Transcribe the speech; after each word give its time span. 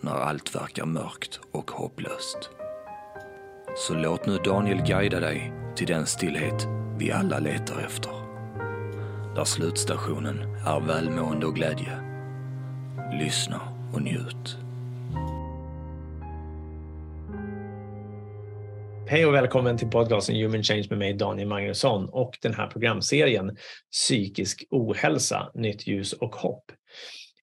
när 0.00 0.12
allt 0.12 0.54
verkar 0.54 0.84
mörkt 0.84 1.40
och 1.52 1.70
hopplöst. 1.70 2.50
Så 3.76 3.94
låt 3.94 4.26
nu 4.26 4.38
Daniel 4.44 4.82
guida 4.86 5.20
dig 5.20 5.52
till 5.76 5.86
den 5.86 6.06
stillhet 6.06 6.66
vi 6.98 7.12
alla 7.12 7.38
letar 7.38 7.80
efter. 7.80 8.12
Där 9.34 9.44
slutstationen 9.44 10.38
är 10.66 10.80
välmående 10.80 11.46
och 11.46 11.54
glädje. 11.54 12.00
Lyssna 13.12 13.60
och 13.94 14.02
njut. 14.02 14.56
Hej 19.08 19.26
och 19.26 19.34
välkommen 19.34 19.78
till 19.78 19.88
podcasten 19.88 20.36
Human 20.36 20.62
Change 20.62 20.86
med 20.90 20.98
mig 20.98 21.12
Daniel 21.14 21.48
Magnusson 21.48 22.08
och 22.08 22.38
den 22.42 22.54
här 22.54 22.66
programserien 22.66 23.56
Psykisk 23.92 24.64
ohälsa, 24.70 25.50
nytt 25.54 25.86
ljus 25.86 26.12
och 26.12 26.36
hopp. 26.36 26.72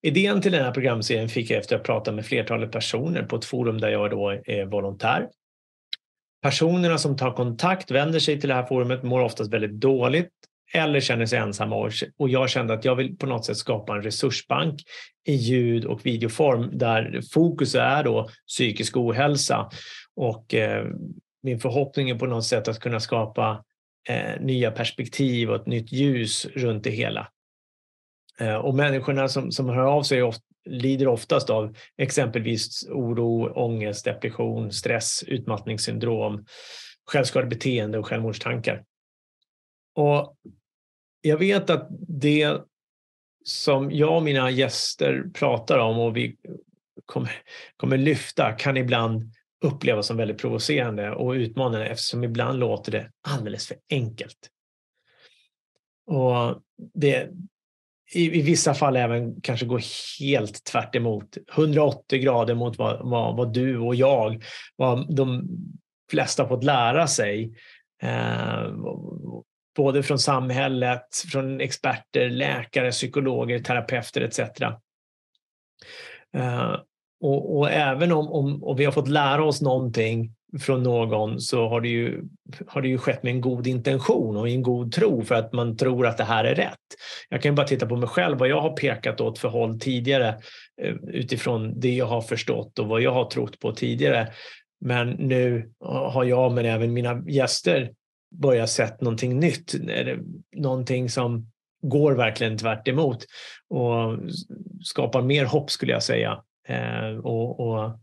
Idén 0.02 0.42
till 0.42 0.52
den 0.52 0.64
här 0.64 0.72
programserien 0.72 1.30
fick 1.30 1.50
jag 1.50 1.60
efter 1.60 1.76
att 1.76 1.88
ha 1.88 1.96
pratat 1.96 2.14
med 2.14 2.26
flertalet 2.26 2.72
personer 2.72 3.24
på 3.24 3.36
ett 3.36 3.46
forum 3.46 3.82
där 3.82 3.90
jag 3.90 4.12
då 4.12 4.30
är 4.30 4.66
volontär. 4.66 5.28
Personerna 6.42 6.98
som 6.98 7.18
tar 7.18 7.32
kontakt, 7.32 7.92
vänder 7.92 8.20
sig 8.20 8.40
till 8.40 8.50
det 8.50 8.56
här 8.56 8.66
forumet, 8.66 9.04
mår 9.04 9.22
oftast 9.22 9.54
väldigt 9.54 9.72
dåligt 9.72 10.32
eller 10.74 11.00
känner 11.00 11.26
sig 11.26 11.40
ensamma 11.40 11.92
och 12.18 12.30
jag 12.30 12.50
kände 12.50 12.74
att 12.74 12.86
jag 12.86 12.96
vill 12.96 13.18
på 13.18 13.26
något 13.26 13.46
sätt 13.46 13.58
skapa 13.58 13.96
en 13.96 14.02
resursbank 14.02 14.82
i 15.28 15.34
ljud 15.34 15.86
och 15.86 16.06
videoform 16.06 16.78
där 16.78 17.22
fokus 17.34 17.76
är 17.76 18.04
då 18.04 18.30
psykisk 18.48 18.98
ohälsa 18.98 19.70
och 20.16 20.54
eh, 20.54 20.86
min 21.44 21.60
förhoppning 21.60 22.10
är 22.10 22.16
på 22.16 22.26
något 22.26 22.46
sätt 22.46 22.68
att 22.68 22.80
kunna 22.80 23.00
skapa 23.00 23.64
eh, 24.10 24.42
nya 24.42 24.72
perspektiv 24.72 25.50
och 25.50 25.56
ett 25.56 25.68
nytt 25.68 25.92
ljus 25.92 26.46
runt 26.46 26.84
det 26.84 26.92
hela. 26.92 27.28
Eh, 28.40 28.56
och 28.56 28.76
människorna 28.76 29.28
som, 29.28 29.52
som 29.52 29.70
hör 29.70 29.86
av 29.86 30.04
sig 30.04 30.24
ofta, 30.24 30.44
lider 30.66 31.08
oftast 31.08 31.50
av 31.50 31.76
exempelvis 31.98 32.88
oro, 32.90 33.54
ångest, 33.54 34.06
depression, 34.06 34.72
stress, 34.72 35.24
utmattningssyndrom, 35.28 36.46
självskadebeteende 37.12 37.98
och 37.98 38.08
självmordstankar. 38.08 38.84
Och 39.96 40.36
jag 41.22 41.38
vet 41.38 41.70
att 41.70 41.88
det 42.08 42.62
som 43.46 43.92
jag 43.92 44.16
och 44.16 44.24
mina 44.24 44.50
gäster 44.50 45.24
pratar 45.34 45.78
om 45.78 46.00
och 46.00 46.18
vi 46.18 46.36
kommer, 47.06 47.32
kommer 47.78 47.98
lyfta 47.98 48.52
kan 48.52 48.78
ibland 48.78 49.34
upplevas 49.62 50.08
som 50.08 50.18
väldigt 50.18 50.38
provocerande 50.38 51.12
och 51.12 51.32
utmanande 51.32 51.88
eftersom 51.88 52.24
ibland 52.24 52.60
låter 52.60 52.92
det 52.92 53.12
alldeles 53.22 53.68
för 53.68 53.78
enkelt. 53.90 54.50
Och 56.06 56.62
det, 56.94 57.30
i, 58.14 58.40
i 58.40 58.42
vissa 58.42 58.74
fall 58.74 58.96
även 58.96 59.42
kanske 59.42 59.66
gå 59.66 59.80
helt 60.20 60.64
tvärt 60.64 60.96
emot, 60.96 61.38
180 61.56 62.20
grader 62.20 62.56
mot 62.56 62.78
vad, 62.78 63.10
vad, 63.10 63.38
vad 63.38 63.54
du 63.54 63.78
och 63.78 63.96
jag, 63.96 64.44
vad 64.76 65.16
de 65.16 65.48
flesta 66.12 66.48
fått 66.48 66.64
lära 66.64 67.08
sig. 67.08 67.54
Eh, 68.04 68.64
både 69.76 70.04
från 70.04 70.20
samhället, 70.20 71.08
från 71.32 71.62
experter, 71.62 72.30
läkare, 72.30 72.92
psykologer, 72.92 73.60
terapeuter 73.60 74.22
etc. 74.22 74.40
Eh, 76.38 76.76
och, 77.22 77.58
och, 77.58 77.72
även 77.72 78.12
om, 78.12 78.28
om, 78.28 78.64
om 78.64 78.78
vi 78.78 78.86
har 78.86 78.92
fått 78.92 79.08
lära 79.08 79.46
oss 79.46 79.62
någonting 79.62 80.34
från 80.60 80.84
någon 80.84 81.42
så 81.42 81.68
har 81.68 81.82
det, 81.82 81.88
ju, 81.88 82.24
har 82.68 82.82
det 82.82 82.88
ju 82.88 82.98
skett 82.98 83.24
med 83.24 83.32
en 83.32 83.42
god 83.42 83.68
intention 83.68 84.38
och 84.38 84.50
en 84.50 84.64
god 84.64 84.92
tro 84.92 85.24
för 85.24 85.36
att 85.36 85.54
man 85.54 85.78
tror 85.78 86.08
att 86.08 86.18
det 86.18 86.24
här 86.24 86.44
är 86.44 86.56
rätt. 86.56 86.80
Jag 87.30 87.42
kan 87.42 87.56
bara 87.56 87.68
titta 87.68 87.86
på 87.86 87.96
mig 87.96 88.10
själv, 88.10 88.38
vad 88.38 88.50
jag 88.50 88.62
har 88.62 88.74
pekat 88.74 89.22
åt 89.22 89.40
för 89.40 89.48
håll 89.48 89.80
tidigare 89.80 90.28
eh, 90.82 90.96
utifrån 91.08 91.80
det 91.80 91.94
jag 91.94 92.06
har 92.06 92.22
förstått 92.22 92.80
och 92.80 92.88
vad 92.88 93.02
jag 93.02 93.12
har 93.12 93.26
trott 93.26 93.60
på 93.60 93.72
tidigare. 93.72 94.28
Men 94.82 95.10
nu 95.10 95.72
har 95.80 96.24
jag, 96.24 96.52
men 96.52 96.66
även 96.66 96.94
mina 96.94 97.24
gäster, 97.28 97.92
börjat 98.36 98.70
sett 98.70 99.02
någonting 99.02 99.40
nytt. 99.40 99.76
Någonting 100.56 101.10
som 101.10 101.52
går 101.82 102.12
verkligen 102.12 102.58
tvärt 102.58 102.88
emot 102.88 103.26
och 103.70 104.20
skapar 104.84 105.22
mer 105.22 105.46
hopp 105.46 105.72
skulle 105.72 105.92
jag 105.92 106.04
säga. 106.04 106.44
Eh, 106.68 107.18
och, 107.24 107.60
och 107.60 108.00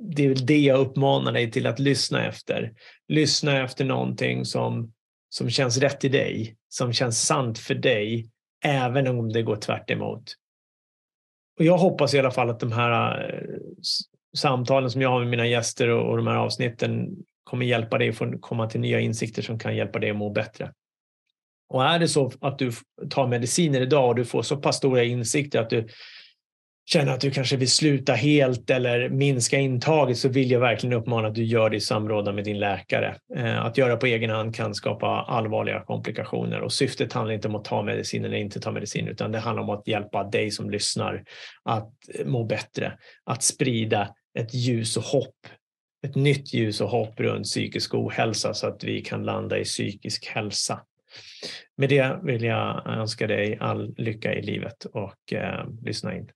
det 0.00 0.26
är 0.26 0.34
det 0.34 0.58
jag 0.58 0.78
uppmanar 0.78 1.32
dig 1.32 1.50
till 1.50 1.66
att 1.66 1.78
lyssna 1.78 2.26
efter. 2.26 2.72
Lyssna 3.08 3.62
efter 3.62 3.84
någonting 3.84 4.44
som, 4.44 4.92
som 5.28 5.50
känns 5.50 5.78
rätt 5.78 6.04
i 6.04 6.08
dig, 6.08 6.56
som 6.68 6.92
känns 6.92 7.26
sant 7.26 7.58
för 7.58 7.74
dig, 7.74 8.30
även 8.64 9.06
om 9.06 9.32
det 9.32 9.42
går 9.42 9.56
tvärt 9.56 9.90
emot. 9.90 10.34
Och 11.58 11.64
jag 11.64 11.78
hoppas 11.78 12.14
i 12.14 12.18
alla 12.18 12.30
fall 12.30 12.50
att 12.50 12.60
de 12.60 12.72
här 12.72 13.22
eh, 13.34 13.56
samtalen 14.36 14.90
som 14.90 15.02
jag 15.02 15.10
har 15.10 15.20
med 15.20 15.28
mina 15.28 15.46
gäster 15.46 15.88
och, 15.88 16.10
och 16.10 16.16
de 16.16 16.26
här 16.26 16.36
avsnitten 16.36 17.08
kommer 17.44 17.66
hjälpa 17.66 17.98
dig 17.98 18.08
att 18.08 18.40
komma 18.40 18.70
till 18.70 18.80
nya 18.80 19.00
insikter 19.00 19.42
som 19.42 19.58
kan 19.58 19.76
hjälpa 19.76 19.98
dig 19.98 20.10
att 20.10 20.16
må 20.16 20.30
bättre. 20.30 20.72
Och 21.68 21.84
är 21.84 21.98
det 21.98 22.08
så 22.08 22.32
att 22.40 22.58
du 22.58 22.72
tar 23.10 23.26
mediciner 23.26 23.80
idag 23.80 24.08
och 24.08 24.14
du 24.14 24.24
får 24.24 24.42
så 24.42 24.56
pass 24.56 24.76
stora 24.76 25.04
insikter 25.04 25.60
att 25.60 25.70
du 25.70 25.88
känner 26.86 27.12
att 27.12 27.20
du 27.20 27.30
kanske 27.30 27.56
vill 27.56 27.70
sluta 27.70 28.12
helt 28.12 28.70
eller 28.70 29.08
minska 29.08 29.58
intaget 29.58 30.18
så 30.18 30.28
vill 30.28 30.50
jag 30.50 30.60
verkligen 30.60 30.96
uppmana 30.96 31.28
att 31.28 31.34
du 31.34 31.44
gör 31.44 31.70
det 31.70 31.76
i 31.76 31.80
samråd 31.80 32.34
med 32.34 32.44
din 32.44 32.58
läkare. 32.58 33.16
Eh, 33.36 33.64
att 33.64 33.78
göra 33.78 33.96
på 33.96 34.06
egen 34.06 34.30
hand 34.30 34.54
kan 34.54 34.74
skapa 34.74 35.06
allvarliga 35.06 35.80
komplikationer 35.80 36.60
och 36.60 36.72
syftet 36.72 37.12
handlar 37.12 37.34
inte 37.34 37.48
om 37.48 37.54
att 37.54 37.64
ta 37.64 37.82
medicin 37.82 38.24
eller 38.24 38.36
inte 38.36 38.60
ta 38.60 38.70
medicin 38.70 39.08
utan 39.08 39.32
det 39.32 39.38
handlar 39.38 39.62
om 39.62 39.70
att 39.70 39.88
hjälpa 39.88 40.24
dig 40.24 40.50
som 40.50 40.70
lyssnar 40.70 41.24
att 41.64 41.92
eh, 42.14 42.26
må 42.26 42.44
bättre, 42.44 42.92
att 43.24 43.42
sprida 43.42 44.08
ett 44.38 44.54
ljus 44.54 44.96
och 44.96 45.04
hopp 45.04 45.36
ett 46.02 46.14
nytt 46.14 46.54
ljus 46.54 46.80
och 46.80 46.88
hopp 46.88 47.20
runt 47.20 47.44
psykisk 47.44 47.94
ohälsa 47.94 48.54
så 48.54 48.66
att 48.66 48.84
vi 48.84 49.00
kan 49.00 49.24
landa 49.24 49.58
i 49.58 49.64
psykisk 49.64 50.26
hälsa. 50.26 50.80
Med 51.76 51.88
det 51.88 52.20
vill 52.22 52.44
jag 52.44 52.86
önska 52.86 53.26
dig 53.26 53.58
all 53.60 53.94
lycka 53.96 54.34
i 54.34 54.42
livet 54.42 54.84
och 54.84 55.32
eh, 55.32 55.64
lyssna 55.82 56.16
in. 56.16 56.30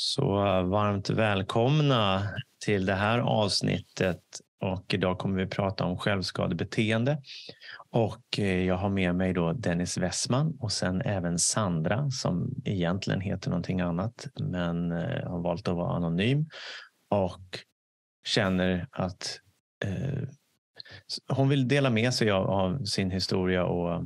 Så 0.00 0.46
eh, 0.46 0.62
varmt 0.62 1.10
välkomna 1.10 2.22
till 2.64 2.86
det 2.86 2.94
här 2.94 3.18
avsnittet 3.18 4.20
och 4.60 4.94
idag 4.94 5.18
kommer 5.18 5.36
vi 5.36 5.46
prata 5.46 5.84
om 5.84 5.98
självskadebeteende. 5.98 7.22
Och 7.90 8.38
eh, 8.38 8.64
jag 8.64 8.74
har 8.74 8.88
med 8.88 9.14
mig 9.14 9.32
då 9.32 9.52
Dennis 9.52 9.98
Westman 9.98 10.56
och 10.60 10.72
sen 10.72 11.02
även 11.02 11.38
Sandra 11.38 12.10
som 12.10 12.54
egentligen 12.64 13.20
heter 13.20 13.50
någonting 13.50 13.80
annat 13.80 14.26
men 14.40 14.92
eh, 14.92 15.30
har 15.30 15.42
valt 15.42 15.68
att 15.68 15.76
vara 15.76 15.96
anonym 15.96 16.46
och 17.10 17.58
känner 18.26 18.86
att 18.90 19.40
eh, 19.84 20.28
hon 21.28 21.48
vill 21.48 21.68
dela 21.68 21.90
med 21.90 22.14
sig 22.14 22.30
av, 22.30 22.50
av 22.50 22.84
sin 22.84 23.10
historia 23.10 23.64
och 23.64 24.04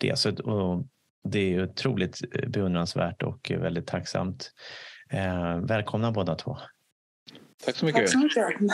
det. 0.00 0.18
Så, 0.18 0.30
och 0.42 0.86
det 1.28 1.54
är 1.54 1.62
otroligt 1.62 2.20
beundransvärt 2.46 3.22
och 3.22 3.52
väldigt 3.54 3.86
tacksamt. 3.86 4.52
Eh, 5.10 5.60
välkomna 5.60 6.12
båda 6.12 6.34
två. 6.34 6.58
Tack 7.64 7.76
så 7.76 7.86
mycket. 7.86 8.00
Tack 8.00 8.10
så 8.10 8.18
mycket. 8.18 8.72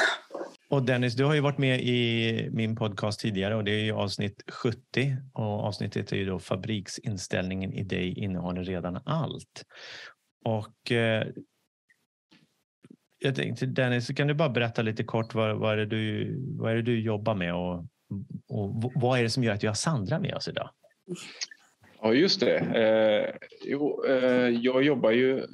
Och 0.68 0.82
Dennis, 0.82 1.14
du 1.14 1.24
har 1.24 1.34
ju 1.34 1.40
varit 1.40 1.58
med 1.58 1.80
i 1.80 2.48
min 2.52 2.76
podcast 2.76 3.20
tidigare 3.20 3.54
och 3.54 3.64
det 3.64 3.70
är 3.70 3.84
ju 3.84 3.92
avsnitt 3.92 4.42
70 4.50 5.16
och 5.32 5.64
avsnittet 5.64 6.12
är 6.12 6.16
ju 6.16 6.24
då 6.24 6.38
fabriksinställningen 6.38 7.72
i 7.72 7.82
dig 7.82 8.18
innehåller 8.18 8.64
redan 8.64 9.00
allt. 9.04 9.64
Och 10.44 10.92
eh, 10.92 11.26
jag 13.18 13.34
tänkte 13.34 13.66
Dennis, 13.66 14.08
kan 14.08 14.26
du 14.26 14.34
bara 14.34 14.48
berätta 14.48 14.82
lite 14.82 15.04
kort 15.04 15.34
vad, 15.34 15.56
vad, 15.56 15.72
är, 15.72 15.76
det 15.76 15.86
du, 15.86 16.36
vad 16.58 16.72
är 16.72 16.76
det 16.76 16.82
du 16.82 17.00
jobbar 17.00 17.34
med 17.34 17.54
och, 17.54 17.86
och 18.48 18.92
vad 18.94 19.18
är 19.18 19.22
det 19.22 19.30
som 19.30 19.44
gör 19.44 19.54
att 19.54 19.62
vi 19.62 19.66
har 19.66 19.74
Sandra 19.74 20.18
med 20.18 20.34
oss 20.34 20.48
idag? 20.48 20.70
Ja, 22.02 22.14
just 22.14 22.40
det. 22.40 22.58
Eh, 22.58 23.48
jo, 23.64 24.04
eh, 24.08 24.48
jag 24.48 24.82
jobbar 24.82 25.10
ju 25.10 25.46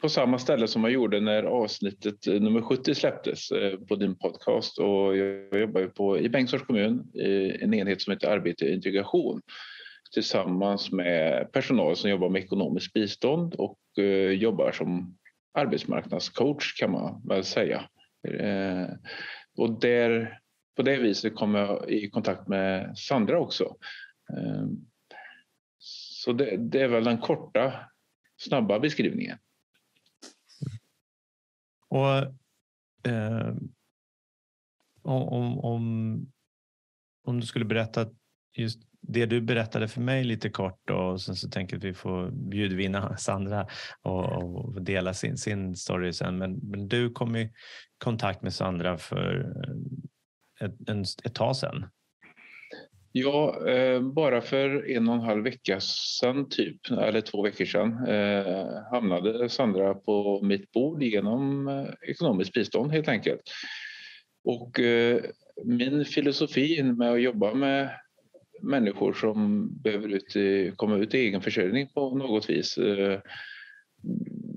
på 0.00 0.08
samma 0.08 0.38
ställe 0.38 0.68
som 0.68 0.84
jag 0.84 0.92
gjorde 0.92 1.20
när 1.20 1.42
avsnittet 1.42 2.26
eh, 2.26 2.40
nummer 2.40 2.62
70 2.62 2.94
släpptes 2.94 3.50
eh, 3.50 3.78
på 3.78 3.96
din 3.96 4.18
podcast 4.18 4.78
och 4.78 5.16
jag 5.16 5.60
jobbar 5.60 5.86
på, 5.86 6.18
i 6.18 6.28
Bengtsfors 6.28 6.62
kommun 6.62 7.10
i 7.14 7.62
en 7.62 7.74
enhet 7.74 8.02
som 8.02 8.12
heter 8.12 8.28
arbete 8.28 8.64
och 8.64 8.70
integration 8.70 9.42
tillsammans 10.14 10.92
med 10.92 11.52
personal 11.52 11.96
som 11.96 12.10
jobbar 12.10 12.28
med 12.28 12.42
ekonomiskt 12.42 12.92
bistånd 12.92 13.54
och 13.54 13.78
jobbar 14.34 14.72
som 14.72 15.16
arbetsmarknadscoach 15.58 16.74
kan 16.78 16.90
man 16.90 17.22
väl 17.28 17.44
säga. 17.44 17.88
Och 19.56 19.80
där, 19.80 20.38
på 20.76 20.82
det 20.82 20.96
viset 20.96 21.34
kom 21.34 21.54
jag 21.54 21.90
i 21.90 22.10
kontakt 22.10 22.48
med 22.48 22.98
Sandra 22.98 23.38
också. 23.38 23.76
Så 25.78 26.32
det, 26.32 26.56
det 26.56 26.80
är 26.80 26.88
väl 26.88 27.04
den 27.04 27.18
korta, 27.18 27.72
snabba 28.36 28.78
beskrivningen. 28.78 29.38
Och 31.90 32.16
eh, 33.10 33.54
om, 35.02 35.58
om, 35.58 36.32
om 37.24 37.40
du 37.40 37.46
skulle 37.46 37.64
berätta 37.64 38.06
just 38.56 38.82
det 39.00 39.26
du 39.26 39.40
berättade 39.40 39.88
för 39.88 40.00
mig 40.00 40.24
lite 40.24 40.50
kort 40.50 40.90
och 40.90 41.20
sen 41.20 41.36
så 41.36 41.48
tänker 41.48 41.76
jag 41.76 41.78
att 41.78 41.84
vi 41.84 41.94
får 41.94 42.30
bjudvinna 42.30 43.16
Sandra 43.16 43.66
och, 44.02 44.24
och 44.24 44.82
dela 44.82 45.14
sin, 45.14 45.36
sin 45.36 45.76
story 45.76 46.12
sen. 46.12 46.38
Men, 46.38 46.60
men, 46.62 46.88
du 46.88 47.10
kom 47.10 47.36
i 47.36 47.52
kontakt 47.98 48.42
med 48.42 48.54
Sandra 48.54 48.98
för 48.98 49.40
eh, 49.40 50.66
ett, 50.66 50.88
en, 50.88 51.04
ett 51.24 51.34
tag 51.34 51.56
sedan. 51.56 51.86
Ja, 53.12 53.68
eh, 53.68 54.00
bara 54.00 54.40
för 54.40 54.90
en 54.90 55.08
och 55.08 55.14
en 55.14 55.20
halv 55.20 55.44
vecka 55.44 55.80
sedan, 55.80 56.48
typ, 56.48 56.90
eller 56.90 57.20
två 57.20 57.42
veckor 57.42 57.64
sedan, 57.64 58.06
eh, 58.08 58.66
hamnade 58.90 59.48
Sandra 59.48 59.94
på 59.94 60.40
mitt 60.42 60.72
bord 60.72 61.02
genom 61.02 61.68
eh, 61.68 62.10
ekonomiskt 62.10 62.52
bistånd 62.52 62.92
helt 62.92 63.08
enkelt. 63.08 63.40
Och 64.44 64.80
eh, 64.80 65.20
min 65.64 66.04
filosofi 66.04 66.82
med 66.82 67.12
att 67.12 67.22
jobba 67.22 67.54
med 67.54 67.90
människor 68.62 69.12
som 69.12 69.68
behöver 69.82 70.08
ut 70.08 70.36
i, 70.36 70.72
komma 70.76 70.96
ut 70.96 71.14
i 71.14 71.18
egen 71.18 71.40
försörjning 71.40 71.88
på 71.94 72.14
något 72.16 72.50
vis. 72.50 72.78
Eh, 72.78 73.20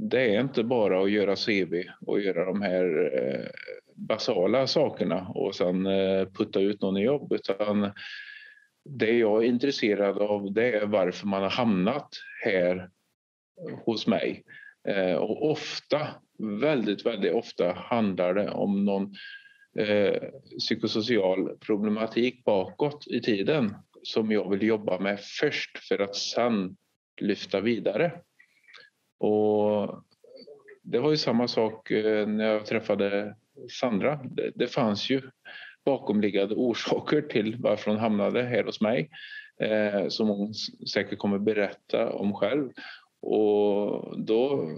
det 0.10 0.36
är 0.36 0.42
inte 0.42 0.64
bara 0.64 1.04
att 1.04 1.12
göra 1.12 1.36
CV 1.36 1.84
och 2.06 2.22
göra 2.22 2.46
de 2.46 2.62
här 2.62 3.12
eh, 3.18 3.50
basala 3.96 4.68
sakerna 4.68 5.28
och 5.28 5.56
sen 5.56 5.88
putta 6.34 6.60
ut 6.60 6.82
någon 6.82 6.98
i 6.98 7.04
jobb 7.04 7.34
utan 7.34 7.92
det 8.86 9.18
jag 9.18 9.44
är 9.44 9.48
intresserad 9.48 10.18
av 10.18 10.54
det 10.54 10.72
är 10.72 10.86
varför 10.86 11.28
man 11.28 11.42
har 11.42 11.50
hamnat 11.50 12.10
här 12.44 12.90
hos 13.86 14.08
mig. 14.08 14.44
Eh, 14.88 15.16
och 15.16 15.52
ofta, 15.52 16.08
väldigt, 16.62 17.06
väldigt 17.06 17.34
ofta 17.34 17.74
handlar 17.74 18.34
det 18.34 18.50
om 18.50 18.86
någon 18.86 19.14
eh, 19.80 20.22
psykosocial 20.60 21.58
problematik 21.58 22.44
bakåt 22.44 23.08
i 23.08 23.22
tiden 23.22 23.76
som 24.04 24.32
jag 24.32 24.50
vill 24.50 24.64
jobba 24.64 25.00
med 25.00 25.20
först 25.40 25.78
för 25.78 26.00
att 26.00 26.16
sen 26.16 26.78
lyfta 27.22 27.62
vidare. 27.62 28.12
Och 29.18 30.04
det 30.82 31.00
var 31.00 31.12
ju 31.12 31.18
samma 31.18 31.48
sak 31.48 31.92
eh, 31.92 32.28
när 32.28 32.46
jag 32.46 32.66
träffade 32.66 33.36
Sandra. 33.80 34.20
Det, 34.24 34.52
det 34.56 34.68
fanns 34.68 35.10
ju 35.10 35.22
bakomliggande 35.86 36.56
orsaker 36.56 37.22
till 37.22 37.56
varför 37.60 37.92
hon 37.92 38.00
hamnade 38.00 38.44
här 38.44 38.64
hos 38.64 38.82
mig 38.82 39.10
eh, 39.62 40.08
som 40.08 40.28
hon 40.28 40.54
säkert 40.94 41.20
kommer 41.20 41.40
berätta 41.40 42.14
om 42.14 42.34
själv. 42.34 42.70
Och 43.22 44.20
då 44.20 44.70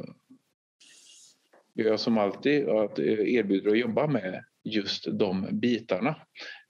gör 1.75 1.89
jag 1.89 1.99
som 1.99 2.17
alltid 2.17 2.69
att 2.69 2.99
eh, 2.99 3.35
erbjuder 3.35 3.71
att 3.71 3.79
jobba 3.79 4.07
med 4.07 4.43
just 4.63 5.07
de 5.11 5.47
bitarna. 5.51 6.15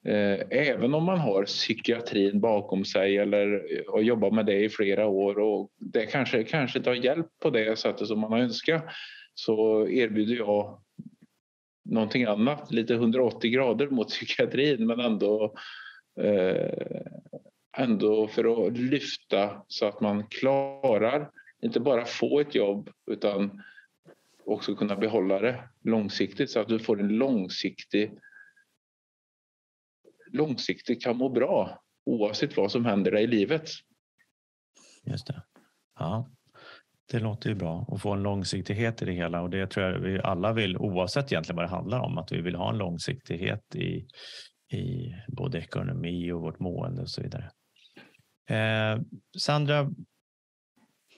Eh, 0.06 0.40
även 0.50 0.94
om 0.94 1.04
man 1.04 1.20
har 1.20 1.46
psykiatrin 1.46 2.40
bakom 2.40 2.86
sig 2.86 3.18
eller 3.18 3.54
eh, 3.54 3.94
har 3.94 4.02
jobbat 4.02 4.34
med 4.34 4.46
det 4.46 4.64
i 4.64 4.70
flera 4.70 5.08
år 5.08 5.40
och 5.40 5.72
det 5.78 6.06
kanske, 6.06 6.44
kanske 6.44 6.78
inte 6.78 6.90
har 6.90 6.96
hjälpt 6.96 7.40
på 7.40 7.50
det 7.50 7.80
sättet 7.80 8.08
som 8.08 8.20
man 8.20 8.32
har 8.32 8.40
önskat 8.40 8.84
så 9.34 9.88
erbjuder 9.88 10.36
jag 10.36 10.82
någonting 11.86 12.24
annat, 12.24 12.72
lite 12.72 12.94
180 12.94 13.52
grader 13.52 13.88
mot 13.88 14.08
psykiatrin 14.10 14.88
men 14.88 15.00
ändå, 15.00 15.56
eh, 16.20 17.02
ändå 17.78 18.28
för 18.28 18.68
att 18.68 18.78
lyfta 18.78 19.64
så 19.68 19.86
att 19.86 20.02
man 20.02 20.28
klarar, 20.28 21.32
inte 21.62 21.80
bara 21.80 22.06
få 22.06 22.40
ett 22.40 22.56
jobb 22.56 22.90
utan 23.12 23.64
också 24.46 24.76
kunna 24.76 24.96
behålla 24.96 25.40
det 25.40 25.70
långsiktigt 25.84 26.52
så 26.52 26.60
att 26.60 26.68
du 26.68 26.80
får 26.80 27.00
en 27.00 27.08
långsiktig 27.08 28.20
långsiktigt 30.32 31.04
kan 31.04 31.18
må 31.18 31.30
bra 31.30 31.84
oavsett 32.06 32.58
vad 32.58 32.72
som 32.72 32.86
händer 32.86 33.12
dig 33.12 33.24
i 33.24 33.28
livet. 33.28 33.70
Just 35.04 35.28
det. 35.28 35.44
Ja, 36.00 36.30
det 37.12 37.20
låter 37.20 37.50
ju 37.50 37.56
bra 37.56 37.88
att 37.92 38.02
få 38.02 38.14
en 38.14 38.24
långsiktighet 38.24 39.02
i 39.02 39.06
det 39.06 39.12
hela 39.12 39.42
och 39.42 39.50
det 39.50 39.68
tror 39.68 39.86
jag 39.86 40.00
vi 40.00 40.20
alla 40.20 40.54
vill 40.54 40.78
oavsett 40.78 41.32
egentligen 41.32 41.56
vad 41.56 41.66
det 41.66 41.70
handlar 41.70 42.00
om. 42.00 42.18
Att 42.18 42.32
vi 42.32 42.42
vill 42.42 42.56
ha 42.56 42.70
en 42.70 42.78
långsiktighet 42.78 43.76
i, 43.76 44.08
i 44.78 45.14
både 45.28 45.58
ekonomi 45.58 46.32
och 46.32 46.42
vårt 46.42 46.60
mående 46.60 47.02
och 47.02 47.10
så 47.10 47.22
vidare. 47.22 47.52
Eh, 48.50 49.02
Sandra, 49.38 49.92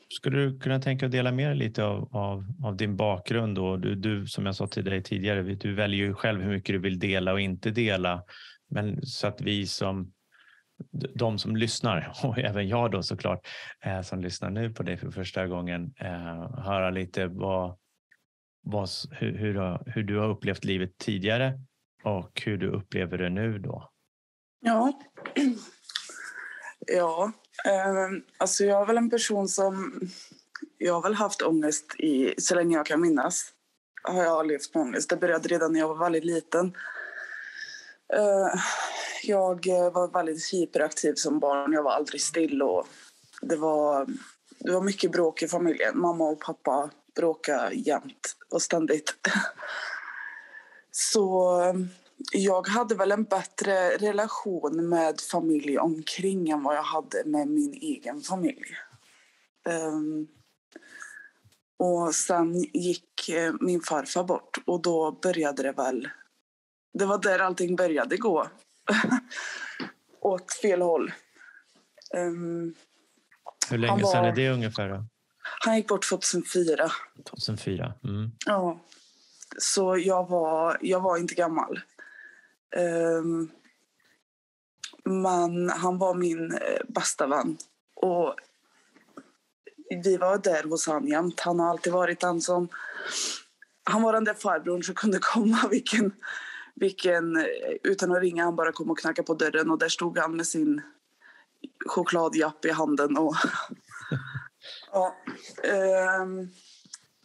skulle 0.09 0.37
du 0.37 0.59
kunna 0.59 0.79
tänka 0.79 1.05
att 1.05 1.11
dela 1.11 1.31
med 1.31 1.49
dig 1.49 1.57
lite 1.57 1.83
av, 1.83 2.15
av, 2.15 2.45
av 2.63 2.77
din 2.77 2.95
bakgrund? 2.95 3.55
Då? 3.55 3.77
du, 3.77 3.95
du, 3.95 4.27
som 4.27 4.45
jag 4.45 4.55
sa 4.55 4.67
till 4.67 4.85
dig 4.85 5.03
tidigare, 5.03 5.41
du 5.41 5.73
väljer 5.73 6.05
ju 6.05 6.13
själv 6.13 6.41
hur 6.41 6.51
mycket 6.51 6.73
du 6.75 6.79
vill 6.79 6.99
dela 6.99 7.33
och 7.33 7.41
inte 7.41 7.71
dela. 7.71 8.23
Men 8.69 9.01
så 9.01 9.27
att 9.27 9.41
vi 9.41 9.67
som 9.67 10.13
de 11.15 11.39
som 11.39 11.55
lyssnar 11.55 12.13
och 12.23 12.39
även 12.39 12.67
jag 12.67 12.91
då 12.91 13.03
såklart 13.03 13.47
eh, 13.85 14.01
som 14.01 14.21
lyssnar 14.21 14.49
nu 14.49 14.73
på 14.73 14.83
dig 14.83 14.97
för 14.97 15.11
första 15.11 15.47
gången 15.47 15.93
eh, 15.99 16.59
höra 16.59 16.89
lite 16.89 17.27
vad, 17.27 17.77
vad, 18.61 18.89
hur, 19.11 19.37
hur, 19.37 19.79
hur, 19.91 20.03
du 20.03 20.17
har 20.17 20.29
upplevt 20.29 20.63
livet 20.63 20.97
tidigare 20.97 21.59
och 22.03 22.41
hur 22.45 22.57
du 22.57 22.67
upplever 22.67 23.17
det 23.17 23.29
nu 23.29 23.59
då. 23.59 23.89
Ja, 24.59 24.99
ja 26.87 27.31
eh, 27.65 28.21
alltså 28.37 28.63
jag 28.63 28.81
är 28.81 28.85
väl 28.85 28.97
en 28.97 29.09
person 29.09 29.47
som 29.47 30.01
jag 30.77 30.93
har 30.93 31.01
väl 31.01 31.13
haft 31.13 31.41
ångest 31.41 31.95
i 31.99 32.33
så 32.37 32.55
länge 32.55 32.77
jag 32.77 32.85
kan 32.85 33.01
minnas. 33.01 33.53
Har 34.03 34.23
jag 34.23 34.47
levt 34.47 34.75
med 34.75 34.81
ångest. 34.81 35.09
Det 35.09 35.17
började 35.17 35.47
redan 35.47 35.73
när 35.73 35.79
jag 35.79 35.87
var 35.87 35.97
väldigt 35.97 36.25
liten. 36.25 36.73
Eh, 38.13 38.61
jag 39.23 39.67
eh, 39.67 39.91
var 39.91 40.07
väldigt 40.07 40.53
hyperaktiv 40.53 41.13
som 41.13 41.39
barn. 41.39 41.73
Jag 41.73 41.83
var 41.83 41.91
aldrig 41.91 42.21
still. 42.21 42.61
Och 42.61 42.87
det, 43.41 43.55
var, 43.55 44.07
det 44.59 44.71
var 44.71 44.81
mycket 44.81 45.11
bråk 45.11 45.43
i 45.43 45.47
familjen. 45.47 45.99
Mamma 45.99 46.23
och 46.29 46.41
pappa 46.41 46.89
bråkade 47.15 47.75
jämt 47.75 48.35
och 48.49 48.61
ständigt. 48.61 49.13
Så 50.91 51.61
eh, 51.61 51.73
jag 52.31 52.67
hade 52.67 52.95
väl 52.95 53.11
en 53.11 53.23
bättre 53.23 53.89
relation 53.89 54.89
med 54.89 55.21
familj 55.21 55.77
omkring 55.77 56.49
än 56.49 56.63
vad 56.63 56.75
jag 56.75 56.83
hade 56.83 57.23
med 57.25 57.47
min 57.47 57.73
egen 57.73 58.21
familj. 58.21 58.65
Um, 59.69 60.27
och 61.79 62.15
sen 62.15 62.53
gick 62.73 63.29
min 63.59 63.81
farfar 63.81 64.23
bort 64.23 64.57
och 64.65 64.81
då 64.81 65.11
började 65.11 65.63
det 65.63 65.71
väl 65.71 66.07
det 66.93 67.05
var 67.05 67.17
där 67.17 67.39
allting 67.39 67.75
började 67.75 68.17
gå. 68.17 68.47
Åt 70.19 70.53
fel 70.53 70.81
håll. 70.81 71.11
Um, 72.13 72.75
Hur 73.69 73.77
länge 73.77 74.03
var, 74.03 74.11
sedan 74.11 74.25
är 74.25 74.35
det 74.35 74.49
ungefär? 74.49 74.89
Då? 74.89 75.05
Han 75.59 75.75
gick 75.75 75.87
bort 75.87 76.09
2004. 76.09 76.91
2004. 77.29 77.93
Mm. 78.03 78.31
Ja. 78.45 78.79
Så 79.57 79.97
jag 79.97 80.29
var, 80.29 80.77
jag 80.81 81.01
var 81.01 81.17
inte 81.17 81.35
gammal. 81.35 81.79
Um, 82.75 83.51
men 85.03 85.69
han 85.69 85.97
var 85.97 86.13
min 86.13 86.51
eh, 86.51 86.79
bästa 86.87 87.27
vän. 87.27 87.57
Och 87.95 88.35
vi 90.03 90.17
var 90.17 90.37
där 90.37 90.63
hos 90.63 90.87
honom 90.87 91.07
jämt. 91.07 91.39
Han 91.39 91.59
har 91.59 91.69
alltid 91.69 91.93
varit 91.93 92.19
den 92.19 92.41
som... 92.41 92.67
Han 93.83 94.01
var 94.01 94.13
den 94.13 94.23
där 94.23 94.33
farbrorn 94.33 94.83
som 94.83 94.95
kunde 94.95 95.19
komma 95.21 95.67
vilken 95.71 96.11
vilken, 96.79 97.45
utan 97.83 98.11
att 98.11 98.21
ringa, 98.21 98.43
han 98.43 98.55
bara 98.55 98.71
kom 98.71 98.91
och 98.91 98.99
knackade 98.99 99.25
på 99.25 99.33
dörren 99.33 99.71
och 99.71 99.77
där 99.77 99.89
stod 99.89 100.17
han 100.17 100.35
med 100.35 100.47
sin 100.47 100.81
chokladjapp 101.85 102.65
i 102.65 102.71
handen. 102.71 103.17
Och, 103.17 103.35
ja, 104.91 105.15
um, 106.21 106.49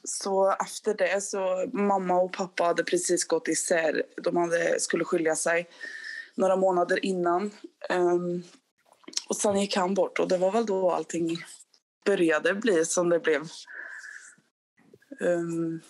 så 0.05 0.53
efter 0.53 0.95
det 0.95 1.21
så 1.21 1.71
mamma 1.73 2.15
och 2.15 2.33
pappa 2.33 2.65
hade 2.65 2.85
precis 2.85 3.25
gått 3.25 3.49
isär. 3.49 4.03
De 4.23 4.37
hade, 4.37 4.81
skulle 4.81 5.05
skilja 5.05 5.37
sig 5.37 5.69
några 6.35 6.57
månader 6.57 7.05
innan. 7.05 7.51
Um, 7.91 8.43
och 9.29 9.37
sen 9.37 9.61
gick 9.61 9.77
han 9.77 9.95
bort 9.95 10.19
och 10.19 10.29
det 10.29 10.39
var 10.39 10.53
väl 10.53 10.67
då 10.67 10.91
allting 10.91 11.37
började 12.05 12.55
bli 12.55 12.85
som 12.85 13.09
det 13.09 13.19
blev. 13.19 13.49
Um, 15.21 15.81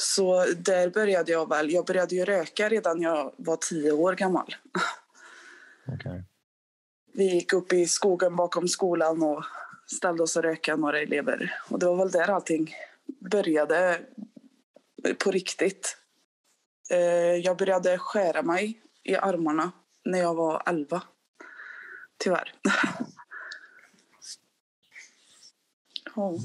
så 0.00 0.44
där 0.44 0.90
började 0.90 1.32
jag 1.32 1.48
väl. 1.48 1.70
Jag 1.70 1.86
började 1.86 2.14
ju 2.14 2.24
röka 2.24 2.68
redan 2.68 2.98
när 2.98 3.04
jag 3.04 3.32
var 3.36 3.56
tio 3.56 3.92
år 3.92 4.12
gammal. 4.12 4.56
Okay. 5.94 6.22
Vi 7.12 7.24
gick 7.24 7.52
upp 7.52 7.72
i 7.72 7.86
skogen 7.86 8.36
bakom 8.36 8.68
skolan 8.68 9.22
och 9.22 9.44
ställde 9.86 10.22
oss 10.22 10.36
och 10.36 10.42
röka 10.42 10.76
några 10.76 11.00
elever. 11.00 11.54
Och 11.70 11.78
det 11.78 11.86
var 11.86 11.96
väl 11.96 12.10
där 12.10 12.30
allting 12.30 12.74
började 13.30 14.00
på 15.18 15.30
riktigt. 15.30 15.96
Eh, 16.90 17.36
jag 17.36 17.56
började 17.56 17.98
skära 17.98 18.42
mig 18.42 18.80
i 19.02 19.16
armarna 19.16 19.72
när 20.04 20.18
jag 20.18 20.34
var 20.34 20.62
11. 20.66 21.02
Tyvärr. 22.18 22.54
oh. 26.14 26.40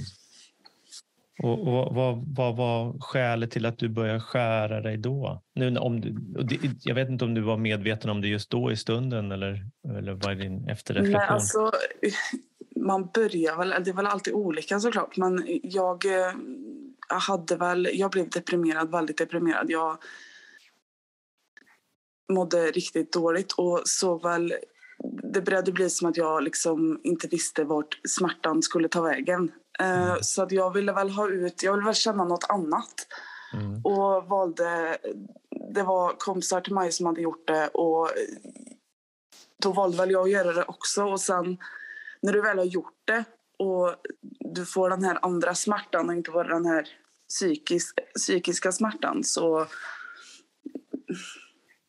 Och, 1.40 1.68
och 1.68 1.96
vad, 1.96 2.36
vad 2.36 2.56
var 2.56 3.00
skälet 3.00 3.52
till 3.52 3.66
att 3.66 3.78
du 3.78 3.90
började 3.90 4.20
skära 4.20 4.82
dig 4.82 4.98
då? 4.98 5.44
Nu, 5.56 5.78
om 5.78 6.02
du, 6.02 6.16
jag 6.80 6.96
vet 6.96 7.10
inte 7.10 7.26
om 7.26 7.34
du 7.34 7.42
var 7.42 7.58
medveten 7.58 8.10
om 8.10 8.22
det 8.22 8.28
just 8.28 8.50
då 8.50 8.72
i 8.72 8.78
stunden 8.78 9.32
eller, 9.32 9.66
eller 10.00 10.14
vad 10.14 10.32
är 10.32 10.36
din 10.36 10.68
efterreflektion? 10.70 11.20
Nej, 11.20 11.28
alltså, 11.28 11.72
man 12.76 13.10
börjar 13.14 13.58
väl, 13.58 13.70
det 13.70 13.90
är 13.90 13.94
väl 13.96 14.06
alltid 14.06 14.34
olika 14.34 14.80
såklart, 14.80 15.18
men 15.18 15.44
jag, 15.64 16.06
jag 17.10 17.20
hade 17.20 17.56
väl, 17.56 17.90
jag 17.94 18.12
blev 18.12 18.30
deprimerad, 18.30 18.92
väldigt 18.92 19.18
deprimerad. 19.18 19.66
Jag 19.70 19.98
mådde 22.34 22.72
riktigt 22.72 23.14
dåligt 23.14 23.52
och 23.52 23.82
så 23.86 24.18
väl 24.18 24.54
det 25.34 25.42
började 25.42 25.72
bli 25.72 25.90
som 25.90 26.10
att 26.10 26.18
jag 26.18 26.44
liksom 26.44 27.00
inte 27.04 27.28
visste 27.28 27.64
vart 27.64 28.00
smärtan 28.08 28.62
skulle 28.62 28.88
ta 28.88 29.02
vägen. 29.02 29.52
Eh, 29.80 30.04
mm. 30.04 30.18
Så 30.22 30.44
att 30.44 30.52
jag 30.52 30.74
ville 30.74 30.92
väl 30.92 31.10
ha 31.10 31.30
ut, 31.30 31.64
jag 31.64 31.74
ville 31.74 31.86
väl 31.86 31.96
känna 31.96 32.24
något 32.24 32.46
annat. 32.50 33.08
Mm. 33.54 33.82
Och 33.84 34.26
valde, 34.26 34.98
det 35.74 35.84
var 35.84 36.14
kompisar 36.18 36.62
till 36.62 36.74
mig 36.74 36.92
som 36.92 37.06
hade 37.06 37.22
gjort 37.22 37.48
det 37.48 37.68
och 37.68 38.10
då 39.62 39.72
valde 39.72 39.98
väl 39.98 40.12
jag 40.12 40.24
att 40.24 40.32
göra 40.32 40.54
det 40.54 40.64
också. 40.64 41.04
Och 41.04 41.22
sen 41.22 41.58
när 42.22 42.34
du 42.34 42.42
väl 42.42 42.58
har 42.58 42.66
gjort 42.66 43.02
det 43.06 43.24
och 43.58 43.96
du 44.40 44.66
får 44.66 44.90
den 44.90 45.04
här 45.04 45.20
andra 45.22 45.56
smärtan 45.56 46.10
och 46.10 46.16
inte 46.16 46.32
bara 46.32 46.48
den 46.48 46.66
här 46.66 46.88
psykisk, 47.30 48.00
psykiska 48.16 48.72
smärtan 48.72 49.24
så 49.24 49.68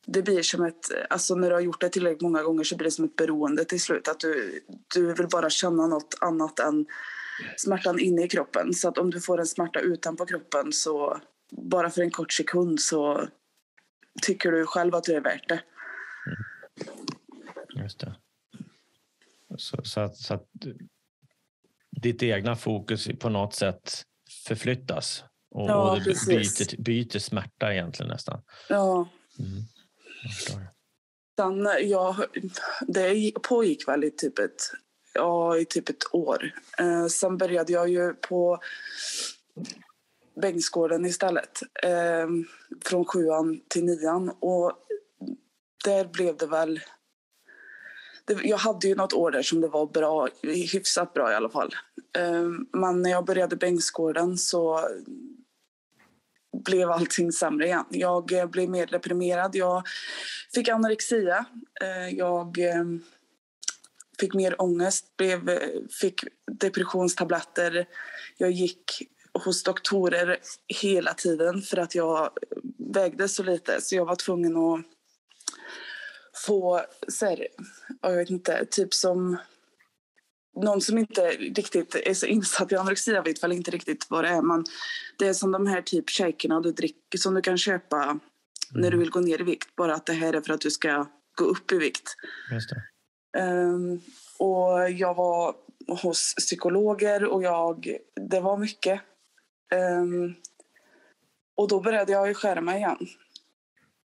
det 0.07 0.23
blir 0.23 0.43
som 0.43 0.65
ett, 0.65 0.91
alltså 1.11 1.35
när 1.35 1.49
du 1.49 1.55
har 1.55 1.61
gjort 1.61 1.81
det 1.81 1.89
tillräckligt 1.89 2.23
många 2.23 2.43
gånger 2.43 2.65
så 2.65 2.77
blir 2.77 2.85
det 2.85 2.91
som 2.91 3.05
ett 3.05 3.17
beroende 3.17 3.65
till 3.65 3.81
slut. 3.81 4.09
Att 4.09 4.21
du, 4.21 4.61
du 4.95 5.15
vill 5.15 5.29
bara 5.29 5.51
känna 5.51 5.87
något 5.87 6.15
annat 6.21 6.59
än 6.59 6.87
smärtan 7.57 7.99
inne 7.99 8.25
i 8.25 8.29
kroppen. 8.29 8.75
Så 8.75 8.89
att 8.89 8.99
om 8.99 9.11
du 9.11 9.21
får 9.21 9.41
en 9.41 9.47
smärta 9.47 9.81
utanpå 9.81 10.27
kroppen 10.27 10.73
så 10.73 11.21
bara 11.51 11.91
för 11.91 12.03
en 12.03 12.11
kort 12.11 12.33
sekund 12.33 12.81
så 12.81 13.29
tycker 14.23 14.53
du 14.53 14.67
själv 14.67 14.95
att 14.95 15.05
du 15.05 15.15
är 15.15 15.21
värt 15.21 15.49
det. 15.49 15.63
Mm. 16.27 17.83
Just 17.83 18.01
det. 18.01 18.17
Så, 19.57 19.85
så, 19.85 20.01
att, 20.01 20.17
så 20.17 20.35
att 20.35 20.49
ditt 22.03 22.23
egna 22.23 22.57
fokus 22.57 23.09
på 23.19 23.29
något 23.29 23.55
sätt 23.55 24.03
förflyttas 24.47 25.25
och, 25.51 25.71
ja, 25.71 25.91
och 25.91 25.99
det 25.99 26.27
byter, 26.27 26.83
byter 26.83 27.19
smärta 27.19 27.73
egentligen 27.73 28.11
nästan. 28.11 28.43
Ja. 28.69 29.09
Mm. 29.39 29.63
Sen, 31.37 31.69
ja, 31.89 32.17
det 32.89 33.33
pågick 33.43 33.89
väl 33.89 34.05
i 34.05 34.11
typ 34.11 34.39
ett, 34.39 34.63
ja, 35.15 35.59
i 35.59 35.65
typ 35.65 35.89
ett 35.89 36.15
år. 36.15 36.55
Eh, 36.79 37.07
sen 37.07 37.37
började 37.37 37.73
jag 37.73 37.89
ju 37.89 38.15
på 38.15 38.59
Bengtsgården 40.43 41.05
istället. 41.05 41.61
Eh, 41.83 42.29
från 42.85 43.05
sjuan 43.05 43.61
till 43.69 43.85
nian. 43.85 44.29
Och 44.41 44.73
där 45.85 46.05
blev 46.05 46.37
det 46.37 46.47
väl... 46.47 46.81
Det, 48.25 48.39
jag 48.43 48.57
hade 48.57 48.89
ju 48.89 48.95
något 48.95 49.13
år 49.13 49.31
där 49.31 49.43
som 49.43 49.61
det 49.61 49.69
var 49.69 49.87
bra, 49.87 50.29
hyfsat 50.43 51.15
bra 51.15 51.33
i 51.33 51.35
alla 51.35 51.51
fall. 51.51 51.75
Eh, 52.19 52.49
men 52.73 53.03
när 53.03 53.11
jag 53.11 53.25
började 53.25 53.57
Bengtsgården 53.57 54.39
så 54.39 54.89
blev 56.65 56.91
allting 56.91 57.33
sämre 57.33 57.67
igen. 57.67 57.85
Jag 57.89 58.33
eh, 58.33 58.47
blev 58.47 58.71
mer 58.71 58.87
deprimerad. 58.87 59.57
Jag 59.57 59.83
fick 60.55 60.69
anorexia. 60.69 61.45
Eh, 61.81 62.09
jag 62.09 62.59
eh, 62.59 62.85
fick 64.21 64.35
mer 64.35 64.63
ångest, 64.63 65.17
blev, 65.17 65.59
fick 66.01 66.25
depressionstabletter. 66.61 67.87
Jag 68.37 68.51
gick 68.51 69.03
hos 69.39 69.63
doktorer 69.63 70.39
hela 70.83 71.15
tiden 71.15 71.63
för 71.63 71.77
att 71.77 71.95
jag 71.95 72.31
vägde 72.95 73.29
så 73.29 73.43
lite. 73.43 73.81
Så 73.81 73.95
jag 73.95 74.05
var 74.05 74.17
tvungen 74.17 74.57
att 74.57 74.81
få, 76.47 76.81
så 77.09 77.27
här, 77.27 77.49
jag 78.01 78.17
vet 78.17 78.31
inte, 78.31 78.67
typ 78.71 78.95
som 78.95 79.37
någon 80.57 80.81
som 80.81 80.99
inte 80.99 81.31
riktigt 81.31 81.95
är 81.95 82.15
så 82.15 82.27
insatt 82.27 82.73
i 82.73 82.77
anorexia 82.77 83.23
vet 83.23 83.43
väl 83.43 83.53
inte 83.53 83.71
riktigt 83.71 84.07
vad 84.11 84.25
det 84.25 84.29
är. 84.29 84.43
Men 84.43 84.65
det 85.19 85.29
är 85.29 85.35
som 85.35 85.53
de 85.53 85.67
här 85.67 85.83
typ 85.83 86.11
shakerna 86.11 86.61
du 86.61 86.73
dricker 86.73 87.19
som 87.19 87.35
du 87.35 87.41
kan 87.41 87.59
köpa 87.59 88.03
mm. 88.03 88.21
när 88.73 88.91
du 88.91 88.99
vill 88.99 89.11
gå 89.11 89.21
ner 89.21 89.41
i 89.41 89.45
vikt. 89.45 89.77
Bara 89.77 89.95
att 89.95 90.07
det 90.07 90.13
här 90.13 90.33
är 90.33 90.41
för 90.41 90.53
att 90.53 90.61
du 90.61 90.71
ska 90.71 91.07
gå 91.35 91.45
upp 91.45 91.73
i 91.73 91.79
vikt. 91.79 92.17
Um, 93.37 94.01
och 94.39 94.91
jag 94.91 95.15
var 95.15 95.55
hos 96.03 96.35
psykologer 96.35 97.25
och 97.25 97.43
jag, 97.43 97.97
det 98.31 98.41
var 98.41 98.57
mycket. 98.57 99.01
Um, 99.75 100.35
och 101.57 101.69
då 101.69 101.81
började 101.81 102.13
jag 102.13 102.37
skära 102.37 102.61
mig 102.61 102.77
igen. 102.77 103.07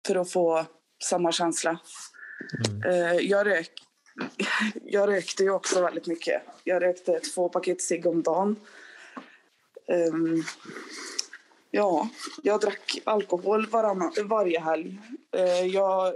För 0.07 0.15
att 0.15 0.31
få 0.31 0.65
samma 1.03 1.31
känsla. 1.31 1.79
Mm. 2.69 2.91
Uh, 2.91 3.21
jag 3.21 3.47
rök 3.47 3.71
jag 4.83 5.09
rökte 5.09 5.43
ju 5.43 5.51
också 5.51 5.81
väldigt 5.81 6.07
mycket. 6.07 6.41
Jag 6.63 6.81
rökte 6.81 7.19
två 7.19 7.49
paket 7.49 7.81
cigg 7.81 8.05
om 8.05 8.23
dagen. 8.23 8.55
Um, 9.87 10.43
ja, 11.71 12.09
jag 12.43 12.61
drack 12.61 12.99
alkohol 13.03 13.67
varann, 13.67 14.11
varje 14.23 14.59
helg. 14.59 14.99
Uh, 15.35 15.67
jag 15.67 16.13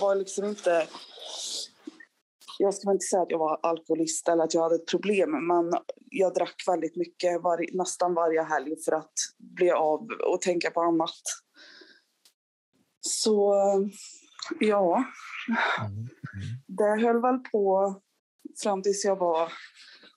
var 0.00 0.14
liksom 0.14 0.44
inte... 0.44 0.86
Jag 2.62 2.74
ska 2.74 2.92
inte 2.92 3.04
säga 3.04 3.22
att 3.22 3.30
jag 3.30 3.38
var 3.38 3.60
alkoholist 3.62 4.28
eller 4.28 4.44
att 4.44 4.54
jag 4.54 4.62
hade 4.62 4.74
ett 4.74 4.90
problem 4.90 5.30
men 5.30 5.72
jag 6.10 6.34
drack 6.34 6.54
väldigt 6.66 6.96
mycket 6.96 7.42
var, 7.42 7.76
nästan 7.76 8.14
varje 8.14 8.42
helg 8.42 8.76
för 8.84 8.92
att 8.92 9.12
bli 9.38 9.70
av 9.70 10.08
och 10.32 10.40
tänka 10.40 10.70
på 10.70 10.80
annat. 10.80 11.22
Så 13.00 13.54
ja, 14.60 15.04
mm. 15.80 16.08
Det 16.66 17.06
höll 17.06 17.22
väl 17.22 17.38
på 17.38 17.94
fram 18.62 18.82
tills 18.82 19.04
jag 19.04 19.16
var, 19.16 19.52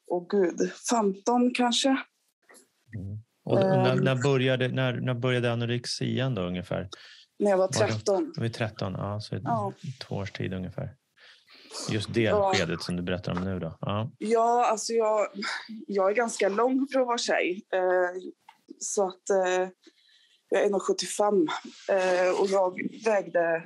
åh 0.07 0.27
gud, 0.29 0.71
15 0.89 1.53
kanske. 1.53 1.89
Mm. 1.89 3.17
Och, 3.45 3.55
när, 3.55 3.95
när, 3.95 4.23
började, 4.23 4.67
när, 4.67 4.93
när 4.93 5.13
började 5.13 5.53
anorexian 5.53 6.35
då 6.35 6.41
ungefär? 6.41 6.89
När 7.39 7.49
jag 7.49 7.57
var 7.57 7.67
13. 7.67 8.33
Var, 8.35 8.43
var 8.43 8.49
13, 8.49 8.93
ja, 8.93 9.19
så 9.19 9.35
ja. 9.43 9.73
två 10.07 10.15
års 10.15 10.31
tid 10.31 10.53
ungefär. 10.53 10.95
Just 11.89 12.13
det 12.13 12.21
ja. 12.21 12.53
skedet 12.53 12.81
som 12.81 12.95
du 12.95 13.01
berättar 13.01 13.31
om 13.31 13.43
nu 13.43 13.59
då? 13.59 13.77
Ja, 13.81 14.11
ja 14.17 14.65
alltså 14.65 14.93
jag, 14.93 15.27
jag 15.87 16.09
är 16.09 16.15
ganska 16.15 16.49
lång 16.49 16.87
för 16.91 16.99
att 16.99 17.07
vara 17.07 17.17
tjej. 17.17 17.65
Eh, 17.73 18.21
så 18.79 19.07
att 19.07 19.29
eh, 19.29 19.69
jag 20.49 20.61
är 20.61 20.69
1,75 20.69 21.47
eh, 21.89 22.41
och 22.41 22.47
jag 22.47 22.81
vägde 23.05 23.63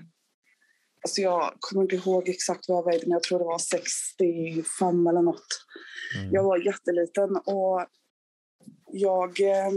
Alltså 1.03 1.21
jag 1.21 1.53
kommer 1.59 1.81
inte 1.83 1.95
ihåg 1.95 2.29
exakt 2.29 2.65
vad 2.67 2.77
jag 2.77 2.85
vägde, 2.85 3.05
men 3.05 3.11
jag 3.11 3.23
tror 3.23 3.39
det 3.39 3.45
var 3.45 3.59
65 3.59 5.07
eller 5.07 5.21
nåt. 5.21 5.47
Mm. 6.17 6.33
Jag 6.33 6.43
var 6.43 6.57
jätteliten 6.57 7.35
och 7.35 7.85
jag, 8.91 9.41
eh, 9.41 9.71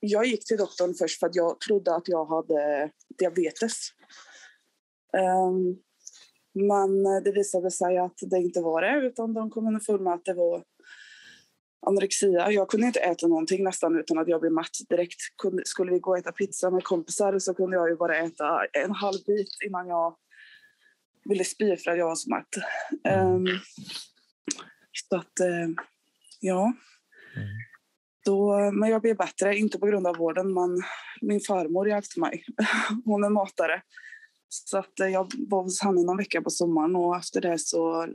jag 0.00 0.26
gick 0.26 0.44
till 0.44 0.56
doktorn 0.56 0.94
först 0.94 1.20
för 1.20 1.26
att 1.26 1.34
jag 1.34 1.60
trodde 1.60 1.94
att 1.94 2.08
jag 2.08 2.24
hade 2.24 2.90
diabetes. 3.18 3.88
Um, 5.12 5.78
men 6.66 7.22
det 7.24 7.32
visade 7.32 7.70
sig 7.70 7.98
att 7.98 8.18
det 8.20 8.38
inte 8.38 8.60
var 8.60 8.82
det, 8.82 9.06
utan 9.06 9.34
de 9.34 9.50
kom 9.50 9.66
underfund 9.66 10.00
med 10.00 10.12
att 10.12 10.24
det 10.24 10.34
var 10.34 10.62
anorexia. 11.86 12.50
Jag 12.50 12.68
kunde 12.68 12.86
inte 12.86 13.00
äta 13.00 13.26
någonting 13.26 13.64
nästan 13.64 13.98
utan 13.98 14.18
att 14.18 14.28
jag 14.28 14.40
blev 14.40 14.52
matt 14.52 14.76
direkt. 14.88 15.20
Skulle 15.64 15.92
vi 15.92 15.98
gå 15.98 16.10
och 16.10 16.18
äta 16.18 16.32
pizza 16.32 16.70
med 16.70 16.84
kompisar 16.84 17.38
så 17.38 17.54
kunde 17.54 17.76
jag 17.76 17.88
ju 17.88 17.96
bara 17.96 18.18
äta 18.18 18.64
en 18.72 18.92
halv 18.92 19.18
bit 19.26 19.48
innan 19.66 19.88
jag 19.88 20.16
ville 21.24 21.44
spy 21.44 21.76
för 21.76 21.90
att 21.90 21.98
jag 21.98 22.06
var 22.06 22.14
så 22.14 22.30
matt. 22.30 22.48
Um, 23.24 23.46
så 24.92 25.16
att, 25.16 25.40
uh, 25.40 25.74
ja. 26.40 26.72
Mm. 27.36 27.48
Då, 28.24 28.70
men 28.72 28.90
jag 28.90 29.02
blev 29.02 29.16
bättre, 29.16 29.56
inte 29.56 29.78
på 29.78 29.86
grund 29.86 30.06
av 30.06 30.16
vården, 30.16 30.54
men 30.54 30.82
min 31.20 31.40
farmor 31.40 31.88
hjälpte 31.88 32.20
mig. 32.20 32.44
Hon 33.04 33.24
är 33.24 33.28
matare. 33.28 33.82
Så 34.48 34.78
att 34.78 35.00
uh, 35.00 35.08
jag 35.08 35.32
var 35.48 35.62
hos 35.62 35.82
henne 35.82 36.02
någon 36.02 36.16
vecka 36.16 36.42
på 36.42 36.50
sommaren 36.50 36.96
och 36.96 37.16
efter 37.16 37.40
det 37.40 37.58
så 37.58 38.08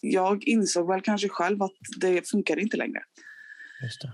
jag 0.00 0.44
insåg 0.44 0.88
väl 0.88 1.00
kanske 1.00 1.28
själv 1.28 1.62
att 1.62 1.76
det 2.00 2.28
funkar 2.28 2.58
inte 2.58 2.76
längre. 2.76 3.02
Just 3.82 4.02
det 4.02 4.12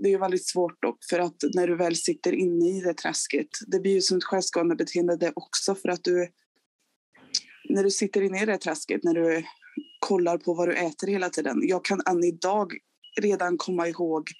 det 0.00 0.12
är 0.12 0.18
väldigt 0.18 0.48
svårt 0.48 0.82
dock 0.82 1.04
för 1.10 1.18
att 1.18 1.36
när 1.54 1.66
du 1.66 1.76
väl 1.76 1.96
sitter 1.96 2.32
inne 2.32 2.68
i 2.68 2.80
det 2.80 2.94
träsket, 2.94 3.48
det 3.66 3.80
blir 3.80 3.92
ju 3.92 4.00
som 4.00 4.16
ett 4.16 4.24
självskadebeteende 4.24 5.16
det 5.16 5.32
också 5.36 5.74
för 5.74 5.88
att 5.88 6.04
du 6.04 6.28
när 7.68 7.84
du 7.84 7.90
sitter 7.90 8.22
inne 8.22 8.42
i 8.42 8.46
det 8.46 8.58
träsket, 8.58 9.04
när 9.04 9.14
du 9.14 9.44
kollar 9.98 10.38
på 10.38 10.54
vad 10.54 10.68
du 10.68 10.74
äter 10.74 11.06
hela 11.06 11.30
tiden. 11.30 11.60
Jag 11.62 11.84
kan 11.84 12.00
än 12.06 12.24
idag 12.24 12.72
redan 13.20 13.58
komma 13.58 13.88
ihåg 13.88 14.30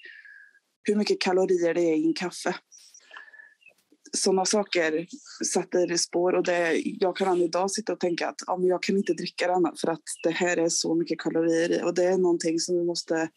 hur 0.83 0.95
mycket 0.95 1.21
kalorier 1.21 1.73
det 1.73 1.81
är 1.81 1.95
i 1.95 2.05
en 2.05 2.13
kaffe. 2.13 2.55
Sådana 4.13 4.45
saker 4.45 5.07
sätter 5.53 5.97
spår 5.97 6.35
och 6.35 6.43
det, 6.43 6.73
jag 6.75 7.15
kan 7.17 7.27
än 7.27 7.41
idag 7.41 7.71
sitta 7.71 7.93
och 7.93 7.99
tänka 7.99 8.27
att 8.29 8.41
ja, 8.47 8.57
men 8.57 8.67
jag 8.67 8.83
kan 8.83 8.97
inte 8.97 9.13
dricka 9.13 9.47
den 9.47 9.75
för 9.81 9.87
att 9.91 10.03
det 10.23 10.31
här 10.31 10.57
är 10.57 10.69
så 10.69 10.95
mycket 10.95 11.19
kalorier 11.19 11.79
i 11.79 11.83
och 11.83 11.93
det 11.93 12.03
är 12.03 12.17
någonting 12.17 12.59
som 12.59 12.75
vi 12.75 12.83
måste 12.83 13.29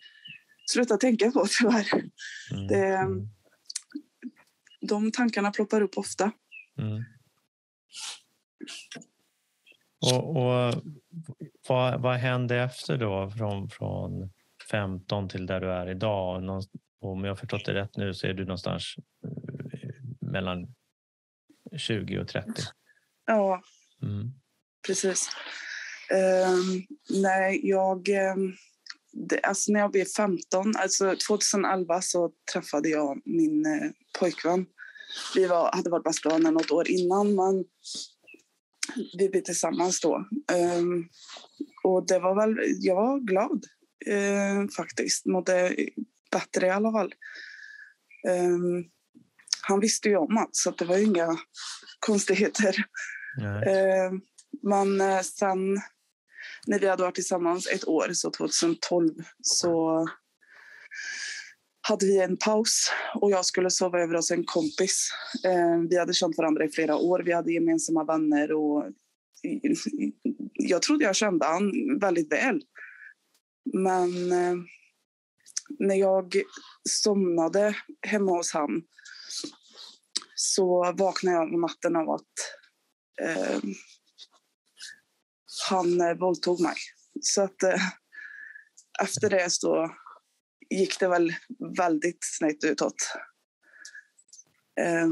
sluta 0.66 0.96
tänka 0.96 1.30
på 1.30 1.46
tyvärr. 1.60 1.88
Mm. 2.52 2.66
Det, 2.66 2.86
Mm. 2.86 3.28
de 4.80 5.12
tankarna 5.12 5.50
ploppar 5.50 5.80
upp 5.80 5.98
ofta. 5.98 6.32
Mm. 6.78 7.04
Och, 10.00 10.36
och 10.36 10.82
vad, 11.68 12.00
vad 12.02 12.16
hände 12.16 12.56
efter 12.56 12.96
då 12.96 13.30
från, 13.30 13.68
från 13.68 14.30
15 14.70 15.28
till 15.28 15.46
där 15.46 15.60
du 15.60 15.72
är 15.72 15.90
idag? 15.90 16.42
Någon, 16.42 16.62
om 17.00 17.24
jag 17.24 17.30
har 17.30 17.36
förstått 17.36 17.64
det 17.64 17.74
rätt 17.74 17.96
nu 17.96 18.14
så 18.14 18.26
är 18.26 18.34
du 18.34 18.44
någonstans 18.44 18.94
eh, 19.24 19.71
mellan 20.32 20.66
20 21.76 22.18
och 22.18 22.28
30. 22.28 22.52
Ja, 23.26 23.62
Mm. 24.02 24.30
precis. 24.86 25.28
Um, 26.12 26.86
nej, 27.22 27.60
jag... 27.68 28.08
ehm, 28.08 28.52
det, 29.12 29.40
alltså 29.40 29.72
när 29.72 29.80
jag 29.80 29.90
blev 29.90 30.04
15, 30.04 30.72
alltså 30.76 31.16
2011 31.28 32.00
så 32.02 32.32
träffade 32.52 32.88
jag 32.88 33.22
min 33.24 33.66
eh, 33.66 33.90
pojkvän. 34.18 34.66
Vi 35.34 35.46
var, 35.46 35.72
hade 35.72 35.90
varit 35.90 36.04
bästa 36.04 36.28
vänner 36.28 36.50
något 36.50 36.70
år 36.70 36.88
innan, 36.90 37.34
men 37.34 37.64
vi 39.18 39.28
blev 39.28 39.40
tillsammans 39.42 40.00
då. 40.00 40.26
Ehm, 40.52 41.08
och 41.84 42.06
det 42.06 42.18
var 42.18 42.34
väl, 42.34 42.56
jag 42.80 42.94
var 42.94 43.20
glad 43.20 43.64
eh, 44.06 44.68
faktiskt. 44.76 45.26
Mådde 45.26 45.76
bättre 46.30 46.66
i 46.66 46.70
alla 46.70 46.92
fall. 46.92 47.14
Ehm, 48.28 48.84
han 49.62 49.80
visste 49.80 50.08
ju 50.08 50.16
om 50.16 50.38
allt, 50.38 50.56
så 50.56 50.70
det 50.70 50.84
var 50.84 50.96
ju 50.96 51.04
inga 51.04 51.36
konstigheter. 52.00 52.76
Eh, 53.66 54.12
men 54.62 55.00
eh, 55.00 55.20
sen 55.20 55.58
när 56.66 56.78
vi 56.78 56.88
hade 56.88 57.02
varit 57.02 57.14
tillsammans 57.14 57.66
ett 57.66 57.88
år, 57.88 58.08
så 58.12 58.30
2012, 58.30 59.10
så 59.42 60.06
hade 61.88 62.06
vi 62.06 62.18
en 62.18 62.36
paus 62.36 62.90
och 63.14 63.30
jag 63.30 63.44
skulle 63.44 63.70
sova 63.70 64.00
över 64.00 64.14
hos 64.14 64.30
en 64.30 64.44
kompis. 64.44 65.10
Eh, 65.44 65.88
vi 65.90 65.98
hade 65.98 66.14
känt 66.14 66.38
varandra 66.38 66.64
i 66.64 66.68
flera 66.68 66.96
år, 66.96 67.22
vi 67.24 67.32
hade 67.32 67.52
gemensamma 67.52 68.04
vänner 68.04 68.52
och 68.52 68.84
jag 70.52 70.82
trodde 70.82 71.04
jag 71.04 71.16
kände 71.16 71.46
han 71.46 71.72
väldigt 72.00 72.32
väl. 72.32 72.62
Men 73.72 74.32
eh, 74.32 74.56
när 75.78 75.94
jag 75.94 76.34
somnade 76.88 77.76
hemma 78.06 78.32
hos 78.32 78.52
han 78.52 78.82
så 80.42 80.92
vaknade 80.92 81.36
jag 81.36 81.50
på 81.50 81.58
natten 81.58 81.96
av 81.96 82.10
att 82.10 82.34
eh, 83.22 83.60
han 85.68 86.00
eh, 86.00 86.14
våldtog 86.14 86.60
mig. 86.60 86.76
Så 87.20 87.42
att 87.42 87.62
eh, 87.62 87.82
efter 89.02 89.30
det 89.30 89.50
så 89.50 89.90
gick 90.70 91.00
det 91.00 91.08
väl 91.08 91.34
väldigt 91.76 92.18
snett 92.38 92.64
utåt. 92.64 92.94
Eh, 94.80 95.08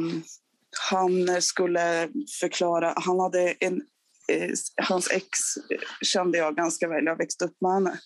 han 0.89 1.43
skulle 1.43 2.09
förklara, 2.41 2.95
han 2.97 3.21
hade 3.21 3.53
en, 3.53 3.83
eh, 4.29 4.51
hans 4.89 5.11
ex 5.11 5.39
kände 6.03 6.39
jag 6.39 6.57
ganska 6.57 6.89
väl, 6.89 7.05
jag 7.05 7.19
växte 7.19 7.45
upp 7.45 7.57
med 7.61 7.73
henne. 7.73 8.01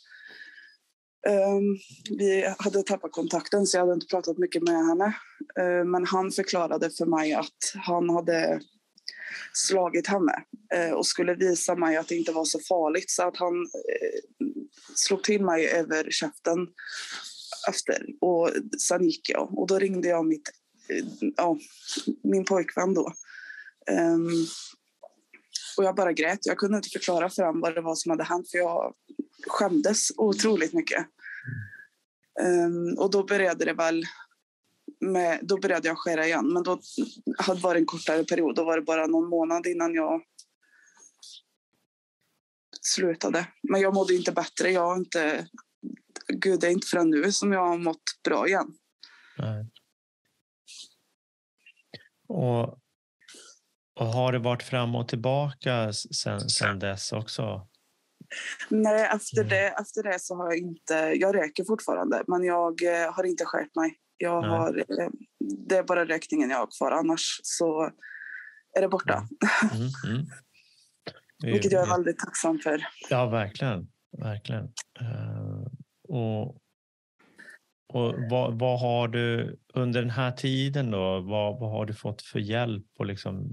Um, 1.29 1.79
vi 2.19 2.55
hade 2.59 2.83
tappat 2.83 3.13
kontakten 3.13 3.67
så 3.67 3.77
jag 3.77 3.83
hade 3.83 3.95
inte 3.95 4.07
pratat 4.07 4.39
mycket 4.39 4.63
med 4.63 4.87
henne. 4.87 5.17
Uh, 5.61 5.85
men 5.85 6.07
han 6.07 6.31
förklarade 6.31 6.91
för 6.91 7.07
mig 7.07 7.33
att 7.33 7.73
han 7.75 8.11
hade 8.11 8.61
slagit 9.53 10.07
henne 10.07 10.45
uh, 10.77 10.93
och 10.93 11.07
skulle 11.07 11.35
visa 11.35 11.75
mig 11.75 11.97
att 11.97 12.09
det 12.09 12.17
inte 12.17 12.33
var 12.33 12.45
så 12.45 12.59
farligt. 12.59 13.11
Så 13.11 13.23
att 13.29 13.37
han 13.37 13.55
uh, 13.55 14.47
slog 14.95 15.23
till 15.23 15.45
mig 15.45 15.69
över 15.69 16.11
käften 16.11 16.69
efter. 17.69 18.07
Och 18.21 18.51
sen 18.81 19.05
gick 19.05 19.31
jag 19.31 19.59
och 19.59 19.67
då 19.67 19.79
ringde 19.79 20.09
jag 20.09 20.27
mitt, 20.27 20.51
eh, 20.89 21.05
ja, 21.37 21.59
min 22.23 22.45
pojkvän 22.45 22.95
då. 22.95 23.13
Um, 23.91 24.47
och 25.77 25.85
jag 25.85 25.95
bara 25.95 26.13
grät. 26.13 26.47
Jag 26.47 26.57
kunde 26.57 26.77
inte 26.77 26.89
förklara 26.89 27.31
för 27.31 27.43
honom 27.43 27.61
vad 27.61 27.75
det 27.75 27.81
var 27.81 27.95
som 27.95 28.11
hade 28.11 28.25
hänt 28.25 28.51
för 28.51 28.59
jag 28.59 28.95
skämdes 29.47 30.11
otroligt 30.17 30.73
mycket. 30.73 31.07
Um, 32.43 32.99
och 32.99 33.11
då 33.11 33.25
började 33.25 33.65
det 33.65 33.73
väl 33.73 34.05
med, 35.01 35.41
då 35.43 35.61
började 35.61 35.89
jag 35.89 35.99
skära 35.99 36.27
igen. 36.27 36.53
Men 36.53 36.63
då 36.63 36.81
hade 37.39 37.59
det 37.59 37.63
varit 37.63 37.81
en 37.81 37.87
kortare 37.87 38.25
period. 38.25 38.55
Då 38.55 38.65
var 38.65 38.77
det 38.77 38.83
bara 38.83 39.07
någon 39.07 39.29
månad 39.29 39.67
innan 39.67 39.95
jag 39.95 40.23
slutade. 42.81 43.47
Men 43.63 43.81
jag 43.81 43.95
mådde 43.95 44.15
inte 44.15 44.33
bättre. 44.33 44.71
Jag 44.71 44.87
har 44.87 44.97
inte, 44.97 45.49
gud, 46.29 46.61
det 46.61 46.67
är 46.67 46.71
inte 46.71 46.87
förrän 46.87 47.11
nu 47.11 47.33
som 47.33 47.53
jag 47.53 47.67
har 47.67 47.79
mått 47.79 48.03
bra 48.25 48.49
igen. 48.49 48.67
Nej. 49.39 49.67
Och, 52.29 52.79
och 54.01 54.07
har 54.07 54.33
det 54.33 54.39
varit 54.39 54.63
fram 54.63 54.95
och 54.95 55.09
tillbaka 55.09 55.93
sen, 55.93 56.51
sen 56.51 56.79
dess 56.79 57.13
också? 57.13 57.69
Nej, 58.69 59.09
efter 59.15 59.37
Mm. 59.39 59.49
det, 59.49 59.67
efter 59.69 60.03
det 60.03 60.19
så 60.21 60.37
har 60.37 60.45
jag 60.47 60.59
inte... 60.59 60.95
Jag 60.95 61.35
röker 61.37 61.65
fortfarande, 61.65 62.23
men 62.27 62.45
jag 62.45 62.83
eh, 62.83 63.13
har 63.15 63.25
inte 63.25 63.45
skärpt 63.45 63.77
mig. 63.77 63.99
Jag 64.17 64.43
har, 64.43 64.79
eh, 64.79 65.09
det 65.69 65.77
är 65.77 65.83
bara 65.83 66.05
rökningen 66.05 66.51
jag 66.51 66.59
har 66.59 66.69
kvar, 66.79 66.91
annars 66.91 67.41
så 67.43 67.91
är 68.77 68.81
det 68.81 68.89
borta. 68.89 69.29
Mm, 69.75 69.89
mm. 70.17 70.27
Det 71.41 71.47
är 71.47 71.49
ju- 71.49 71.53
Vilket 71.53 71.73
jag 71.73 71.83
är 71.83 71.91
väldigt 71.91 72.19
tacksam 72.19 72.59
för. 72.59 72.87
Ja, 73.11 73.27
verkligen. 73.27 73.89
verkligen. 74.19 74.65
Eh, 75.01 75.67
och 76.09 76.61
och 77.89 78.15
vad, 78.31 78.59
vad 78.59 78.81
har 78.81 79.09
du 79.09 79.59
under 79.75 80.01
den 80.01 80.11
här 80.11 80.33
tiden 80.33 80.91
då? 80.91 81.21
Vad, 81.21 81.61
vad 81.61 81.71
har 81.71 81.87
du 81.87 81.95
fått 81.95 82.23
för 82.23 82.39
hjälp 82.39 82.87
och 82.99 83.07
liksom 83.07 83.49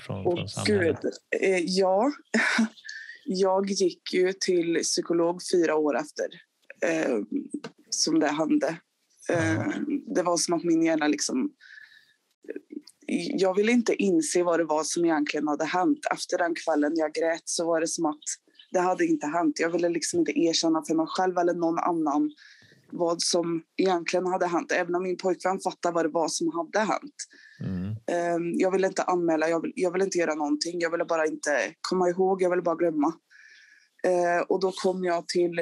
från, 0.00 0.26
Och 0.26 0.38
från 0.38 0.48
samhället? 0.48 1.00
gud, 1.02 1.12
ja. 1.66 2.12
Jag 3.30 3.70
gick 3.70 4.12
ju 4.12 4.32
till 4.32 4.80
psykolog 4.82 5.40
fyra 5.52 5.76
år 5.76 5.96
efter 5.96 6.26
eh, 6.86 7.18
som 7.90 8.20
det 8.20 8.28
hände. 8.28 8.80
Eh, 9.30 9.68
det 10.14 10.22
var 10.22 10.36
som 10.36 10.54
att 10.54 10.64
min 10.64 10.82
hjärna 10.82 11.08
liksom... 11.08 11.50
Jag 13.38 13.54
ville 13.54 13.72
inte 13.72 13.94
inse 13.94 14.42
vad 14.42 14.60
det 14.60 14.64
var 14.64 14.84
som 14.84 15.04
egentligen 15.04 15.48
hade 15.48 15.64
hänt. 15.64 15.98
Efter 16.12 16.38
den 16.38 16.54
kvällen 16.54 16.92
jag 16.94 17.14
grät 17.14 17.42
så 17.44 17.66
var 17.66 17.80
det 17.80 17.88
som 17.88 18.06
att 18.06 18.22
det 18.72 18.80
hade 18.80 19.06
inte 19.06 19.26
hänt. 19.26 19.60
Jag 19.60 19.70
ville 19.70 19.88
liksom 19.88 20.18
inte 20.18 20.38
erkänna 20.38 20.82
för 20.88 20.94
mig 20.94 21.06
själv 21.08 21.38
eller 21.38 21.54
någon 21.54 21.78
annan 21.78 22.30
vad 22.92 23.22
som 23.22 23.62
egentligen 23.76 24.26
hade 24.26 24.46
hänt. 24.46 24.72
Även 24.72 24.94
om 24.94 25.02
min 25.02 25.16
pojkvän 25.16 25.60
fattade 25.60 25.94
vad 25.94 26.04
det 26.04 26.08
var 26.08 26.28
som 26.28 26.52
hade 26.52 26.78
hänt. 26.78 27.14
Mm, 27.64 27.88
Eh, 28.10 28.36
Jag 28.54 28.70
ville 28.70 28.86
inte 28.86 29.02
anmäla, 29.02 29.48
jag, 29.48 29.62
vill, 29.62 29.72
jag 29.74 29.92
ville 29.92 30.04
inte 30.04 30.18
göra 30.18 30.34
någonting. 30.34 30.80
Jag 30.80 30.90
ville 30.90 31.04
bara 31.04 31.26
inte 31.26 31.74
komma 31.80 32.08
ihåg, 32.08 32.42
jag 32.42 32.50
ville 32.50 32.62
bara 32.62 32.76
glömma. 32.76 33.14
Eh, 34.04 34.40
och 34.48 34.60
då 34.60 34.72
kom 34.72 35.04
jag 35.04 35.28
till, 35.28 35.60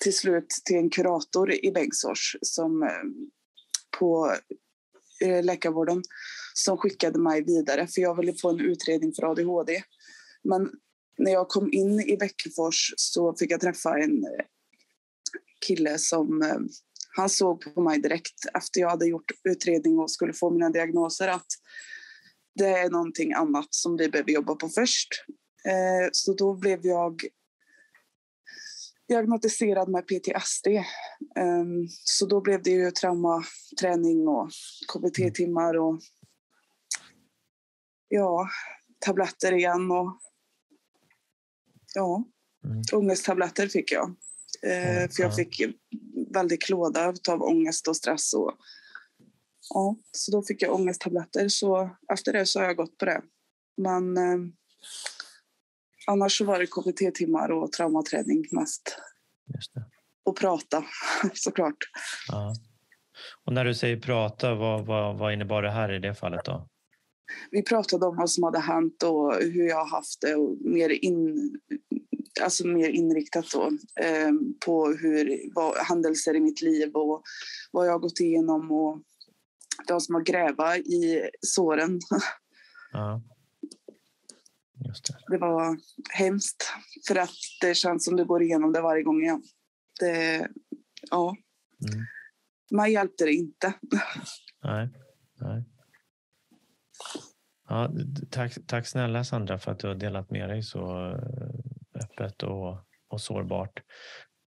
till 0.00 0.16
slut 0.16 0.46
till 0.64 0.76
en 0.76 0.90
kurator 0.90 1.52
i 1.64 1.72
Bengtsfors 1.72 2.36
som, 2.42 2.82
eh, 2.82 2.88
på 3.98 4.34
eh, 5.24 5.44
läkarvården 5.44 6.02
som 6.54 6.76
skickade 6.78 7.18
mig 7.18 7.44
vidare 7.44 7.86
för 7.86 8.02
jag 8.02 8.16
ville 8.16 8.32
få 8.34 8.50
en 8.50 8.60
utredning 8.60 9.12
för 9.12 9.30
ADHD. 9.30 9.82
Men 10.44 10.70
när 11.18 11.32
jag 11.32 11.48
kom 11.48 11.72
in 11.72 12.00
i 12.00 12.16
Bäckefors 12.16 12.92
så 12.96 13.34
fick 13.38 13.50
jag 13.52 13.60
träffa 13.60 13.98
en 13.98 14.24
kille 15.66 15.98
som 15.98 16.42
eh, 16.42 16.58
han 17.16 17.28
såg 17.28 17.74
på 17.74 17.80
mig 17.82 17.98
direkt 17.98 18.46
efter 18.54 18.80
jag 18.80 18.90
hade 18.90 19.06
gjort 19.06 19.30
utredning 19.44 19.98
och 19.98 20.10
skulle 20.10 20.32
få 20.32 20.50
mina 20.50 20.70
diagnoser 20.70 21.28
att 21.28 21.46
det 22.54 22.68
är 22.68 22.90
någonting 22.90 23.32
annat 23.32 23.66
som 23.70 23.96
vi 23.96 24.08
behöver 24.08 24.30
jobba 24.30 24.54
på 24.54 24.68
först. 24.68 25.08
Eh, 25.66 26.08
så 26.12 26.34
då 26.34 26.54
blev 26.54 26.86
jag 26.86 27.22
diagnostiserad 29.08 29.88
med 29.88 30.06
PTSD. 30.06 30.66
Eh, 31.36 31.64
så 31.88 32.26
då 32.26 32.40
blev 32.40 32.62
det 32.62 32.70
ju 32.70 32.90
traumaträning 32.90 34.28
och 34.28 34.50
KBT-timmar 34.92 35.76
och 35.76 36.00
ja, 38.08 38.48
tabletter 39.00 39.52
igen 39.52 39.90
och 39.90 40.18
ja, 41.94 42.24
Mm. 42.64 42.82
ångesttabletter 42.92 43.68
fick 43.68 43.92
jag. 43.92 44.16
Eh, 44.62 45.10
för 45.10 45.22
jag 45.22 45.30
ja. 45.32 45.36
fick 45.36 45.62
väldigt 46.34 46.62
klåda 46.62 47.14
av 47.28 47.42
ångest 47.42 47.88
och 47.88 47.96
stress. 47.96 48.34
Och, 48.34 48.52
ja, 49.70 49.96
så 50.12 50.32
då 50.32 50.42
fick 50.42 50.62
jag 50.62 50.74
ångesttabletter. 50.74 51.48
Så 51.48 51.90
efter 52.12 52.32
det 52.32 52.46
så 52.46 52.58
har 52.58 52.66
jag 52.66 52.76
gått 52.76 52.98
på 52.98 53.04
det. 53.04 53.22
Men 53.76 54.16
eh, 54.16 54.38
annars 56.06 56.38
så 56.38 56.44
var 56.44 56.58
det 56.58 56.66
KBT-timmar 56.66 57.50
och 57.50 57.72
traumaträning 57.72 58.44
mest. 58.52 58.98
Just 59.54 59.74
det. 59.74 59.84
Och 60.24 60.36
prata, 60.36 60.84
såklart. 61.34 61.78
Ja. 62.28 62.54
Och 63.44 63.52
när 63.52 63.64
du 63.64 63.74
säger 63.74 64.00
prata, 64.00 64.54
vad, 64.54 64.86
vad, 64.86 65.18
vad 65.18 65.32
innebar 65.32 65.62
det 65.62 65.70
här 65.70 65.92
i 65.92 65.98
det 65.98 66.14
fallet 66.14 66.44
då? 66.44 66.68
Vi 67.50 67.62
pratade 67.62 68.06
om 68.06 68.16
vad 68.16 68.30
som 68.30 68.44
hade 68.44 68.58
hänt 68.58 69.02
och 69.02 69.34
hur 69.34 69.68
jag 69.68 69.84
haft 69.84 70.20
det 70.20 70.34
och 70.34 70.56
mer, 70.60 71.04
in, 71.04 71.50
alltså 72.42 72.66
mer 72.66 72.88
inriktat 72.88 73.50
då, 73.52 73.66
eh, 74.00 74.30
på 74.64 74.86
hur, 74.88 75.54
vad, 75.54 75.76
händelser 75.76 76.36
i 76.36 76.40
mitt 76.40 76.62
liv 76.62 76.90
och 76.94 77.22
vad 77.72 77.86
jag 77.86 77.92
har 77.92 77.98
gått 77.98 78.20
igenom 78.20 78.72
och 78.72 79.02
de 79.88 80.00
som 80.00 80.14
har 80.14 80.22
gräva 80.22 80.76
i 80.76 81.30
såren. 81.40 82.00
Ja. 82.92 83.22
Just 84.86 85.06
det. 85.06 85.18
Det 85.28 85.38
var 85.38 85.78
hemskt 86.10 86.64
för 87.08 87.16
att 87.16 87.34
det 87.60 87.74
känns 87.74 88.04
som 88.04 88.16
du 88.16 88.24
går 88.24 88.42
igenom 88.42 88.72
det 88.72 88.80
varje 88.80 89.02
gång 89.02 89.22
igen. 89.22 89.42
Det, 90.00 90.48
ja, 91.10 91.36
Mm. 91.92 92.04
mig 92.70 92.92
hjälpte 92.92 93.24
det 93.24 93.32
inte. 93.32 93.74
Nej. 94.64 94.88
Nej. 95.40 95.64
Ja, 97.68 97.92
tack, 98.30 98.58
tack 98.66 98.86
snälla 98.86 99.24
Sandra 99.24 99.58
för 99.58 99.72
att 99.72 99.78
du 99.78 99.88
har 99.88 99.94
delat 99.94 100.30
med 100.30 100.48
dig 100.48 100.62
så 100.62 101.10
eh, 101.10 101.77
öppet 101.98 102.42
och, 102.42 102.76
och 103.08 103.20
sårbart. 103.20 103.82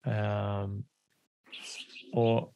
Ehm, 0.05 0.83
och 2.13 2.53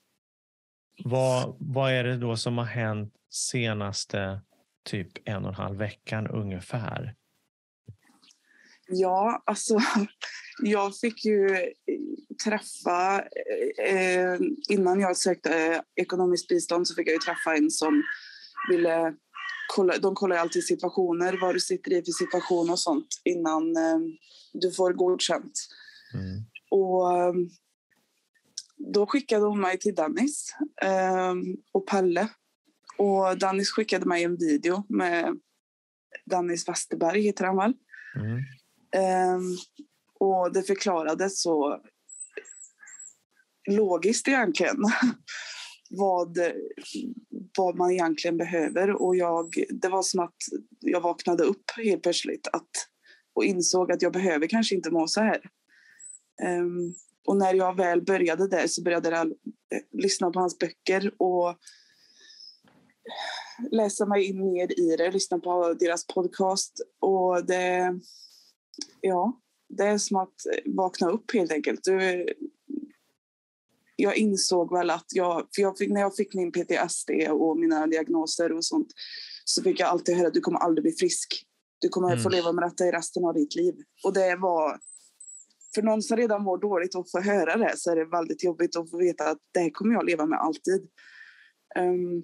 vad, 1.04 1.56
vad 1.60 1.92
är 1.92 2.04
det 2.04 2.18
då 2.18 2.38
som 2.38 2.58
har 2.58 2.66
hänt 2.66 3.14
senaste 3.30 4.42
typ 4.86 5.12
en 5.26 5.44
och 5.44 5.50
en 5.50 5.56
halv 5.56 5.78
veckan 5.78 6.28
ungefär? 6.28 7.16
Ja, 8.88 9.44
alltså 9.46 9.80
jag 10.64 10.98
fick 10.98 11.26
ju 11.26 11.56
eh, 11.56 11.70
träffa, 12.44 13.24
eh, 13.88 14.40
innan 14.70 15.00
jag 15.00 15.18
sökte 15.18 15.66
eh, 15.66 15.82
ekonomiskt 15.96 16.48
bistånd 16.48 16.88
så 16.88 16.96
fick 16.96 17.08
jag 17.08 17.14
ju 17.14 17.20
träffa 17.20 17.56
en 17.56 17.72
som 17.72 18.04
ville 18.70 19.16
kolla, 19.68 19.98
de 19.98 20.16
kollar 20.16 20.36
alltid 20.36 20.66
situationer, 20.66 21.38
vad 21.42 21.56
du 21.56 21.60
sitter 21.60 21.94
i 21.94 22.06
för 22.06 22.12
situation 22.12 22.70
och 22.70 22.80
sånt 22.80 23.08
innan 23.24 23.78
eh, 23.78 24.00
du 24.54 24.72
får 24.72 24.94
godkänt. 24.94 25.68
Mm. 26.14 26.44
Och 26.72 27.18
eh, 27.18 27.34
då 28.78 29.08
skickade 29.08 29.46
hon 29.46 29.62
mig 29.62 29.80
till 29.80 29.96
Dennis 29.96 30.56
eh, 30.82 31.34
och 31.72 31.88
Pelle. 31.88 32.28
Och 32.98 33.40
Dennis 33.40 33.70
skickade 33.70 34.06
mig 34.06 34.24
en 34.24 34.38
video 34.38 34.84
med 34.90 35.40
Dennis 36.26 36.70
Westerberg, 36.70 37.22
heter 37.22 37.46
han 37.46 37.58
väl? 37.58 37.74
Mm. 38.16 38.42
Ehm, 38.96 39.58
och 40.20 40.54
det 40.54 40.64
förklarades 40.64 41.42
så 41.42 41.82
logiskt 43.68 44.28
egentligen 44.28 44.78
vad, 45.90 46.38
vad 47.58 47.76
man 47.76 47.92
egentligen 47.92 48.38
behöver. 48.38 49.02
Och 49.02 49.16
jag, 49.16 49.54
det 49.70 49.90
var 49.90 50.02
som 50.02 50.20
att 50.20 50.36
jag 50.80 51.02
vaknade 51.02 51.44
upp 51.44 51.72
helt 51.78 52.04
plötsligt 52.04 52.48
att, 52.54 52.70
och 53.34 53.46
insåg 53.46 53.92
att 53.92 54.02
jag 54.02 54.14
behöver 54.14 54.48
kanske 54.48 54.76
inte 54.76 54.92
må 54.92 55.08
så 55.08 55.22
här. 55.22 55.42
Um, 56.44 56.96
och 57.28 57.38
när 57.38 57.54
jag 57.54 57.78
väl 57.78 58.02
började 58.02 58.48
där 58.48 58.68
så 58.68 58.84
började 58.84 59.10
jag 59.10 59.28
eh, 59.28 59.82
lyssna 59.92 60.32
på 60.32 60.40
hans 60.40 60.60
böcker 60.60 61.12
och 61.18 61.56
läsa 63.72 64.06
mig 64.06 64.24
in 64.24 64.52
mer 64.52 64.80
i 64.80 64.96
det, 64.98 65.12
lyssna 65.12 65.40
på 65.40 65.74
deras 65.74 66.08
podcast. 66.08 66.74
Och 67.00 67.46
det, 67.46 68.00
ja, 69.02 69.42
det 69.70 69.84
är 69.84 69.98
som 69.98 70.18
att 70.18 70.36
vakna 70.66 71.10
upp 71.10 71.34
helt 71.34 71.52
enkelt. 71.52 71.84
Du, 71.84 72.26
jag 73.96 74.18
insåg 74.18 74.74
väl 74.78 74.90
att 74.90 75.06
jag, 75.14 75.48
för 75.56 75.62
jag 75.62 75.78
fick, 75.78 75.90
när 75.90 76.02
jag 76.02 76.16
fick 76.16 76.34
min 76.34 76.52
PTSD 76.52 77.10
och 77.32 77.60
mina 77.60 77.88
diagnoser 77.88 78.52
och 78.52 78.66
sånt 78.66 78.88
så 79.46 79.64
fick 79.64 79.80
jag 79.80 79.90
alltid 79.90 80.16
höra 80.16 80.28
att 80.28 80.34
du 80.34 80.42
kommer 80.42 80.60
aldrig 80.60 80.84
bli 80.84 80.92
frisk. 80.92 81.46
Du 81.82 81.90
kommer 81.90 82.08
Mm. 82.12 82.24
få 82.24 82.30
leva 82.30 82.52
med 82.52 82.64
detta 82.64 82.86
i 82.86 82.92
resten 82.92 83.26
av 83.26 83.34
ditt 83.34 83.56
liv. 83.56 83.74
Och 84.04 84.14
det 84.14 84.36
var, 84.36 84.80
för 85.76 85.82
någon 85.82 86.02
som 86.02 86.18
redan 86.18 86.44
mår 86.44 86.58
dåligt 86.58 86.96
och 86.96 87.12
får 87.12 87.20
höra 87.22 87.58
det 87.58 87.74
så 87.78 87.92
är 87.92 87.96
det 87.96 88.06
väldigt 88.06 88.44
jobbigt 88.44 88.76
att 88.76 88.90
få 88.90 88.98
veta 88.98 89.30
att 89.30 89.38
det 89.54 89.60
här 89.60 89.70
kommer 89.70 89.94
jag 89.94 90.06
leva 90.06 90.26
med 90.26 90.40
alltid. 90.40 90.88
Ehm, 91.76 92.24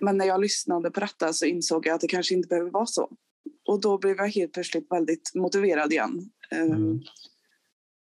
men 0.00 0.16
när 0.18 0.24
jag 0.26 0.40
lyssnade 0.40 0.90
på 0.90 1.00
detta 1.00 1.32
så 1.32 1.46
insåg 1.46 1.86
jag 1.86 1.94
att 1.94 2.00
det 2.00 2.08
kanske 2.08 2.34
inte 2.34 2.48
behöver 2.48 2.70
vara 2.70 2.86
så. 2.86 3.10
Och 3.68 3.80
då 3.80 3.98
blev 3.98 4.16
jag 4.16 4.28
helt 4.28 4.52
plötsligt 4.52 4.86
väldigt 4.90 5.30
motiverad 5.34 5.92
igen. 5.92 6.30
Ehm, 6.50 6.72
Mm. 6.72 7.00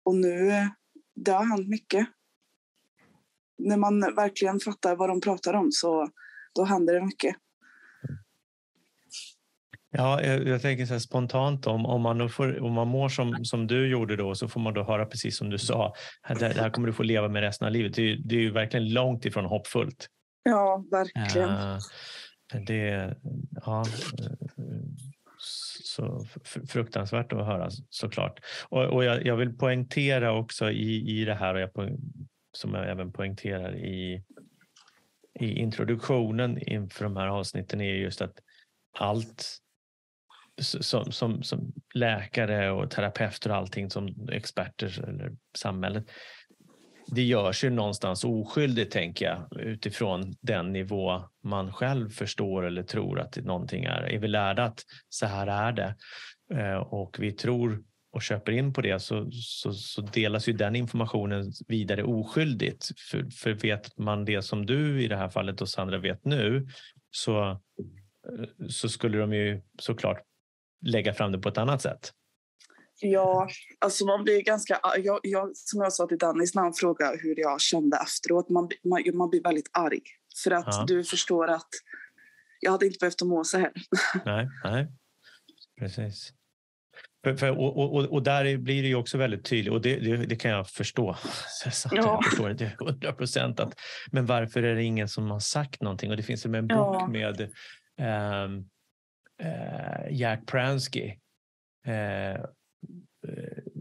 Och 0.03 0.15
nu, 0.15 0.51
det 1.15 1.31
har 1.31 1.45
hänt 1.45 1.67
mycket. 1.69 2.07
När 3.61 3.77
man 3.77 3.99
verkligen 3.99 4.59
fattar 4.59 4.95
vad 4.95 5.09
de 5.09 5.21
pratar 5.21 5.53
om 5.53 5.71
så 5.71 6.09
då 6.55 6.63
händer 6.63 6.93
det 6.93 7.05
mycket. 7.05 7.35
Ja, 9.93 10.23
jag, 10.23 10.47
jag 10.47 10.61
tänker 10.61 10.85
så 10.85 10.99
spontant 10.99 11.67
om, 11.67 11.85
om, 11.85 12.01
man 12.01 12.29
får, 12.29 12.63
om 12.63 12.73
man 12.73 12.87
mår 12.87 13.09
som, 13.09 13.45
som 13.45 13.67
du 13.67 13.87
gjorde 13.87 14.15
då 14.15 14.35
så 14.35 14.47
får 14.47 14.59
man 14.59 14.73
då 14.73 14.83
höra 14.83 15.05
precis 15.05 15.37
som 15.37 15.49
du 15.49 15.57
sa. 15.57 15.93
Det, 16.39 16.57
här 16.57 16.69
kommer 16.69 16.87
du 16.87 16.93
få 16.93 17.03
leva 17.03 17.27
med 17.27 17.41
resten 17.41 17.67
av 17.67 17.71
livet. 17.71 17.93
Det 17.95 18.15
det 18.15 18.35
är 18.35 18.39
ju 18.39 18.51
verkligen 18.51 18.93
långt 18.93 19.25
ifrån 19.25 19.45
hoppfullt. 19.45 20.07
Ja, 20.43 20.85
verkligen. 20.91 21.49
Eh, 21.49 21.77
det, 22.67 23.15
ja, 23.65 23.81
eh, 24.19 24.51
så 25.93 26.25
fruktansvärt 26.69 27.33
att 27.33 27.45
höra 27.45 27.69
såklart. 27.89 28.39
Och, 28.69 28.83
och 28.83 29.03
jag, 29.03 29.25
jag 29.25 29.35
vill 29.35 29.57
poängtera 29.57 30.33
också 30.33 30.71
i, 30.71 31.19
i 31.21 31.25
det 31.25 31.35
här 31.35 31.53
och 31.53 31.61
jag 31.61 31.73
som 32.51 32.73
jag 32.73 32.89
även 32.89 33.11
poängterar 33.11 33.75
i, 33.75 34.23
i 35.39 35.53
introduktionen 35.53 36.57
inför 36.57 37.03
de 37.03 37.17
här 37.17 37.27
avsnitten 37.27 37.81
är 37.81 37.93
just 37.93 38.21
att 38.21 38.39
allt 38.99 39.57
som, 40.61 41.11
som, 41.11 41.43
som 41.43 41.73
läkare 41.93 42.71
och 42.71 42.91
terapeuter 42.91 43.49
och 43.49 43.55
allting 43.55 43.89
som 43.89 44.29
experter 44.31 45.09
eller 45.09 45.35
samhället 45.57 46.11
det 47.07 47.21
görs 47.21 47.63
ju 47.63 47.69
någonstans 47.69 48.23
oskyldigt, 48.23 48.91
tänker 48.91 49.25
jag, 49.25 49.61
utifrån 49.61 50.35
den 50.41 50.73
nivå 50.73 51.23
man 51.43 51.73
själv 51.73 52.09
förstår 52.09 52.65
eller 52.65 52.83
tror 52.83 53.19
att 53.19 53.35
någonting 53.35 53.83
är. 53.83 54.01
Är 54.01 54.19
vi 54.19 54.27
lärda 54.27 54.63
att 54.63 54.83
så 55.09 55.25
här 55.25 55.47
är 55.47 55.71
det 55.71 55.95
eh, 56.53 56.77
och 56.77 57.17
vi 57.19 57.31
tror 57.31 57.83
och 58.11 58.21
köper 58.21 58.51
in 58.51 58.73
på 58.73 58.81
det 58.81 58.99
så, 58.99 59.31
så, 59.31 59.73
så 59.73 60.01
delas 60.01 60.47
ju 60.47 60.53
den 60.53 60.75
informationen 60.75 61.51
vidare 61.67 62.03
oskyldigt. 62.03 62.85
För, 63.11 63.29
för 63.29 63.53
vet 63.53 63.97
man 63.97 64.25
det 64.25 64.41
som 64.41 64.65
du 64.65 65.03
i 65.03 65.07
det 65.07 65.15
här 65.17 65.29
fallet 65.29 65.61
och 65.61 65.69
Sandra 65.69 65.97
vet 65.97 66.25
nu 66.25 66.67
så, 67.11 67.49
eh, 67.49 67.57
så 68.69 68.89
skulle 68.89 69.17
de 69.17 69.33
ju 69.33 69.61
såklart 69.81 70.21
lägga 70.85 71.13
fram 71.13 71.31
det 71.31 71.39
på 71.39 71.49
ett 71.49 71.57
annat 71.57 71.81
sätt. 71.81 72.11
Ja, 73.03 73.47
alltså 73.79 74.05
man 74.05 74.23
blir 74.23 74.41
ganska... 74.41 74.79
Jag, 74.97 75.19
jag, 75.23 75.57
som 75.57 75.81
jag 75.81 75.93
sa 75.93 76.07
till 76.07 76.17
Dennis 76.17 76.55
när 76.55 76.61
han 76.61 76.73
frågade 76.73 77.17
hur 77.17 77.39
jag 77.39 77.61
kände 77.61 77.97
efteråt, 77.97 78.49
man, 78.49 78.69
man, 78.83 79.03
man 79.17 79.29
blir 79.29 79.43
väldigt 79.43 79.69
arg. 79.71 80.01
För 80.43 80.51
att 80.51 80.65
Ja. 80.67 80.85
du 80.87 81.03
förstår 81.03 81.47
att 81.47 81.69
jag 82.59 82.71
hade 82.71 82.85
inte 82.85 82.97
behövt 82.99 83.21
att 83.21 83.27
må 83.27 83.43
så 83.43 83.57
här. 83.57 83.71
Nej, 84.25 84.49
nej. 84.63 84.87
precis. 85.79 86.33
För, 87.23 87.35
för, 87.35 87.49
och, 87.49 87.77
och, 87.95 88.05
och- 88.05 88.23
där 88.23 88.57
blir 88.57 88.81
det 88.81 88.87
ju 88.87 88.95
också 88.95 89.17
väldigt 89.17 89.45
tydligt, 89.45 89.73
och 89.73 89.81
det, 89.81 89.95
det, 89.99 90.17
det 90.25 90.35
kan 90.35 90.51
jag 90.51 90.69
förstå. 90.69 91.09
Att 91.65 91.85
Ja. 91.91 91.97
Jag 91.97 92.25
förstår 92.25 92.49
det 92.49 92.57
till 92.57 92.67
100 92.87 93.13
procent. 93.13 93.59
Men 94.11 94.25
varför 94.25 94.63
är 94.63 94.75
det 94.75 94.83
ingen 94.83 95.07
som 95.07 95.31
har 95.31 95.39
sagt 95.39 95.81
någonting? 95.81 96.11
Och 96.11 96.17
det 96.17 96.23
finns 96.23 96.45
en 96.45 96.51
bok 96.67 96.71
Ja. 96.71 97.07
med 97.07 97.49
ehm, 97.97 98.65
eh, 99.41 100.11
Jack 100.19 100.45
Pransky. 100.47 101.07
Eh, 101.85 102.41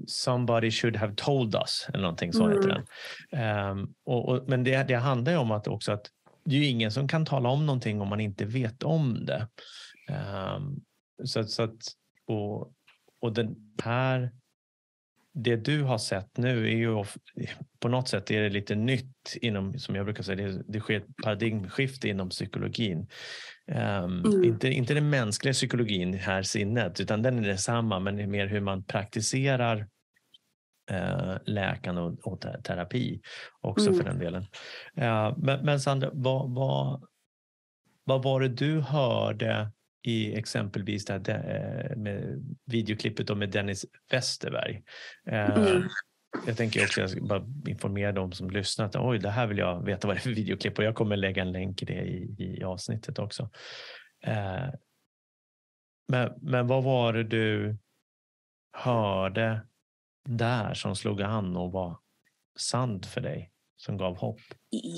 Somebody 0.06 0.70
should 0.70 0.96
have 0.96 1.14
told 1.16 1.54
us, 1.54 1.86
eller 1.88 2.02
någonting 2.02 2.32
så 2.32 2.48
heter 2.48 2.70
Mm. 2.70 2.84
den. 3.30 3.40
Ehm, 3.40 3.88
och, 4.06 4.28
och, 4.28 4.48
men 4.48 4.64
det, 4.64 4.82
det 4.88 4.94
handlar 4.94 5.32
ju 5.32 5.38
om 5.38 5.50
att 5.50 5.68
också 5.68 5.92
att 5.92 6.06
det 6.44 6.54
är 6.54 6.58
ju 6.58 6.66
ingen 6.66 6.92
som 6.92 7.08
kan 7.08 7.26
tala 7.26 7.48
om 7.48 7.66
någonting 7.66 8.00
om 8.00 8.08
man 8.08 8.20
inte 8.20 8.44
vet 8.44 8.82
om 8.82 9.24
det. 9.26 9.48
Ehm, 10.08 10.76
så, 11.24 11.44
så 11.44 11.62
att, 11.62 11.76
och, 12.26 12.72
och 13.20 13.32
den 13.32 13.56
här, 13.82 14.30
det 15.34 15.56
du 15.56 15.82
har 15.82 15.98
sett 15.98 16.36
nu 16.36 16.66
är 16.66 16.76
ju 16.76 17.04
på 17.78 17.88
något 17.88 18.08
sätt 18.08 18.30
är 18.30 18.42
det 18.42 18.50
lite 18.50 18.74
nytt 18.74 19.36
inom, 19.40 19.78
som 19.78 19.94
jag 19.94 20.04
brukar 20.04 20.22
säga, 20.22 20.36
det, 20.48 20.62
det 20.68 20.80
sker 20.80 20.96
ett 20.96 21.16
paradigmskifte 21.22 22.08
inom 22.08 22.28
psykologin. 22.28 23.08
Ehm, 23.66 24.24
Mm. 24.24 24.44
inte, 24.44 24.68
inte 24.68 24.94
den 24.94 25.10
mänskliga 25.10 25.52
psykologin 25.52 26.14
här 26.14 26.42
sinnet, 26.42 27.00
utan 27.00 27.22
den 27.22 27.38
är 27.38 27.48
detsamma, 27.48 28.00
men 28.00 28.16
det 28.16 28.22
är 28.22 28.26
mer 28.26 28.46
hur 28.46 28.60
man 28.60 28.84
praktiserar 28.84 29.86
eh, 30.90 31.36
läkande 31.44 32.00
och, 32.00 32.26
och 32.26 32.40
te- 32.40 32.62
terapi 32.62 33.20
också 33.60 33.86
Mm. 33.90 33.98
för 33.98 34.04
den 34.04 34.18
delen. 34.18 34.46
Eh, 34.96 35.36
men, 35.38 35.64
men 35.64 35.80
Sandra, 35.80 36.10
vad, 36.12 36.54
vad, 36.54 37.04
vad 38.04 38.22
var 38.22 38.40
det 38.40 38.48
du 38.48 38.80
hörde 38.80 39.70
i 40.02 40.34
exempelvis 40.38 41.04
det 41.04 41.12
här 41.32 41.90
eh, 41.90 41.96
med 41.96 42.44
videoklippet 42.64 43.36
med 43.36 43.50
Dennis 43.50 43.86
Westerberg? 44.10 44.82
Eh, 45.26 45.54
Mm. 45.54 45.88
jag 46.46 46.56
tänker 46.56 46.82
också 46.84 47.00
jag 47.00 47.10
ska 47.10 47.20
bara 47.20 47.46
informera 47.68 48.12
de 48.12 48.32
som 48.32 48.50
lyssnar 48.50 48.86
att 48.86 48.96
oj, 48.96 49.18
det 49.18 49.30
här 49.30 49.46
vill 49.46 49.58
jag 49.58 49.84
veta 49.84 50.06
vad 50.06 50.16
det 50.16 50.18
är 50.18 50.22
för 50.22 50.30
videoklipp 50.30 50.78
och 50.78 50.84
jag 50.84 50.94
kommer 50.94 51.16
lägga 51.16 51.42
en 51.42 51.52
länk 51.52 51.82
i 51.82 51.84
det 51.84 52.00
i, 52.02 52.34
i 52.38 52.64
avsnittet 52.64 53.18
också. 53.18 53.50
Eh, 54.24 54.68
men, 56.08 56.32
men 56.42 56.66
vad 56.66 56.84
var 56.84 57.12
det 57.12 57.24
du 57.24 57.76
hörde 58.72 59.60
där 60.28 60.74
som 60.74 60.96
slog 60.96 61.22
an 61.22 61.56
och 61.56 61.72
var 61.72 61.98
sant 62.58 63.06
för 63.06 63.20
dig, 63.20 63.50
som 63.80 63.96
gav 63.96 64.16
hopp? 64.16 64.40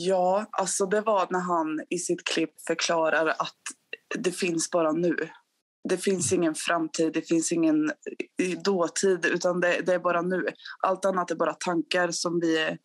Ja, 0.07 0.47
alltså 0.51 0.87
det 0.87 1.01
var 1.01 1.27
när 1.31 1.41
han 1.41 1.87
i 1.91 1.99
sitt 1.99 2.25
klipp 2.25 2.53
förklarar 2.67 3.27
att 3.27 3.61
det 4.19 4.33
finns 4.33 4.71
bara 4.71 4.93
nu. 4.93 5.17
Det 5.89 5.97
finns 5.97 6.33
ingen 6.33 6.55
framtid, 6.55 7.13
det 7.13 7.29
finns 7.29 7.53
ingen 7.53 7.93
dåtid, 8.65 9.27
utan 9.27 9.61
det, 9.61 9.81
det 9.87 9.95
är 9.95 9.99
bara 9.99 10.23
nu. 10.23 10.47
Allt 10.87 11.05
annat 11.05 11.31
är 11.31 11.35
bara 11.35 11.55
tankar 11.55 12.11
som 12.11 12.41
vi 12.41 12.59
är, 12.59 12.79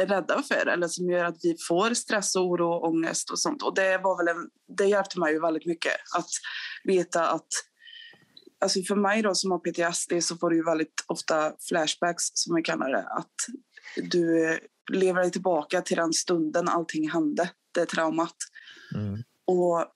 är 0.00 0.06
rädda 0.06 0.42
för 0.42 0.66
eller 0.66 0.88
som 0.88 1.10
gör 1.10 1.24
att 1.24 1.38
vi 1.42 1.56
får 1.68 1.94
stress, 1.94 2.36
och 2.36 2.46
oro 2.46 2.68
och 2.68 2.88
ångest 2.88 3.30
och 3.30 3.38
sånt. 3.38 3.62
Och 3.62 3.74
det, 3.74 3.98
var 3.98 4.16
väl 4.16 4.36
en, 4.36 4.48
det 4.78 4.84
hjälpte 4.84 5.20
mig 5.20 5.32
ju 5.32 5.40
väldigt 5.40 5.66
mycket 5.66 5.92
att 6.16 6.30
veta 6.84 7.28
att 7.28 7.48
Alltså 8.60 8.82
för 8.82 8.96
mig 8.96 9.22
då 9.22 9.34
som 9.34 9.50
har 9.50 9.58
PTSD 9.58 10.12
så 10.20 10.36
får 10.36 10.50
du 10.50 10.56
ju 10.56 10.64
väldigt 10.64 11.04
ofta 11.06 11.52
flashbacks 11.68 12.24
som 12.34 12.56
vi 12.56 12.62
kallar 12.62 12.90
det. 12.90 13.02
Att 13.02 13.34
du 14.10 14.58
lever 14.92 15.20
dig 15.20 15.30
tillbaka 15.30 15.82
till 15.82 15.96
den 15.96 16.12
stunden 16.12 16.68
allting 16.68 17.10
hände, 17.10 17.50
det 17.74 17.86
traumat. 17.86 18.36
Mm. 18.94 19.22
Och 19.46 19.86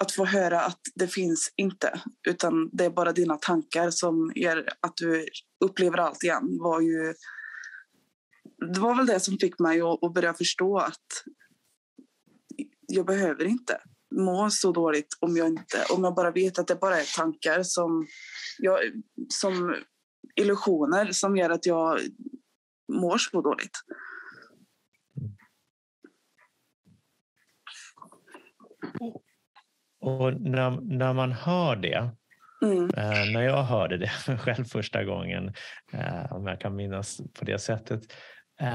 att 0.00 0.12
få 0.12 0.24
höra 0.24 0.60
att 0.60 0.80
det 0.94 1.08
finns 1.08 1.52
inte, 1.56 2.00
utan 2.28 2.70
det 2.72 2.84
är 2.84 2.90
bara 2.90 3.12
dina 3.12 3.36
tankar 3.36 3.90
som 3.90 4.32
gör 4.34 4.68
att 4.80 4.96
du 4.96 5.26
upplever 5.64 5.98
allt 5.98 6.24
igen 6.24 6.58
var 6.60 6.80
ju... 6.80 7.14
Det 8.74 8.80
var 8.80 8.94
väl 8.94 9.06
det 9.06 9.20
som 9.20 9.38
fick 9.38 9.58
mig 9.58 9.80
att, 9.80 10.14
börja 10.14 10.34
förstå 10.34 10.78
att 10.78 11.24
jag 12.88 13.06
behöver 13.06 13.44
inte 13.44 13.80
må 14.14 14.50
så 14.50 14.72
dåligt 14.72 15.18
om 15.20 15.36
jag, 15.36 15.48
inte, 15.48 15.84
om 15.94 16.04
jag 16.04 16.14
bara 16.14 16.30
vet 16.30 16.58
att 16.58 16.66
det 16.66 16.80
bara 16.80 17.00
är 17.00 17.16
tankar 17.16 17.62
som, 17.62 18.06
jag, 18.58 18.78
som 19.28 19.74
illusioner 20.36 21.12
som 21.12 21.36
gör 21.36 21.50
att 21.50 21.66
jag 21.66 22.00
mår 22.88 23.18
så 23.18 23.40
dåligt. 23.40 23.80
Och 30.00 30.40
när, 30.40 30.80
när 30.80 31.12
man 31.12 31.32
hör 31.32 31.76
det, 31.76 32.10
mm. 32.62 32.84
eh, 32.84 33.32
när 33.32 33.42
jag 33.42 33.62
hörde 33.62 33.96
det 33.98 34.10
själv 34.38 34.64
första 34.64 35.04
gången, 35.04 35.54
eh, 35.92 36.32
om 36.32 36.46
jag 36.46 36.60
kan 36.60 36.76
minnas 36.76 37.20
på 37.38 37.44
det 37.44 37.58
sättet, 37.58 38.02
eh, 38.60 38.74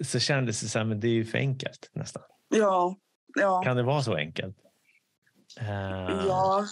så 0.00 0.18
kändes 0.18 0.60
det 0.60 0.68
som 0.68 0.92
att 0.92 1.00
det 1.00 1.08
är 1.08 1.24
för 1.24 1.38
enkelt 1.38 1.90
nästan. 1.92 2.22
Ja, 2.48 2.96
ja. 3.40 3.62
Kan 3.62 3.76
det 3.76 3.82
vara 3.82 4.02
så 4.02 4.14
enkelt? 4.14 4.56
Ja, 6.26 6.66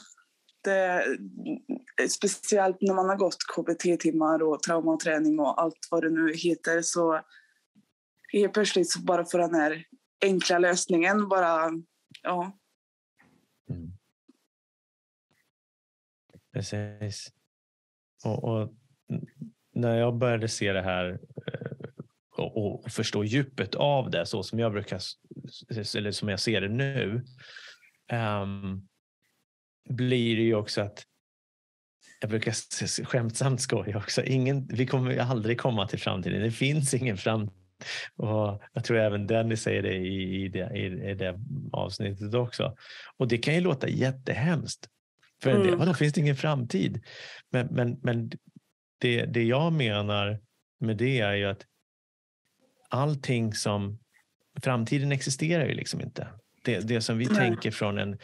eh, 0.67 2.09
speciellt 2.09 2.77
när 2.81 2.95
man 2.95 3.09
har 3.09 3.17
gått 3.17 3.39
KBT-timmar 3.57 4.43
och 4.43 4.63
traumaträning 4.63 5.39
och 5.39 5.63
allt 5.63 5.89
vad 5.91 6.03
det 6.03 6.11
nu 6.11 6.35
heter 6.35 6.83
så 6.83 7.21
helt 8.33 8.53
plötsligt 8.53 8.91
så 8.91 9.01
bara 9.01 9.25
får 9.25 9.39
den 9.39 9.55
här 9.55 9.85
enkla 10.23 10.59
lösningen 10.59 11.29
bara, 11.29 11.71
ja, 12.23 12.59
Mm. 13.71 13.93
Precis. 16.53 17.33
Och, 18.25 18.45
och, 18.45 18.75
när 19.73 19.99
jag 19.99 20.17
började 20.17 20.49
se 20.49 20.73
det 20.73 20.83
här 20.83 21.11
eh, 21.47 21.89
och, 22.37 22.85
och, 22.85 22.93
förstå 22.93 23.25
djupet 23.25 23.75
av 23.75 24.11
det 24.11 24.27
så 24.27 24.43
som 24.43 24.59
jag 24.59 24.73
brukar, 24.73 25.01
eller 25.97 26.11
som 26.11 26.29
jag 26.29 26.41
ser 26.41 26.61
det 26.61 26.69
nu, 26.69 27.25
um, 28.13 28.89
blir 29.89 30.37
det 30.37 30.43
ju 30.43 30.55
också 30.55 30.81
att 30.81 31.05
jag 32.21 32.31
brukar 32.31 32.53
skämtsamt 33.05 33.61
skoja 33.61 33.99
också. 33.99 34.25
Ingen, 34.25 34.67
vi 34.67 34.87
kommer 34.87 35.19
aldrig 35.19 35.61
komma 35.61 35.89
till 35.89 36.01
framtiden. 36.01 36.43
Det 36.43 36.51
finns 36.51 36.95
ingen 36.95 37.17
framtid 37.17 37.65
och 38.17 38.63
jag 38.73 38.85
tror 38.85 38.99
även 38.99 39.27
Dennis 39.27 39.63
säger 39.63 39.83
det 39.83 39.95
i, 39.95 40.45
i, 40.45 40.49
det, 40.49 40.77
i 41.11 41.15
det 41.15 41.41
avsnittet 41.73 42.35
också. 42.35 42.77
Och 43.17 43.29
det 43.29 43.39
kan 43.39 43.55
ju 43.55 43.61
låta 43.61 43.89
jättehemskt. 43.89 44.89
För 45.43 45.51
en 45.51 45.59
del, 45.59 45.69
mm. 45.69 45.79
vadå, 45.79 45.95
finns 45.95 46.13
det 46.13 46.21
ingen 46.21 46.37
framtid? 46.37 47.05
Men, 47.51 47.67
men, 47.67 48.01
men 48.03 48.31
det, 48.99 49.25
det 49.25 49.43
jag 49.43 49.73
menar 49.73 50.41
med 50.81 50.97
det 50.97 51.21
är 51.21 51.35
ju 51.35 51.45
att 51.45 51.67
allting 52.89 53.55
som... 53.55 53.99
Framtiden 54.63 55.13
existerar 55.13 55.67
ju 55.67 55.75
liksom 55.75 56.01
inte. 56.01 56.29
Det, 56.65 56.81
det 56.81 57.01
som 57.01 57.19
vi 57.19 57.27
Nej. 57.27 57.37
tänker 57.37 57.71
från 57.71 57.99
en, 57.99 58.19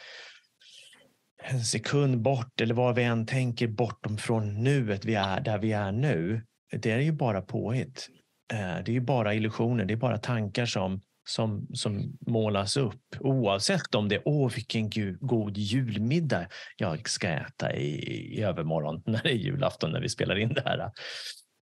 en 1.42 1.64
sekund 1.64 2.20
bort 2.20 2.61
eller 2.61 2.74
vad 2.74 2.94
vi 2.94 3.03
än 3.03 3.26
tänker 3.26 3.68
bortom 3.68 4.18
från 4.18 4.62
nuet 4.62 5.05
vi 5.05 5.14
är, 5.14 5.40
där 5.40 5.59
vi 5.59 5.72
är 5.72 5.92
nu. 5.92 6.42
Det 6.72 6.90
är 6.90 6.98
ju 6.98 7.12
bara 7.12 7.42
påhitt. 7.42 8.09
Eh, 8.53 8.59
det 8.59 8.90
är 8.90 8.92
ju 8.92 9.00
bara 9.00 9.35
illusioner, 9.35 9.85
det 9.85 9.94
är 9.94 9.96
bara 9.96 10.18
tankar 10.18 10.66
som, 10.66 11.00
som, 11.29 11.66
som 11.74 12.18
målas 12.26 12.76
upp. 12.76 13.03
Oavsett 13.20 13.94
om 13.94 14.09
det 14.09 14.14
är 14.14 14.22
åh 14.24 14.53
vilken 14.55 14.90
god 15.20 15.57
julmiddag 15.57 16.46
jag 16.76 17.09
ska 17.09 17.29
äta 17.29 17.76
i, 17.76 18.37
i 18.38 18.42
övermorgon 18.42 19.03
när 19.07 19.22
det 19.22 19.31
är 19.31 19.37
julafton 19.37 19.92
när 19.92 20.00
vi 20.00 20.09
spelar 20.09 20.38
in 20.38 20.55
det 20.55 20.62
här. 20.64 20.90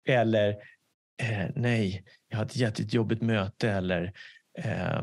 Eller 0.08 0.48
eh, 1.22 1.50
nej, 1.54 2.04
jag 2.28 2.38
har 2.38 2.44
ett 2.44 2.56
jättejobbigt 2.56 3.22
möte 3.22 3.70
eller 3.70 4.12
eh, 4.58 5.02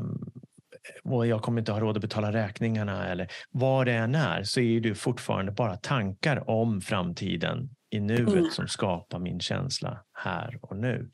och 1.04 1.28
jag 1.28 1.42
kommer 1.42 1.62
inte 1.62 1.72
ha 1.72 1.80
råd 1.80 1.98
att 1.98 2.02
betala 2.02 2.32
räkningarna 2.32 3.08
eller 3.08 3.32
vad 3.52 3.86
det 3.86 3.94
än 3.94 4.16
är 4.16 4.44
så 4.44 4.60
är 4.60 4.80
det 4.80 4.96
fortfarande 4.96 5.52
bara 5.52 5.78
tankar 5.78 6.50
om 6.50 6.82
framtiden 6.82 7.70
i 7.90 8.00
nuet 8.00 8.28
mm. 8.28 8.50
som 8.52 8.68
skapar 8.68 9.20
min 9.20 9.40
känsla 9.40 10.06
här 10.14 10.60
och 10.62 10.78
nu. 10.78 11.12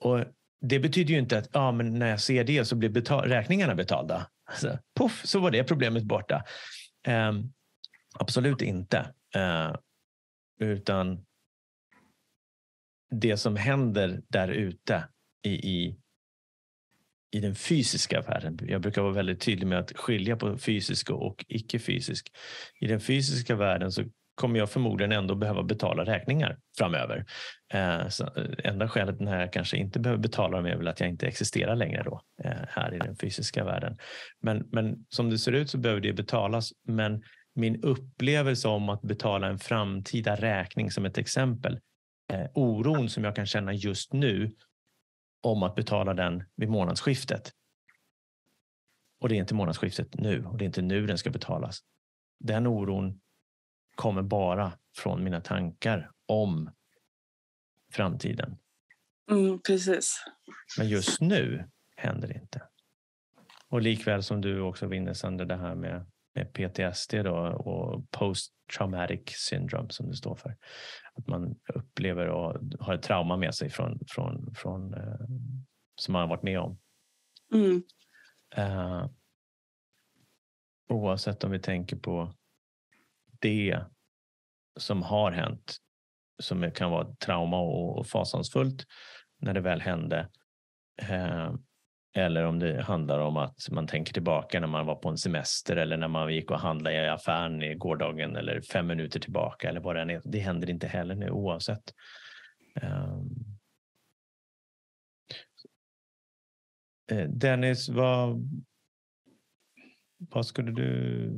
Och 0.00 0.24
det 0.60 0.78
betyder 0.78 1.14
ju 1.14 1.18
inte 1.18 1.38
att 1.38 1.48
ja, 1.52 1.72
men 1.72 1.98
när 1.98 2.08
jag 2.10 2.20
ser 2.20 2.44
det 2.44 2.64
så 2.64 2.76
blir 2.76 2.88
betal 2.88 3.28
räkningarna 3.28 3.74
betalda. 3.74 4.30
Alltså, 4.44 4.78
puff, 4.98 5.22
så 5.24 5.40
var 5.40 5.50
det 5.50 5.64
problemet 5.64 6.04
borta. 6.04 6.44
Um, 7.08 7.52
absolut 8.18 8.62
inte. 8.62 9.14
Uh, 9.36 9.76
utan 10.60 11.26
det 13.10 13.36
som 13.36 13.56
händer 13.56 14.22
där 14.28 14.48
ute 14.48 15.08
i, 15.42 15.50
i, 15.50 15.96
i 17.36 17.40
den 17.40 17.54
fysiska 17.54 18.20
världen. 18.20 18.58
Jag 18.62 18.80
brukar 18.80 19.02
vara 19.02 19.12
väldigt 19.12 19.40
tydlig 19.40 19.66
med 19.66 19.78
att 19.78 19.96
skilja 19.96 20.36
på 20.36 20.58
fysisk 20.58 21.10
och 21.10 21.44
icke-fysisk. 21.48 22.32
I 22.80 22.86
den 22.86 23.00
fysiska 23.00 23.54
världen 23.54 23.92
så 23.92 24.04
kommer 24.34 24.58
jag 24.58 24.70
förmodligen 24.70 25.12
ändå 25.12 25.34
behöva 25.34 25.62
betala 25.62 26.04
räkningar 26.04 26.58
framöver. 26.78 27.24
Eh, 27.74 28.08
så 28.08 28.24
eh, 28.24 28.70
enda 28.70 28.88
skälet 28.88 29.20
när 29.20 29.40
jag 29.40 29.52
kanske 29.52 29.76
inte 29.76 30.00
behöver 30.00 30.22
betala 30.22 30.56
dem 30.56 30.66
är 30.66 30.76
väl 30.76 30.88
att 30.88 31.00
jag 31.00 31.08
inte 31.08 31.26
existerar 31.26 31.76
längre 31.76 32.02
då 32.02 32.20
eh, 32.44 32.52
här 32.68 32.94
i 32.94 32.98
den 32.98 33.16
fysiska 33.16 33.64
världen. 33.64 33.98
Men, 34.42 34.68
men 34.72 35.06
som 35.08 35.30
det 35.30 35.38
ser 35.38 35.52
ut 35.52 35.70
så 35.70 35.78
behöver 35.78 36.00
det 36.00 36.12
betalas. 36.12 36.72
Men 36.88 37.22
min 37.54 37.82
upplevelse 37.82 38.68
om 38.68 38.88
att 38.88 39.02
betala 39.02 39.46
en 39.46 39.58
framtida 39.58 40.36
räkning 40.36 40.90
som 40.90 41.04
ett 41.04 41.18
exempel, 41.18 41.80
eh, 42.32 42.46
oron 42.54 43.08
som 43.08 43.24
jag 43.24 43.36
kan 43.36 43.46
känna 43.46 43.72
just 43.72 44.12
nu 44.12 44.52
om 45.46 45.62
att 45.62 45.74
betala 45.74 46.14
den 46.14 46.44
vid 46.56 46.68
månadsskiftet. 46.68 47.52
Och 49.20 49.28
det 49.28 49.34
är 49.34 49.38
inte 49.38 49.54
månadsskiftet 49.54 50.14
nu 50.14 50.44
och 50.44 50.58
det 50.58 50.64
är 50.64 50.66
inte 50.66 50.82
nu 50.82 51.06
den 51.06 51.18
ska 51.18 51.30
betalas. 51.30 51.80
Den 52.38 52.66
oron 52.66 53.20
kommer 53.94 54.22
bara 54.22 54.72
från 54.96 55.24
mina 55.24 55.40
tankar 55.40 56.10
om 56.26 56.70
framtiden. 57.92 58.56
Mm, 59.30 59.60
precis. 59.62 60.24
Men 60.78 60.88
just 60.88 61.20
nu 61.20 61.70
händer 61.96 62.28
det 62.28 62.34
inte. 62.34 62.62
Och 63.68 63.82
likväl 63.82 64.22
som 64.22 64.40
du 64.40 64.60
också 64.60 64.86
var 64.86 64.94
inne 64.94 65.14
Sandra, 65.14 65.44
det 65.44 65.56
här 65.56 65.74
med, 65.74 66.06
med 66.36 66.52
PTSD 66.52 67.14
då, 67.24 67.36
och 67.46 68.10
post 68.10 68.52
traumatic 68.76 69.22
syndrome 69.26 69.90
som 69.90 70.08
det 70.08 70.16
står 70.16 70.34
för. 70.34 70.56
Att 71.14 71.26
man 71.26 71.56
upplever 71.74 72.26
och 72.26 72.60
har 72.80 72.94
ett 72.94 73.02
trauma 73.02 73.36
med 73.36 73.54
sig 73.54 73.70
från, 73.70 74.00
från, 74.08 74.54
från 74.54 74.94
eh, 74.94 75.26
som 76.00 76.12
man 76.12 76.22
har 76.22 76.28
varit 76.28 76.42
med 76.42 76.60
om. 76.60 76.78
Mm. 77.54 77.82
Uh, 78.58 79.06
oavsett 80.88 81.44
om 81.44 81.50
vi 81.50 81.58
tänker 81.58 81.96
på 81.96 82.32
det 83.40 83.80
som 84.76 85.02
har 85.02 85.32
hänt 85.32 85.76
som 86.38 86.70
kan 86.70 86.90
vara 86.90 87.14
trauma 87.14 87.60
och 87.60 88.06
fasansfullt 88.06 88.86
när 89.38 89.54
det 89.54 89.60
väl 89.60 89.80
hände. 89.80 90.30
Eh, 91.02 91.54
eller 92.16 92.44
om 92.44 92.58
det 92.58 92.82
handlar 92.82 93.18
om 93.18 93.36
att 93.36 93.70
man 93.70 93.86
tänker 93.86 94.12
tillbaka 94.12 94.60
när 94.60 94.66
man 94.66 94.86
var 94.86 94.94
på 94.94 95.08
en 95.08 95.18
semester 95.18 95.76
eller 95.76 95.96
när 95.96 96.08
man 96.08 96.34
gick 96.34 96.50
och 96.50 96.60
handlade 96.60 96.96
i 96.96 97.08
affären 97.08 97.62
i 97.62 97.74
gårdagen 97.74 98.36
eller 98.36 98.60
fem 98.60 98.86
minuter 98.86 99.20
tillbaka 99.20 99.68
eller 99.68 99.80
vad 99.80 99.96
det 99.96 100.02
än 100.02 100.10
är. 100.10 100.22
Det 100.24 100.38
händer 100.38 100.70
inte 100.70 100.86
heller 100.86 101.14
nu 101.14 101.30
oavsett. 101.30 101.94
Ehm. 102.80 103.28
Eh, 107.10 107.28
Dennis, 107.28 107.88
vad, 107.88 108.50
vad 110.18 110.46
skulle 110.46 110.72
du 110.72 111.30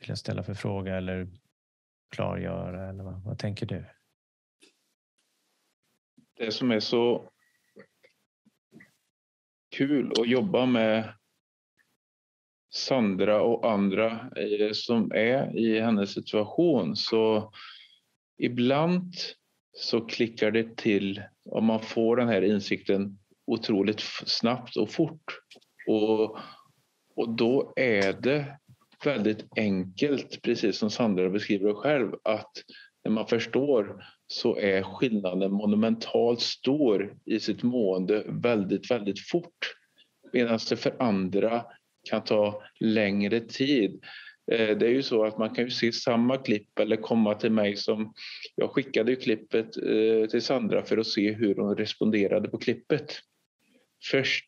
vilja 0.00 0.16
ställa 0.16 0.42
för 0.42 0.54
fråga 0.54 0.96
eller 0.96 1.28
klargöra? 2.10 2.88
Eller 2.88 3.04
vad, 3.04 3.22
vad 3.22 3.38
tänker 3.38 3.66
du? 3.66 3.84
Det 6.36 6.52
som 6.52 6.70
är 6.70 6.80
så 6.80 7.30
kul 9.76 10.12
att 10.20 10.28
jobba 10.28 10.66
med 10.66 11.12
Sandra 12.74 13.42
och 13.42 13.70
andra 13.72 14.10
eh, 14.12 14.72
som 14.72 15.12
är 15.12 15.58
i 15.58 15.80
hennes 15.80 16.12
situation 16.12 16.96
så 16.96 17.52
ibland 18.38 19.14
så 19.72 20.00
klickar 20.00 20.50
det 20.50 20.76
till 20.76 21.22
om 21.50 21.64
man 21.64 21.80
får 21.80 22.16
den 22.16 22.28
här 22.28 22.42
insikten 22.42 23.18
otroligt 23.46 24.00
snabbt 24.26 24.76
och 24.76 24.90
fort. 24.90 25.38
Och, 25.86 26.38
och 27.16 27.36
då 27.36 27.72
är 27.76 28.12
det 28.12 28.58
väldigt 29.04 29.46
enkelt, 29.56 30.42
precis 30.42 30.78
som 30.78 30.90
Sandra 30.90 31.30
beskriver 31.30 31.68
det 31.68 31.74
själv, 31.74 32.12
att 32.24 32.52
när 33.06 33.12
man 33.12 33.26
förstår 33.26 34.04
så 34.26 34.58
är 34.58 34.82
skillnaden 34.82 35.52
monumentalt 35.52 36.40
stor 36.40 37.16
i 37.24 37.40
sitt 37.40 37.62
mående 37.62 38.24
väldigt, 38.26 38.90
väldigt 38.90 39.28
fort. 39.28 39.74
Medan 40.32 40.58
det 40.68 40.76
för 40.76 41.02
andra 41.02 41.64
kan 42.10 42.24
ta 42.24 42.62
längre 42.80 43.40
tid. 43.40 44.04
Eh, 44.52 44.78
det 44.78 44.86
är 44.86 44.90
ju 44.90 45.02
så 45.02 45.24
att 45.24 45.38
man 45.38 45.54
kan 45.54 45.64
ju 45.64 45.70
se 45.70 45.92
samma 45.92 46.36
klipp 46.36 46.78
eller 46.78 46.96
komma 46.96 47.34
till 47.34 47.52
mig 47.52 47.76
som... 47.76 48.14
Jag 48.54 48.70
skickade 48.70 49.10
ju 49.10 49.16
klippet 49.16 49.76
eh, 49.76 50.28
till 50.30 50.42
Sandra 50.42 50.82
för 50.82 50.98
att 50.98 51.06
se 51.06 51.32
hur 51.32 51.54
hon 51.54 51.76
responderade 51.76 52.48
på 52.48 52.58
klippet. 52.58 53.18
Först 54.10 54.46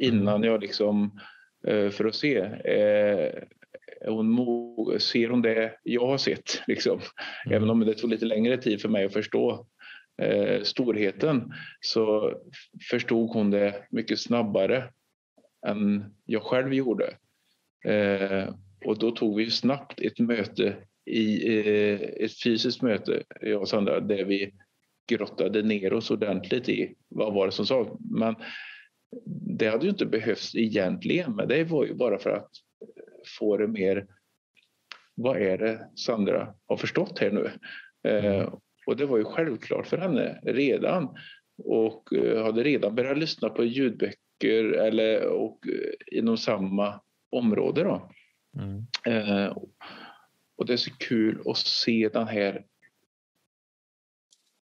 innan 0.00 0.42
jag 0.42 0.60
liksom... 0.60 1.20
Eh, 1.66 1.90
för 1.90 2.04
att 2.04 2.14
se. 2.14 2.38
Hon, 4.06 5.00
ser 5.00 5.28
hon 5.28 5.42
det 5.42 5.72
jag 5.82 6.06
har 6.06 6.18
sett? 6.18 6.62
Liksom. 6.66 7.00
Mm. 7.46 7.56
Även 7.56 7.70
om 7.70 7.80
det 7.80 7.94
tog 7.94 8.10
lite 8.10 8.24
längre 8.24 8.56
tid 8.56 8.80
för 8.80 8.88
mig 8.88 9.04
att 9.04 9.12
förstå 9.12 9.66
storheten 10.62 11.52
så 11.80 12.34
förstod 12.90 13.30
hon 13.30 13.50
det 13.50 13.86
mycket 13.90 14.20
snabbare 14.20 14.84
än 15.66 16.04
jag 16.24 16.42
själv 16.42 16.74
gjorde. 16.74 17.14
Eh, 17.84 18.54
och 18.84 18.98
då 18.98 19.10
tog 19.10 19.36
vi 19.36 19.50
snabbt 19.50 20.00
ett 20.00 20.18
möte, 20.18 20.76
i, 21.06 21.58
eh, 21.58 22.00
ett 22.00 22.42
fysiskt 22.42 22.82
möte, 22.82 23.22
jag 23.40 23.60
och 23.60 23.68
Sandra, 23.68 24.00
där 24.00 24.24
vi 24.24 24.52
grottade 25.08 25.62
ner 25.62 25.92
oss 25.92 26.10
ordentligt 26.10 26.68
i 26.68 26.94
vad 27.08 27.34
var 27.34 27.46
det 27.46 27.52
som 27.52 27.66
sa. 27.66 27.98
Men 28.10 28.34
det 29.58 29.68
hade 29.68 29.84
ju 29.84 29.90
inte 29.90 30.06
behövts 30.06 30.54
egentligen, 30.54 31.36
men 31.36 31.48
det 31.48 31.64
var 31.64 31.84
ju 31.84 31.94
bara 31.94 32.18
för 32.18 32.30
att 32.30 32.50
få 33.38 33.56
det 33.56 33.66
mer... 33.66 34.06
Vad 35.14 35.36
är 35.36 35.58
det 35.58 35.88
Sandra 35.94 36.54
har 36.66 36.76
förstått 36.76 37.18
här 37.18 37.30
nu? 37.30 37.50
Eh, 38.10 38.54
och 38.86 38.96
det 38.96 39.06
var 39.06 39.18
ju 39.18 39.24
självklart 39.24 39.86
för 39.86 39.98
henne 39.98 40.40
redan 40.42 41.16
och 41.64 42.12
eh, 42.12 42.44
hade 42.44 42.62
redan 42.62 42.94
börjat 42.94 43.18
lyssna 43.18 43.48
på 43.48 43.64
ljudböcker 43.64 44.18
böcker 44.38 44.64
eller, 44.72 45.26
och, 45.26 45.66
eh, 45.68 46.18
inom 46.18 46.36
samma 46.36 47.00
område. 47.30 47.82
Då. 47.84 48.10
Mm. 48.58 48.86
Eh, 49.06 49.56
och 50.56 50.66
det 50.66 50.72
är 50.72 50.76
så 50.76 50.90
kul 50.90 51.42
att 51.46 51.56
se 51.56 52.10
den 52.12 52.28
här 52.28 52.64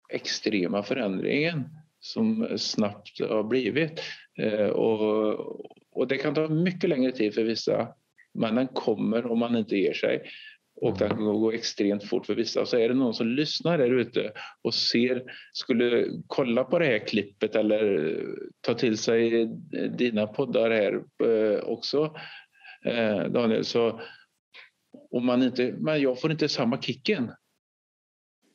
extrema 0.09 0.83
förändringen 0.83 1.69
som 1.99 2.57
snabbt 2.57 3.19
har 3.19 3.43
blivit. 3.43 4.01
Eh, 4.37 4.67
och, 4.67 5.39
och 5.91 6.07
det 6.07 6.17
kan 6.17 6.33
ta 6.33 6.47
mycket 6.47 6.89
längre 6.89 7.11
tid 7.11 7.33
för 7.33 7.43
vissa, 7.43 7.95
men 8.35 8.55
den 8.55 8.67
kommer 8.67 9.31
om 9.31 9.39
man 9.39 9.55
inte 9.55 9.77
ger 9.77 9.93
sig 9.93 10.21
och 10.81 10.97
det 10.97 11.09
kan 11.09 11.25
gå 11.25 11.51
extremt 11.51 12.03
fort 12.03 12.25
för 12.25 12.35
vissa. 12.35 12.65
Så 12.65 12.77
är 12.77 12.89
det 12.89 12.95
någon 12.95 13.13
som 13.13 13.27
lyssnar 13.27 13.77
där 13.77 13.99
ute 13.99 14.31
och 14.61 14.73
ser, 14.73 15.23
skulle 15.53 16.07
kolla 16.27 16.63
på 16.63 16.79
det 16.79 16.85
här 16.85 17.07
klippet 17.07 17.55
eller 17.55 18.21
ta 18.61 18.73
till 18.73 18.97
sig 18.97 19.45
dina 19.97 20.27
poddar 20.27 20.71
här 20.71 21.03
eh, 21.23 21.59
också, 21.63 22.15
eh, 22.85 23.23
Daniel, 23.23 23.65
så 23.65 24.01
om 25.11 25.25
man 25.25 25.43
inte, 25.43 25.75
men 25.77 26.01
jag 26.01 26.21
får 26.21 26.31
inte 26.31 26.49
samma 26.49 26.81
kicken 26.81 27.31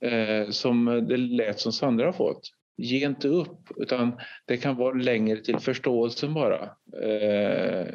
eh, 0.03 0.51
som 0.51 0.85
det 1.09 1.17
lät 1.17 1.61
som 1.61 1.73
Sandra 1.73 2.07
har 2.07 2.13
fått. 2.13 2.51
Ge 2.83 3.07
inte 3.07 3.29
upp, 3.29 3.71
utan 3.77 4.21
det 4.47 4.57
kan 4.57 4.77
vara 4.77 4.95
längre 4.95 5.37
till 5.37 5.59
förståelsen 5.59 6.35
bara 6.35 6.71
eh, 7.03 7.87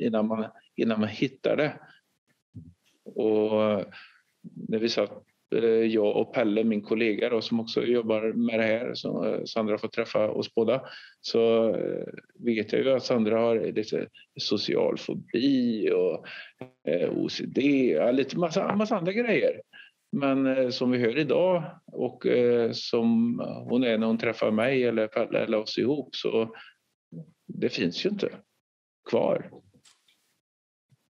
innan 0.00 0.26
man, 0.26 0.44
innan 0.76 1.00
man 1.00 1.08
hittar 1.08 1.56
det. 1.56 1.72
Och 3.04 3.50
när 4.68 4.78
vi 4.78 4.88
satt, 4.88 5.10
eh, 5.54 5.64
jag 5.64 6.16
och 6.16 6.34
Pelle, 6.34 6.64
min 6.64 6.82
kollega 6.82 7.28
då, 7.28 7.40
som 7.40 7.60
också 7.60 7.84
jobbar 7.84 8.32
med 8.32 8.58
det 8.58 8.64
här, 8.64 8.94
som 8.94 9.26
eh, 9.26 9.44
Sandra 9.44 9.78
får 9.78 9.88
träffa 9.88 10.30
oss 10.30 10.54
båda, 10.54 10.82
så 11.20 11.68
eh, 11.74 12.06
vet 12.34 12.72
jag 12.72 12.82
ju 12.82 12.92
att 12.92 13.04
Sandra 13.04 13.38
har 13.38 13.72
lite 13.72 14.08
social 14.40 14.98
fobi 14.98 15.90
och 15.90 16.26
eh, 16.88 17.10
OCD, 17.18 17.58
och 18.00 18.14
lite 18.14 18.38
massa, 18.38 18.76
massa 18.76 18.96
andra 18.96 19.12
grejer. 19.12 19.60
Men 20.14 20.72
som 20.72 20.90
vi 20.90 20.98
hör 20.98 21.18
idag 21.18 21.80
och 21.86 22.26
som 22.72 23.38
hon 23.68 23.84
är 23.84 23.98
när 23.98 24.06
hon 24.06 24.18
träffar 24.18 24.50
mig 24.50 24.84
eller 24.84 25.06
Pelle 25.06 25.38
eller 25.38 25.58
oss 25.58 25.78
ihop 25.78 26.16
så 26.16 26.54
det 27.46 27.68
finns 27.68 28.06
ju 28.06 28.10
inte 28.10 28.28
kvar. 29.10 29.50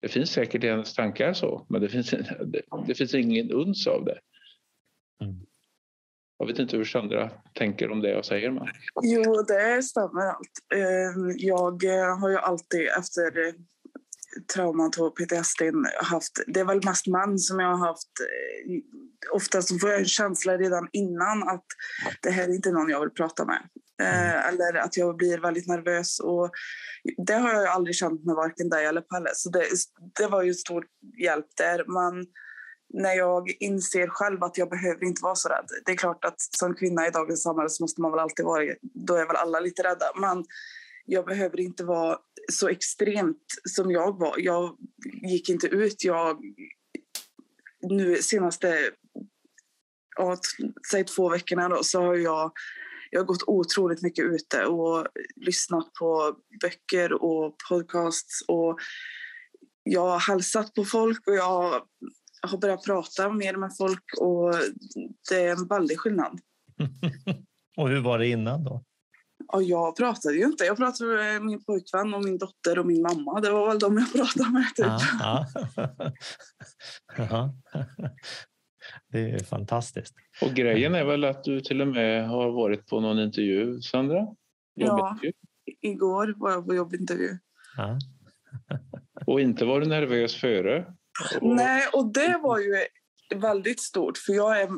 Det 0.00 0.08
finns 0.08 0.30
säkert 0.30 0.64
i 0.64 0.68
hennes 0.68 0.94
tankar 0.94 1.32
så, 1.32 1.66
men 1.68 1.80
det 1.80 1.88
finns, 1.88 2.10
det, 2.46 2.62
det 2.86 2.94
finns 2.94 3.14
ingen 3.14 3.50
uns 3.50 3.86
av 3.86 4.04
det. 4.04 4.18
Mm. 5.22 5.46
Jag 6.38 6.46
vet 6.46 6.58
inte 6.58 6.76
hur 6.76 6.84
Sandra 6.84 7.30
tänker 7.54 7.90
om 7.90 8.00
det 8.00 8.10
jag 8.10 8.24
säger. 8.24 8.50
Men... 8.50 8.66
Jo, 9.02 9.42
det 9.48 9.82
stämmer 9.82 10.26
allt. 10.26 10.52
Ehm, 10.74 11.34
jag 11.36 11.84
eh, 11.84 12.18
har 12.20 12.30
ju 12.30 12.36
alltid 12.36 12.88
efter 12.98 13.46
eh, 13.46 13.54
traumat 14.54 14.96
och 14.96 15.16
PTSD 15.16 15.62
haft... 16.02 16.32
Det 16.46 16.60
är 16.60 16.64
väl 16.64 16.84
mest 16.84 17.06
män 17.06 17.38
som 17.38 17.60
jag 17.60 17.76
har 17.76 17.86
haft. 17.86 18.10
Eh, 18.20 19.36
oftast 19.36 19.80
får 19.80 19.90
jag 19.90 19.98
en 19.98 20.06
känsla 20.06 20.58
redan 20.58 20.88
innan 20.92 21.48
att 21.48 21.66
det 22.22 22.30
här 22.30 22.44
är 22.44 22.54
inte 22.54 22.70
någon 22.70 22.88
jag 22.88 23.00
vill 23.00 23.10
prata 23.10 23.44
med. 23.44 23.68
Mm. 24.02 24.48
Eller 24.48 24.74
att 24.74 24.96
jag 24.96 25.16
blir 25.16 25.38
väldigt 25.38 25.66
nervös. 25.66 26.20
Och 26.20 26.50
det 27.26 27.34
har 27.34 27.52
jag 27.52 27.66
aldrig 27.66 27.96
känt 27.96 28.24
med 28.24 28.34
varken 28.34 28.68
dig 28.68 28.86
eller 28.86 29.00
Pelle. 29.00 29.30
Så 29.34 29.50
det, 29.50 29.66
det 30.18 30.26
var 30.26 30.42
ju 30.42 30.54
stor 30.54 30.86
hjälp 31.22 31.46
där. 31.56 31.84
Men 31.86 32.26
när 32.94 33.14
jag 33.14 33.56
inser 33.60 34.06
själv 34.06 34.44
att 34.44 34.58
jag 34.58 34.70
behöver 34.70 35.04
inte 35.04 35.22
vara 35.22 35.34
så 35.34 35.48
rädd. 35.48 35.66
Det 35.86 35.92
är 35.92 35.96
klart 35.96 36.24
att 36.24 36.40
som 36.40 36.74
kvinna 36.74 37.06
i 37.06 37.10
dagens 37.10 37.42
samhälle 37.42 37.70
så 37.70 37.82
måste 37.82 38.00
man 38.00 38.10
väl 38.10 38.20
alltid 38.20 38.44
vara 38.44 38.64
Då 38.82 39.14
är 39.14 39.26
väl 39.26 39.36
alla 39.36 39.60
lite 39.60 39.82
rädda. 39.82 40.06
Men 40.20 40.44
jag 41.04 41.26
behöver 41.26 41.60
inte 41.60 41.84
vara 41.84 42.18
så 42.52 42.68
extremt 42.68 43.46
som 43.64 43.90
jag 43.90 44.18
var. 44.18 44.34
Jag 44.38 44.76
gick 45.22 45.48
inte 45.48 45.66
ut. 45.66 46.04
Jag, 46.04 46.40
nu 47.82 48.16
senaste 48.16 48.90
ja, 50.16 50.38
säg 50.90 51.04
två 51.04 51.28
veckorna 51.28 51.68
då, 51.68 51.84
så 51.84 52.00
har 52.00 52.14
jag 52.14 52.52
jag 53.10 53.20
har 53.20 53.26
gått 53.26 53.42
otroligt 53.46 54.02
mycket 54.02 54.24
ute 54.24 54.64
och 54.64 55.06
lyssnat 55.36 55.92
på 55.92 56.36
böcker 56.60 57.22
och 57.22 57.56
podcasts. 57.68 58.44
Och 58.48 58.78
jag 59.82 60.06
har 60.06 60.18
hälsat 60.18 60.74
på 60.74 60.84
folk 60.84 61.28
och 61.28 61.34
jag 61.34 61.82
har 62.42 62.58
börjat 62.58 62.84
prata 62.84 63.30
mer 63.30 63.56
med 63.56 63.76
folk 63.78 64.04
och 64.20 64.54
det 65.30 65.36
är 65.36 65.52
en 65.52 65.66
väldig 65.66 65.98
skillnad. 65.98 66.40
och 67.76 67.88
hur 67.88 68.00
var 68.00 68.18
det 68.18 68.26
innan 68.26 68.64
då? 68.64 68.84
Ja, 69.52 69.62
jag 69.62 69.96
pratade 69.96 70.34
ju 70.34 70.44
inte. 70.44 70.64
Jag 70.64 70.76
pratade 70.76 71.10
med 71.10 71.42
min 71.42 71.64
pojkvän 71.64 72.14
och 72.14 72.24
min 72.24 72.38
dotter 72.38 72.78
och 72.78 72.86
min 72.86 73.02
mamma. 73.02 73.40
Det 73.40 73.50
var 73.50 73.68
väl 73.68 73.78
de 73.78 73.98
jag 73.98 74.12
pratade 74.12 74.50
med. 74.50 74.66
Typ. 74.76 74.86
Ja, 75.20 75.46
ja. 77.16 77.54
Det 79.08 79.30
är 79.30 79.44
fantastiskt. 79.44 80.14
Och 80.42 80.54
grejen 80.54 80.94
är 80.94 81.04
väl 81.04 81.24
att 81.24 81.44
du 81.44 81.60
till 81.60 81.80
och 81.80 81.88
med 81.88 82.28
har 82.28 82.50
varit 82.50 82.86
på 82.86 83.00
någon 83.00 83.18
intervju, 83.18 83.80
Sandra? 83.80 84.26
Ja, 84.74 85.18
igår 85.80 86.34
var 86.36 86.50
jag 86.50 86.66
på 86.66 86.74
jobbintervju. 86.74 87.38
Ja. 87.76 87.98
och 89.26 89.40
inte 89.40 89.64
var 89.64 89.80
du 89.80 89.86
nervös 89.86 90.36
före? 90.36 90.94
Och... 91.40 91.56
Nej, 91.56 91.82
och 91.92 92.12
det 92.12 92.38
var 92.42 92.58
ju 92.58 92.76
väldigt 93.34 93.80
stort 93.80 94.18
för 94.18 94.32
jag 94.32 94.62
är, 94.62 94.68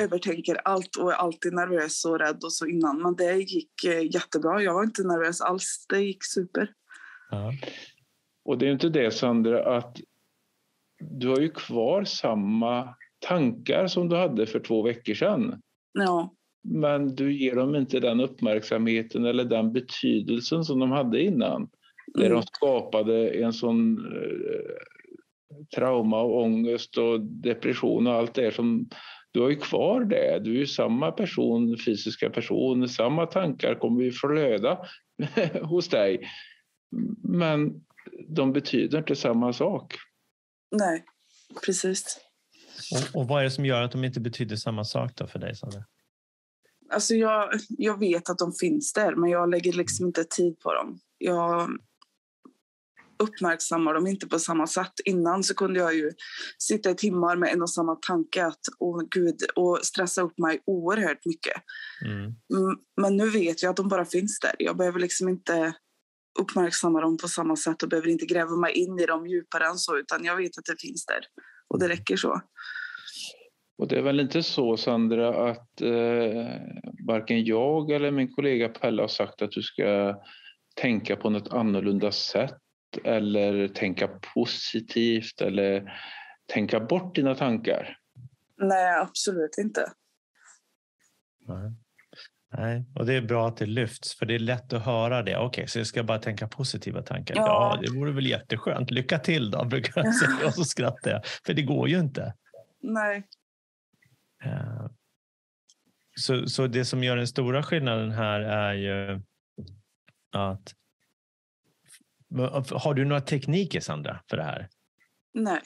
övertänker 0.00 0.60
allt 0.64 0.96
och 0.96 1.12
är 1.12 1.16
alltid 1.16 1.52
nervös 1.52 2.04
och 2.04 2.18
rädd 2.18 2.38
och 2.44 2.52
så 2.52 2.66
innan. 2.66 3.02
Men 3.02 3.16
det 3.16 3.34
gick 3.34 3.84
eh, 3.84 4.02
jättebra. 4.14 4.62
Jag 4.62 4.74
var 4.74 4.84
inte 4.84 5.02
nervös 5.02 5.40
alls. 5.40 5.86
Det 5.88 6.00
gick 6.00 6.24
super. 6.24 6.68
Ja. 7.30 7.52
Och 8.44 8.58
det 8.58 8.66
är 8.66 8.72
inte 8.72 8.88
det 8.88 9.10
Sandra 9.10 9.76
att 9.76 9.96
du 11.00 11.28
har 11.28 11.38
ju 11.40 11.50
kvar 11.50 12.04
samma 12.04 12.94
tankar 13.26 13.86
som 13.86 14.08
du 14.08 14.16
hade 14.16 14.46
för 14.46 14.60
två 14.60 14.82
veckor 14.82 15.14
sedan. 15.14 15.60
Ja. 15.98 16.34
men 16.68 17.14
du 17.14 17.32
ger 17.36 17.54
dem 17.54 17.74
inte 17.74 18.00
den 18.00 18.20
uppmärksamheten 18.20 19.24
eller 19.24 19.44
den 19.44 19.72
betydelsen 19.72 20.64
som 20.64 20.78
de 20.78 20.90
hade 20.90 21.22
innan. 21.22 21.68
Där 22.14 22.26
Mm. 22.26 22.32
de 22.32 22.42
skapade 22.42 23.28
en 23.30 23.52
sån 23.52 23.98
eh, 23.98 24.74
trauma 25.76 26.20
och 26.22 26.42
ångest 26.42 26.98
och 26.98 27.20
depression 27.20 28.06
och 28.06 28.12
allt 28.12 28.34
det 28.34 28.54
som 28.54 28.88
du 29.34 29.40
har 29.40 29.50
ju 29.50 29.56
kvar 29.56 30.04
det. 30.04 30.38
Du 30.38 30.50
är 30.50 30.58
ju 30.58 30.66
samma 30.66 31.12
person, 31.12 31.78
fysiska 31.84 32.30
person, 32.30 32.88
samma 32.88 33.26
tankar 33.26 33.74
kommer 33.74 34.02
ju 34.02 34.12
flöda 34.12 34.78
hos 35.62 35.88
dig. 35.88 36.30
Men 37.22 37.84
de 38.28 38.52
betyder 38.52 38.98
inte 38.98 39.16
samma 39.16 39.52
sak. 39.52 39.94
Nej, 40.70 41.04
precis. 41.66 42.20
Och, 42.92 43.20
och 43.20 43.28
vad 43.28 43.40
är 43.40 43.44
det 43.44 43.50
som 43.50 43.66
gör 43.66 43.82
att 43.82 43.92
de 43.92 44.04
inte 44.04 44.20
betyder 44.20 44.56
samma 44.56 44.84
sak 44.84 45.12
då 45.14 45.26
för 45.26 45.38
dig, 45.38 45.56
Sandra? 45.56 45.84
Alltså 46.92 47.14
jag, 47.14 47.50
jag 47.68 47.98
vet 47.98 48.30
att 48.30 48.38
de 48.38 48.52
finns 48.52 48.92
där, 48.92 49.14
men 49.14 49.30
jag 49.30 49.50
lägger 49.50 49.72
liksom 49.72 50.06
inte 50.06 50.24
tid 50.24 50.60
på 50.60 50.74
dem. 50.74 50.98
Jag 51.18 51.70
uppmärksammar 53.24 53.94
dem 53.94 54.06
inte 54.06 54.26
på 54.26 54.38
samma 54.38 54.66
sätt. 54.66 54.92
Innan 55.04 55.42
så 55.42 55.54
kunde 55.54 55.80
jag 55.80 55.94
ju 55.94 56.10
sitta 56.58 56.90
i 56.90 56.94
timmar 56.94 57.36
med 57.36 57.52
en 57.52 57.62
och 57.62 57.70
samma 57.70 57.94
tanke 57.94 58.46
att, 58.46 58.60
åh 58.78 59.02
gud, 59.10 59.36
och 59.56 59.78
stressa 59.82 60.22
upp 60.22 60.38
mig 60.38 60.60
oerhört 60.66 61.24
mycket. 61.24 61.62
Mm. 62.04 62.20
Mm, 62.24 62.78
Men 63.00 63.16
nu 63.16 63.30
vet 63.30 63.62
jag 63.62 63.70
att 63.70 63.76
de 63.76 63.88
bara 63.88 64.04
finns 64.04 64.40
där. 64.40 64.54
Jag 64.58 64.76
behöver 64.76 65.00
liksom 65.00 65.28
inte 65.28 65.74
uppmärksamma 66.40 67.00
dem 67.00 67.16
på 67.16 67.28
samma 67.28 67.56
sätt 67.56 67.82
och 67.82 67.88
behöver 67.88 68.08
inte 68.08 68.26
gräva 68.26 68.56
mig 68.56 68.72
in 68.72 68.98
i 68.98 69.06
dem 69.06 69.26
djupare 69.26 69.66
än 69.66 69.78
så, 69.78 69.98
utan 69.98 70.24
jag 70.24 70.36
vet 70.36 70.58
att 70.58 70.64
det 70.64 70.80
finns 70.80 71.06
där. 71.06 71.20
Och 71.68 71.78
det 71.78 71.88
räcker 71.88 72.16
så. 72.16 72.40
Och 73.78 73.88
det 73.88 73.98
är 73.98 74.02
väl 74.02 74.20
inte 74.20 74.42
så, 74.42 74.76
Sandra, 74.76 75.50
att 75.50 75.80
eh, 75.80 76.46
varken 77.06 77.44
jag 77.44 77.90
eller 77.90 78.10
min 78.10 78.32
kollega 78.32 78.68
Pelle 78.68 79.02
har 79.02 79.08
sagt 79.08 79.42
att 79.42 79.50
du 79.50 79.62
ska 79.62 80.14
tänka 80.74 81.16
på 81.16 81.30
något 81.30 81.52
annorlunda 81.52 82.12
sätt 82.12 82.63
eller 83.04 83.68
tänka 83.68 84.08
positivt 84.34 85.40
eller 85.40 85.92
tänka 86.46 86.80
bort 86.80 87.14
dina 87.14 87.34
tankar. 87.34 87.98
Nej, 88.56 89.00
absolut 89.00 89.58
inte. 89.58 89.92
Nej. 91.46 91.72
Nej, 92.58 92.84
och 92.94 93.06
det 93.06 93.14
är 93.14 93.22
bra 93.22 93.48
att 93.48 93.56
det 93.56 93.66
lyfts, 93.66 94.14
för 94.14 94.26
det 94.26 94.34
är 94.34 94.38
lätt 94.38 94.72
att 94.72 94.84
höra 94.84 95.22
det. 95.22 95.36
Okej, 95.36 95.68
så 95.68 95.78
jag 95.78 95.86
ska 95.86 96.02
bara 96.02 96.18
tänka 96.18 96.48
positiva 96.48 97.02
tankar. 97.02 97.34
Ja. 97.36 97.42
Ja. 97.42 97.80
det 97.82 97.98
vore 97.98 98.12
väl 98.12 98.26
jätteskönt. 98.26 98.90
Lycka 98.90 99.18
till 99.18 99.50
då, 99.50 99.64
brukar 99.70 100.04
jag 100.04 100.14
säga 100.14 100.46
och 100.46 100.54
så 100.54 100.64
skrattar 100.64 101.10
jag. 101.10 101.26
För 101.46 101.54
det 101.54 101.62
går 101.62 101.88
ju 101.88 101.98
inte. 101.98 102.34
Nej. 102.82 103.22
Eh, 104.44 104.86
Så, 106.16 106.46
så 106.46 106.66
det 106.66 106.84
som 106.84 107.04
gör 107.04 107.16
den 107.16 107.26
stora 107.26 107.62
skillnaden 107.62 108.10
här 108.10 108.40
är 108.40 108.74
ju 108.74 109.20
att... 110.32 110.74
Har 112.72 112.94
du 112.94 113.04
några 113.04 113.20
tekniker, 113.20 113.80
Sandra, 113.80 114.20
för 114.30 114.36
det 114.36 114.42
här? 114.42 114.68
Nej. 115.34 115.60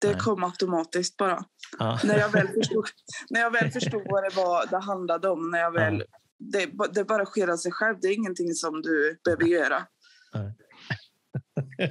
Det 0.00 0.10
Nej. 0.10 0.18
kom 0.18 0.44
automatiskt 0.44 1.16
bara. 1.16 1.44
Ja. 1.78 2.00
När 2.04 2.18
jag 2.18 2.28
väl 2.28 2.48
förstod, 2.54 2.84
när 3.30 3.40
jag 3.40 3.50
väl 3.50 3.70
förstod 3.70 4.02
vad 4.04 4.24
det 4.24 4.36
var 4.36 4.66
det 4.70 4.78
handlade 4.78 5.28
om. 5.28 5.50
När 5.50 5.58
jag 5.58 5.72
väl, 5.72 6.04
det, 6.38 6.70
det 6.92 7.04
bara 7.04 7.24
sker 7.24 7.48
av 7.48 7.56
sig 7.56 7.72
själv. 7.72 7.96
Det 8.00 8.08
är 8.08 8.14
ingenting 8.14 8.54
som 8.54 8.82
du 8.82 9.20
behöver 9.24 9.44
göra. 9.44 9.86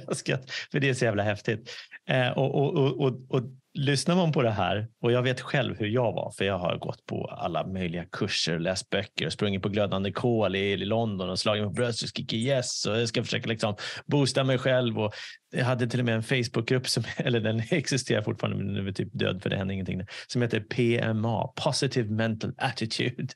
Skrattar, 0.12 0.54
för 0.70 0.80
det 0.80 0.88
är 0.88 0.94
så 0.94 1.04
jävla 1.04 1.22
häftigt. 1.22 1.70
Eh, 2.08 2.30
och, 2.30 2.54
och, 2.54 3.00
och, 3.00 3.12
och 3.28 3.42
lyssnar 3.76 4.16
man 4.16 4.32
på 4.32 4.42
det 4.42 4.50
här, 4.50 4.88
och 5.02 5.12
jag 5.12 5.22
vet 5.22 5.40
själv 5.40 5.78
hur 5.78 5.86
jag 5.86 6.12
var, 6.12 6.30
för 6.30 6.44
jag 6.44 6.58
har 6.58 6.76
gått 6.76 7.06
på 7.06 7.26
alla 7.26 7.66
möjliga 7.66 8.04
kurser, 8.04 8.58
läst 8.58 8.90
böcker, 8.90 9.30
sprungit 9.30 9.62
på 9.62 9.68
glödande 9.68 10.12
kol 10.12 10.56
i, 10.56 10.58
i 10.58 10.76
London 10.76 11.30
och 11.30 11.38
slagit 11.38 11.62
mig 11.62 11.70
på 11.70 11.74
bröstet 11.74 12.02
och 12.02 12.08
skrikit 12.08 12.38
yes 12.38 12.86
och 12.86 13.00
jag 13.00 13.08
ska 13.08 13.24
försöka 13.24 13.48
liksom 13.48 13.76
boosta 14.06 14.44
mig 14.44 14.58
själv. 14.58 14.98
Och 14.98 15.14
jag 15.54 15.64
hade 15.64 15.86
till 15.86 16.00
och 16.00 16.06
med 16.06 16.14
en 16.14 16.22
Facebookgrupp, 16.22 16.88
som, 16.88 17.04
eller 17.16 17.40
den 17.40 17.62
existerar 17.70 18.22
fortfarande, 18.22 18.64
men 18.64 18.74
den 18.74 18.86
är 18.86 18.92
typ 18.92 19.08
död 19.12 19.42
för 19.42 19.50
det 19.50 19.56
händer 19.56 19.74
ingenting, 19.74 20.02
som 20.26 20.42
heter 20.42 20.60
PMA, 20.60 21.46
Positive 21.46 22.10
Mental 22.10 22.52
Attitude. 22.58 23.28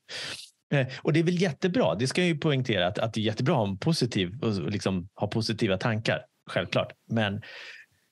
Eh, 0.73 0.87
och 1.03 1.13
det 1.13 1.21
är 1.21 1.25
väl 1.25 1.43
jättebra. 1.43 1.95
Det 1.95 2.07
ska 2.07 2.21
jag 2.21 2.29
ju 2.29 2.39
poängtera 2.39 2.87
att, 2.87 2.99
att 2.99 3.15
det 3.15 3.21
är 3.21 3.23
jättebra 3.23 3.65
att 3.65 3.81
positiv, 3.81 4.39
och 4.43 4.71
liksom, 4.71 5.09
ha 5.15 5.27
positiva 5.27 5.77
tankar, 5.77 6.25
självklart. 6.51 6.93
Men, 7.11 7.43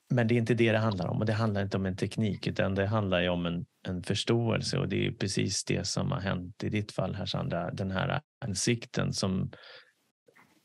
men 0.09 0.27
det 0.27 0.33
är 0.33 0.37
inte 0.37 0.53
det 0.53 0.71
det 0.71 0.77
handlar 0.77 1.07
om 1.07 1.19
och 1.19 1.25
det 1.25 1.33
handlar 1.33 1.61
inte 1.61 1.77
om 1.77 1.85
en 1.85 1.95
teknik 1.95 2.47
utan 2.47 2.75
det 2.75 2.85
handlar 2.85 3.21
ju 3.21 3.29
om 3.29 3.45
en, 3.45 3.65
en 3.87 4.03
förståelse 4.03 4.77
och 4.77 4.89
det 4.89 5.07
är 5.07 5.11
precis 5.11 5.63
det 5.63 5.87
som 5.87 6.11
har 6.11 6.19
hänt 6.19 6.63
i 6.63 6.69
ditt 6.69 6.91
fall 6.91 7.15
här 7.15 7.25
Sandra. 7.25 7.71
Den 7.71 7.91
här 7.91 8.21
insikten 8.47 9.13
som 9.13 9.51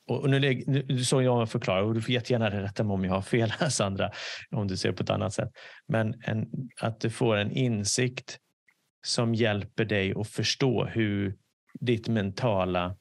och 0.07 0.31
nu, 0.31 0.65
nu 0.67 1.05
så 1.05 1.23
jag 1.23 1.51
förklarar 1.51 1.83
och 1.83 1.95
du 1.95 2.03
får 2.03 2.11
jättegärna 2.11 2.51
rätta 2.51 2.85
mig 2.85 2.95
om 2.95 3.05
jag 3.05 3.13
har 3.13 3.23
fel 3.23 3.51
här 3.51 3.69
Sandra, 3.69 4.11
om 4.51 4.69
du 4.69 4.77
ser 4.77 4.93
på 4.93 5.03
ett 5.03 5.11
annat 5.11 5.33
sätt. 5.33 5.51
Men 5.89 6.15
en, 6.23 6.47
att 6.81 7.01
du 7.01 7.11
får 7.11 7.37
en 7.37 7.51
insikt 7.51 8.39
som 9.07 9.35
hjälper 9.35 9.85
dig 9.85 10.15
att 10.17 10.29
förstå 10.29 10.85
hur 10.85 11.37
ditt 11.81 12.09
mentala 12.09 12.97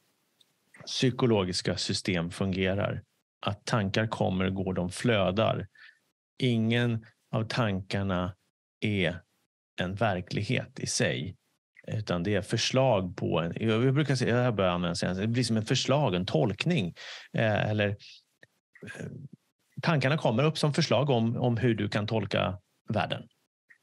psykologiska 0.86 1.78
system 1.78 2.32
fungerar. 2.32 3.04
Att 3.46 3.66
tankar 3.66 4.08
kommer 4.08 4.46
och 4.46 4.54
går, 4.54 4.74
de 4.74 4.90
flödar. 4.90 5.68
Ingen 6.38 7.06
av 7.32 7.44
tankarna 7.44 8.36
är 8.80 9.22
en 9.82 9.96
verklighet 9.96 10.80
i 10.80 10.88
sig. 10.88 11.38
Utan 11.88 12.24
det 12.24 12.36
är 12.36 12.42
förslag 12.42 13.18
på 13.18 13.40
en, 13.40 13.54
jag 13.60 13.94
brukar 13.94 14.16
säga, 14.16 14.44
jag 14.44 14.56
börjar 14.56 14.72
använda 14.72 14.96
senast, 14.96 15.22
det 15.22 15.28
blir 15.28 15.44
som 15.44 15.58
ett 15.58 15.68
förslag, 15.68 16.16
en 16.16 16.26
tolkning. 16.26 16.96
Eh, 17.34 17.70
eller 17.70 17.90
eh, 17.90 19.06
tankarna 19.82 20.18
kommer 20.18 20.44
upp 20.44 20.58
som 20.58 20.74
förslag 20.74 21.10
om, 21.10 21.38
om 21.38 21.58
hur 21.58 21.76
du 21.76 21.90
kan 21.90 22.08
tolka 22.08 22.60
världen. 22.90 23.28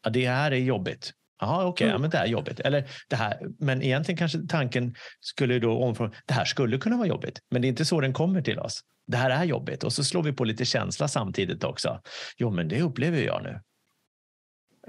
Ja, 0.03 0.11
det 0.11 0.29
här 0.29 0.51
är 0.51 0.57
jobbigt. 0.57 1.13
Jaha, 1.41 1.67
okej, 1.67 1.87
ja, 1.87 1.91
Mm. 1.91 2.01
men 2.01 2.11
det 2.11 2.19
är 2.19 2.27
jobbigt. 2.27 2.61
Eller 2.61 2.91
det 3.09 3.17
här, 3.17 3.41
men 3.59 3.83
egentligen 3.83 4.17
kanske 4.19 4.39
tanken 4.49 4.95
skulle 5.21 5.59
då 5.59 5.83
omforma, 5.83 6.13
det 6.27 6.35
här 6.35 6.45
skulle 6.45 6.79
kunna 6.79 6.97
vara 6.97 7.09
jobbigt, 7.09 7.41
men 7.51 7.63
det 7.63 7.69
är 7.69 7.71
inte 7.71 7.85
så 7.85 8.01
den 8.01 8.13
kommer 8.13 8.43
till 8.43 8.59
oss. 8.59 8.81
Det 9.07 9.17
här 9.17 9.31
är 9.31 9.45
jobbigt 9.45 9.85
och 9.85 9.93
så 9.93 10.05
slår 10.05 10.23
vi 10.23 10.33
på 10.33 10.45
lite 10.45 10.65
känsla 10.65 11.09
samtidigt 11.09 11.65
också. 11.65 12.01
Jo, 12.37 12.51
men 12.51 12.69
det 12.69 12.83
upplever 12.83 13.19
jag 13.23 13.43
nu. 13.43 13.61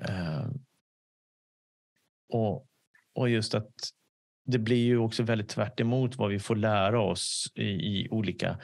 Eh, 0.07 0.47
och, 2.33 2.67
och 3.15 3.29
just 3.29 3.53
att 3.55 3.71
det 4.45 4.59
blir 4.59 4.83
ju 4.85 4.97
också 4.97 5.23
väldigt 5.23 5.49
tvärt 5.49 5.79
emot 5.79 6.15
vad 6.15 6.29
vi 6.29 6.39
får 6.39 6.55
lära 6.55 7.01
oss 7.01 7.51
i, 7.55 7.63
i 7.63 8.07
olika 8.11 8.59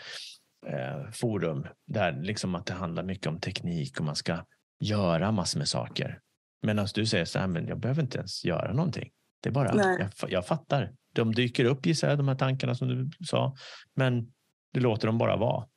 eh, 0.68 1.12
forum 1.12 1.68
där 1.88 2.12
liksom 2.22 2.56
att 2.56 2.66
det 2.66 2.74
handlar 2.74 3.04
mycket 3.04 3.28
om 3.28 3.40
teknik 3.40 4.00
och 4.00 4.06
man 4.06 4.16
ska 4.16 4.46
göra 4.80 5.32
massor 5.32 5.60
med 5.60 5.68
saker. 5.68 6.20
Medan 6.62 6.88
du 6.94 7.06
säger 7.06 7.26
så 7.26 7.40
här, 7.40 7.48
men 7.48 7.68
jag 7.68 7.80
behöver 7.80 8.02
inte 8.02 8.18
ens 8.18 8.46
göra 8.46 8.74
någonting. 8.74 9.12
Det 9.42 9.50
är 9.50 9.54
bara, 9.54 9.74
Nej. 9.74 10.10
jag, 10.22 10.32
jag 10.32 10.48
fattar. 10.48 10.94
De 11.14 11.34
dyker 11.34 11.66
upp 11.66 11.86
gissar 11.86 12.10
jag, 12.10 12.18
de 12.18 12.28
här 12.28 12.36
tankarna 12.36 12.76
som 12.76 12.88
du 12.88 13.26
sa. 13.26 13.56
Men 13.96 14.34
du 14.74 14.80
låter 14.80 15.08
dem 15.08 15.18
bara 15.18 15.38
vara. 15.38 15.68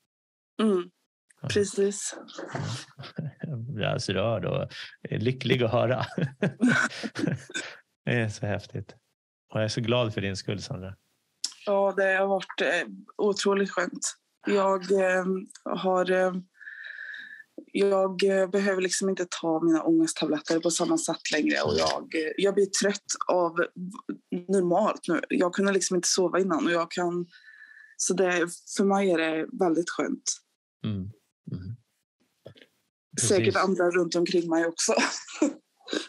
Mm. 0.63 0.91
Precis. 1.49 2.17
Jag 3.41 3.59
blir 3.59 3.85
alldeles 3.85 4.09
rörd 4.09 4.45
och 4.45 4.71
lycklig 5.11 5.63
att 5.63 5.73
höra. 5.73 6.07
det 8.05 8.21
är 8.21 8.29
så 8.29 8.47
häftigt. 8.47 8.95
Och 9.53 9.61
jag 9.61 9.65
är 9.65 9.69
så 9.69 9.81
glad 9.81 10.15
för 10.15 10.21
din 10.21 10.37
skull, 10.37 10.63
Sandra. 10.63 10.97
Ja, 11.67 11.95
det 11.97 12.17
har 12.17 12.27
varit 12.27 12.61
eh, 12.61 12.89
otroligt 13.17 13.71
skönt. 13.71 14.17
Jag 14.47 14.93
eh, 14.93 15.25
har... 15.65 16.33
Jag 17.73 18.25
eh, 18.25 18.51
behöver 18.51 18.83
liksom 18.83 19.09
inte 19.09 19.27
ta 19.31 19.61
mina 19.63 19.83
ångesttabletter 19.83 20.61
på 20.61 20.71
samma 20.71 20.99
sätt 20.99 21.31
längre. 21.33 21.63
Och 21.63 21.75
jag, 21.79 22.15
eh, 22.15 22.33
jag 22.37 22.55
blir 22.55 22.67
trött 22.67 23.07
av 23.29 23.57
normalt 24.49 25.01
nu. 25.09 25.21
Jag 25.29 25.55
kunde 25.55 25.73
liksom 25.73 25.97
inte 25.97 26.09
sova 26.09 26.41
innan. 26.41 26.67
Och 26.67 26.73
jag 26.73 26.91
kan, 26.91 27.27
så 27.97 28.15
det, 28.15 28.49
för 28.77 28.85
mig 28.85 29.11
är 29.11 29.19
det 29.19 29.47
väldigt 29.53 29.91
skönt. 29.91 30.23
Mm. 30.85 30.97
Mm. 30.99 31.77
Säkert 33.29 33.57
andra 33.57 33.91
runt 33.91 34.15
omkring 34.15 34.51
mig 34.51 34.67
också. 34.67 34.93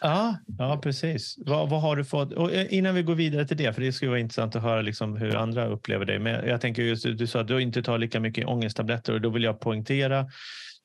Ja, 0.00 0.38
ja 0.58 0.80
precis. 0.82 1.34
Vad, 1.46 1.70
vad 1.70 1.80
har 1.80 1.96
du 1.96 2.04
fått? 2.04 2.32
Och 2.32 2.52
eh, 2.52 2.74
innan 2.74 2.94
vi 2.94 3.02
går 3.02 3.14
vidare 3.14 3.46
till 3.46 3.56
det, 3.56 3.72
för 3.72 3.82
det 3.82 3.92
skulle 3.92 4.10
vara 4.10 4.20
intressant 4.20 4.56
att 4.56 4.62
höra 4.62 4.82
liksom 4.82 5.16
hur 5.16 5.36
andra 5.36 5.66
upplever 5.66 6.04
dig. 6.04 6.18
Men 6.18 6.48
jag 6.48 6.60
tänker 6.60 6.82
just, 6.82 7.04
du 7.04 7.26
sa 7.26 7.40
att 7.40 7.48
du 7.48 7.62
inte 7.62 7.82
tar 7.82 7.98
lika 7.98 8.20
mycket 8.20 8.46
ångesttabletter 8.46 9.12
och 9.12 9.20
då 9.20 9.30
vill 9.30 9.42
jag 9.42 9.60
poängtera 9.60 10.26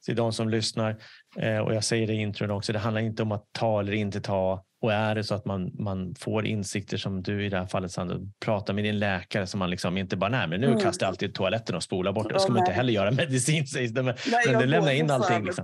till 0.05 0.15
de 0.15 0.33
som 0.33 0.49
lyssnar 0.49 1.01
eh, 1.37 1.57
och 1.57 1.73
jag 1.75 1.83
säger 1.83 2.07
det 2.07 2.13
i 2.13 2.21
intron 2.21 2.51
också. 2.51 2.73
Det 2.73 2.79
handlar 2.79 3.01
inte 3.01 3.23
om 3.23 3.31
att 3.31 3.45
ta 3.51 3.79
eller 3.79 3.93
inte 3.93 4.21
ta. 4.21 4.63
Och 4.81 4.93
är 4.93 5.15
det 5.15 5.23
så 5.23 5.35
att 5.35 5.45
man, 5.45 5.71
man 5.79 6.15
får 6.19 6.45
insikter 6.45 6.97
som 6.97 7.23
du 7.23 7.45
i 7.45 7.49
det 7.49 7.57
här 7.57 7.65
fallet, 7.65 7.91
Sandra, 7.91 8.17
prata 8.45 8.73
med 8.73 8.83
din 8.83 8.99
läkare 8.99 9.47
så 9.47 9.57
man 9.57 9.69
liksom 9.69 9.97
inte 9.97 10.17
bara, 10.17 10.29
nej 10.29 10.47
men 10.47 10.61
nu 10.61 10.67
Mm. 10.67 10.79
kastar 10.79 11.05
jag 11.05 11.11
alltid 11.11 11.29
i 11.29 11.33
toaletten 11.33 11.75
och 11.75 11.83
spolar 11.83 12.11
bort 12.13 12.27
det. 12.27 12.33
Det 12.33 12.39
ska 12.39 12.51
man 12.51 12.59
inte 12.59 12.71
heller 12.71 12.93
göra 12.93 13.11
medicin 13.11 13.67
sägs 13.67 13.91
det. 13.93 14.03
Men, 14.03 14.15
Nej, 14.31 14.51
men 14.51 14.61
du 14.61 14.67
lämnar 14.67 14.91
in 14.91 15.11
allting. 15.11 15.45
Liksom. 15.45 15.63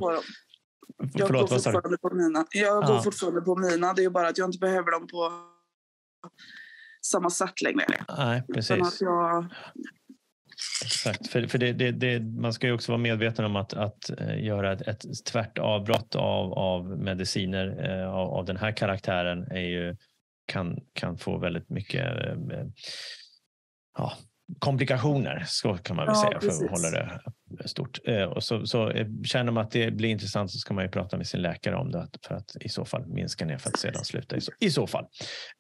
Jag 1.14 1.28
Förlåt, 1.28 1.50
går 1.50 1.58
fortfarande 1.58 1.98
på 1.98 2.16
mina. 2.16 2.46
Jag 2.52 2.84
Ja. 2.84 2.88
går 2.88 3.00
fortfarande 3.00 3.42
på 3.42 3.56
mina. 3.56 3.94
Det 3.94 4.04
är 4.04 4.10
bara 4.10 4.28
att 4.28 4.38
jag 4.38 4.48
inte 4.48 4.60
behöver 4.60 4.92
dem 4.92 5.08
på 5.08 5.32
samma 7.06 7.30
sätt 7.30 7.62
längre. 7.62 8.06
Nej, 8.18 8.38
Utan 8.48 8.56
precis. 8.56 8.82
att 8.82 9.02
jag, 9.02 9.46
Exakt, 10.86 11.28
för, 11.28 11.48
för 11.48 11.58
det, 11.58 11.74
det, 11.74 11.92
det, 11.92 12.20
man 12.20 12.54
ska 12.54 12.68
ju 12.68 12.74
också 12.74 12.92
vara 12.92 13.02
medveten 13.02 13.46
om 13.46 13.56
att, 13.56 13.74
att 13.74 14.10
eh, 14.20 14.44
göra 14.44 14.74
ett, 14.74 14.82
ett 14.88 15.26
tvärt 15.26 15.58
avbrott 15.58 16.16
av, 16.16 16.54
av 16.54 17.00
mediciner 17.00 17.90
eh, 17.90 18.14
av, 18.14 18.30
av 18.30 18.46
den 18.46 18.58
här 18.58 18.72
karaktären 18.72 19.52
är 19.52 19.68
ju, 19.70 19.96
kan, 20.46 20.80
kan 20.94 21.18
få 21.18 21.38
väldigt 21.38 21.70
mycket 21.70 22.06
eh, 22.26 22.66
ja, 23.98 24.14
komplikationer, 24.60 25.44
så 25.48 25.78
kan 25.78 25.96
man 25.96 26.06
väl 26.06 26.16
Ja, 26.16 26.22
säga 26.22 26.40
för 26.40 26.48
precis. 26.48 26.64
att 26.64 26.72
hålla 26.72 26.90
det 26.90 27.68
stort. 27.68 28.00
Eh, 28.06 28.24
och 28.24 28.44
så, 28.44 28.66
så 28.66 28.90
eh, 28.90 29.08
känner 29.24 29.52
man 29.52 29.66
att 29.66 29.72
det 29.72 29.92
blir 29.92 30.10
intressant 30.10 30.52
så 30.52 30.58
ska 30.58 30.74
man 30.74 30.84
ju 30.84 30.90
prata 30.92 31.18
med 31.18 31.28
sin 31.28 31.42
läkare 31.42 31.76
om 31.76 31.92
det 31.92 32.08
för 32.28 32.36
att 32.36 32.56
i 32.62 32.70
så 32.70 32.86
fall 32.86 33.08
minska 33.08 33.46
ner 33.46 33.58
för 33.58 33.70
att 33.70 33.80
sedan 33.80 34.06
sluta 34.06 34.36
i 34.36 34.42
så, 34.42 34.52
i 34.60 34.72
så 34.72 34.88
fall. 34.88 35.04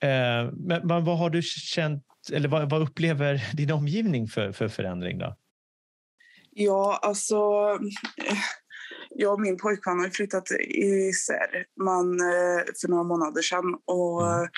Eh, 0.03 0.09
men, 0.51 0.87
men 0.87 1.03
vad 1.05 1.17
har 1.17 1.29
du 1.29 1.41
känt 1.41 2.03
eller 2.31 2.49
vad, 2.49 2.69
vad 2.69 2.81
upplever 2.81 3.55
din 3.55 3.71
omgivning 3.71 4.27
för, 4.27 4.51
för 4.51 4.67
förändring 4.67 5.17
då? 5.17 5.35
ja, 6.55 6.99
alltså, 7.01 7.35
eh, 8.17 8.37
jag 9.09 9.33
och 9.33 9.41
min 9.41 9.57
pojkvän 9.57 9.99
har 9.99 10.09
flyttat 10.09 10.51
isär 10.69 11.65
man, 11.83 12.19
eh, 12.19 12.63
för 12.81 12.87
några 12.87 13.03
månader 13.03 13.41
sedan. 13.41 13.75
Och, 13.85 14.33
Mm. 14.33 14.49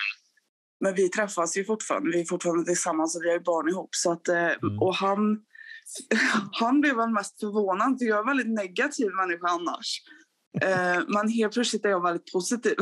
Men 0.79 0.95
vi 0.95 1.09
träffas 1.09 1.57
ju 1.57 1.65
fortfarande, 1.65 2.11
vi 2.11 2.21
är 2.21 2.25
fortfarande 2.25 2.65
tillsammans 2.65 3.15
och 3.15 3.21
vi 3.23 3.31
har 3.31 3.39
barn 3.39 3.69
ihop. 3.69 3.95
Så 3.95 4.11
att, 4.11 4.27
eh, 4.27 4.35
Mm. 4.35 4.79
Och 4.79 4.95
han, 4.95 5.39
han 6.51 6.81
blev 6.81 6.95
väl 6.95 7.09
mest 7.09 7.39
förvånad, 7.39 7.99
för 7.99 8.05
jag 8.05 8.15
är 8.15 8.21
en 8.21 8.27
väldigt 8.27 8.53
negativ 8.53 9.07
människa 9.11 9.47
annars. 9.47 10.01
Eh, 10.61 11.03
Men 11.07 11.29
helt 11.29 11.53
plötsligt 11.53 11.85
är 11.85 11.89
jag 11.89 12.03
väldigt 12.03 12.31
positiv. 12.33 12.75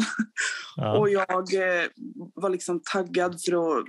Ja. 0.76 0.98
Och 1.00 1.10
jag 1.10 1.54
eh, 1.54 1.88
var 2.36 2.50
liksom 2.50 2.82
taggad 2.94 3.42
för 3.46 3.54
att 3.54 3.86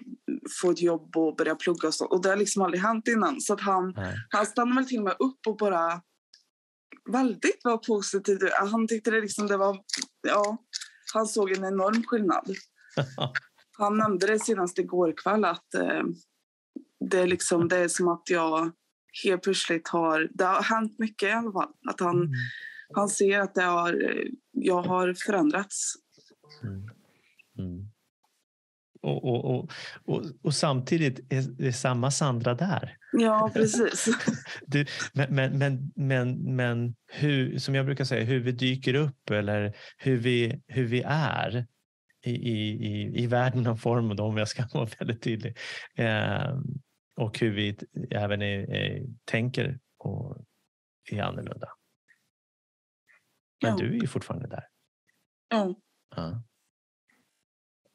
få 0.60 0.70
ett 0.70 0.82
jobb 0.82 1.16
och 1.16 1.36
börja 1.36 1.54
plugga 1.54 1.88
och 1.88 1.94
så. 1.94 2.06
Och 2.06 2.22
det 2.22 2.28
har 2.28 2.36
liksom 2.36 2.62
aldrig 2.62 2.82
hänt 2.82 3.08
innan. 3.08 3.40
Så 3.40 3.52
att 3.52 3.60
han, 3.60 3.92
Nej. 3.96 4.16
han 4.30 4.46
stannade 4.46 4.80
väl 4.80 4.88
till 4.88 4.98
och 4.98 5.04
med 5.04 5.16
upp 5.18 5.46
och 5.46 5.56
bara 5.56 6.00
väldigt 7.12 7.60
var 7.64 7.76
positiv. 7.76 8.38
Han 8.70 8.88
tyckte 8.88 9.10
det 9.10 9.20
liksom 9.20 9.46
det 9.46 9.56
var, 9.56 9.78
ja, 10.28 10.58
han 11.14 11.26
såg 11.26 11.52
en 11.52 11.64
enorm 11.64 12.02
skillnad. 12.06 12.50
Han 13.78 13.96
nämnde 13.96 14.26
det 14.26 14.38
senast 14.38 14.78
igår 14.78 15.14
kväll 15.22 15.44
att 15.44 15.74
eh, 15.74 16.02
det, 17.10 17.18
är 17.18 17.26
liksom, 17.26 17.68
det 17.68 17.76
är 17.76 17.88
som 17.88 18.08
att 18.08 18.22
jag 18.30 18.72
helt 19.24 19.42
plötsligt 19.42 19.88
har, 19.88 20.28
det 20.34 20.44
har 20.44 20.62
hänt 20.62 20.98
mycket 20.98 21.28
i 21.28 21.32
alla 21.32 21.52
fall. 21.52 21.72
Att 21.90 22.00
han, 22.00 22.16
Mm. 22.16 22.30
Han 22.94 23.08
ser 23.08 23.40
att 23.40 23.54
det 23.54 23.62
har, 23.62 24.22
jag 24.52 24.82
har 24.82 25.14
förändrats. 25.26 25.94
Mm. 26.62 26.88
Mm. 27.58 27.88
Och, 29.02 29.24
och, 29.24 29.44
och, 29.44 29.70
och, 30.04 30.22
och 30.42 30.54
samtidigt 30.54 31.32
är 31.32 31.42
det 31.42 31.72
samma 31.72 32.10
Sandra 32.10 32.54
där. 32.54 32.96
Ja, 33.12 33.50
precis. 33.54 34.08
Du, 34.66 34.86
men, 35.12 35.34
men, 35.34 35.58
men, 35.58 35.92
men, 35.96 36.56
men 36.56 36.94
hur, 37.06 37.58
som 37.58 37.74
jag 37.74 37.86
brukar 37.86 38.04
säga, 38.04 38.24
hur 38.24 38.40
vi 38.40 38.52
dyker 38.52 38.94
upp 38.94 39.30
eller 39.30 39.76
hur 39.98 40.16
vi, 40.16 40.62
hur 40.66 40.84
vi 40.84 41.02
är 41.06 41.66
i, 42.24 42.30
i, 42.30 43.12
i, 43.22 43.26
världen 43.26 43.66
av 43.66 43.76
form 43.76 44.10
och 44.10 44.20
om 44.20 44.36
jag 44.36 44.48
ska 44.48 44.64
vara 44.72 44.88
väldigt 44.98 45.22
tydlig. 45.22 45.56
Eh, 45.96 46.58
och 47.16 47.38
hur 47.38 47.50
vi 47.50 47.76
även 48.10 48.42
är, 48.42 48.70
är, 48.70 49.02
tänker 49.24 49.78
och 49.98 50.44
är 51.10 51.22
annorlunda. 51.22 51.68
Men 53.62 53.70
Ja. 53.70 53.76
du 53.76 53.96
är 53.96 54.00
ju 54.00 54.06
fortfarande 54.06 54.48
där. 54.48 54.64
Ja. 55.48 55.74
Ja. 56.16 56.42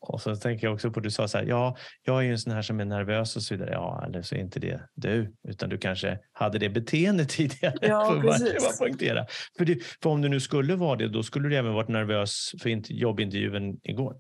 Och 0.02 0.22
så 0.22 0.36
tänker 0.36 0.68
jag 0.68 0.74
också 0.74 0.92
på, 0.92 1.00
du 1.00 1.12
sa 1.12 1.28
så 1.28 1.38
här, 1.38 1.46
ja, 1.46 1.78
jag 2.04 2.18
är 2.20 2.22
ju 2.22 2.32
en 2.32 2.38
sån 2.40 2.54
här 2.54 2.62
som 2.62 2.80
är 2.80 2.86
nervös 2.86 3.36
och 3.36 3.44
så 3.44 3.54
vidare. 3.54 3.72
Ja, 3.72 4.06
eller 4.06 4.22
så 4.22 4.36
är 4.36 4.40
inte 4.40 4.60
det 4.60 4.90
du, 4.94 5.36
utan 5.48 5.70
du 5.70 5.78
kanske 5.78 6.20
hade 6.32 6.60
det 6.60 6.70
beteendet 6.70 7.30
tidigare. 7.40 7.76
Ja, 7.82 8.20
precis. 8.22 8.80
poängtera. 8.80 9.26
För, 9.58 9.66
det, 9.66 9.84
för 10.04 10.10
om 10.10 10.22
du 10.22 10.30
nu 10.30 10.40
skulle 10.40 10.76
vara 10.76 10.96
det, 10.96 11.08
då 11.10 11.24
skulle 11.24 11.50
du 11.50 11.56
även 11.56 11.74
varit 11.74 11.90
nervös 11.90 12.52
för 12.62 12.70
int- 12.70 12.86
jobbintervjun 12.94 13.80
igår. 13.84 14.16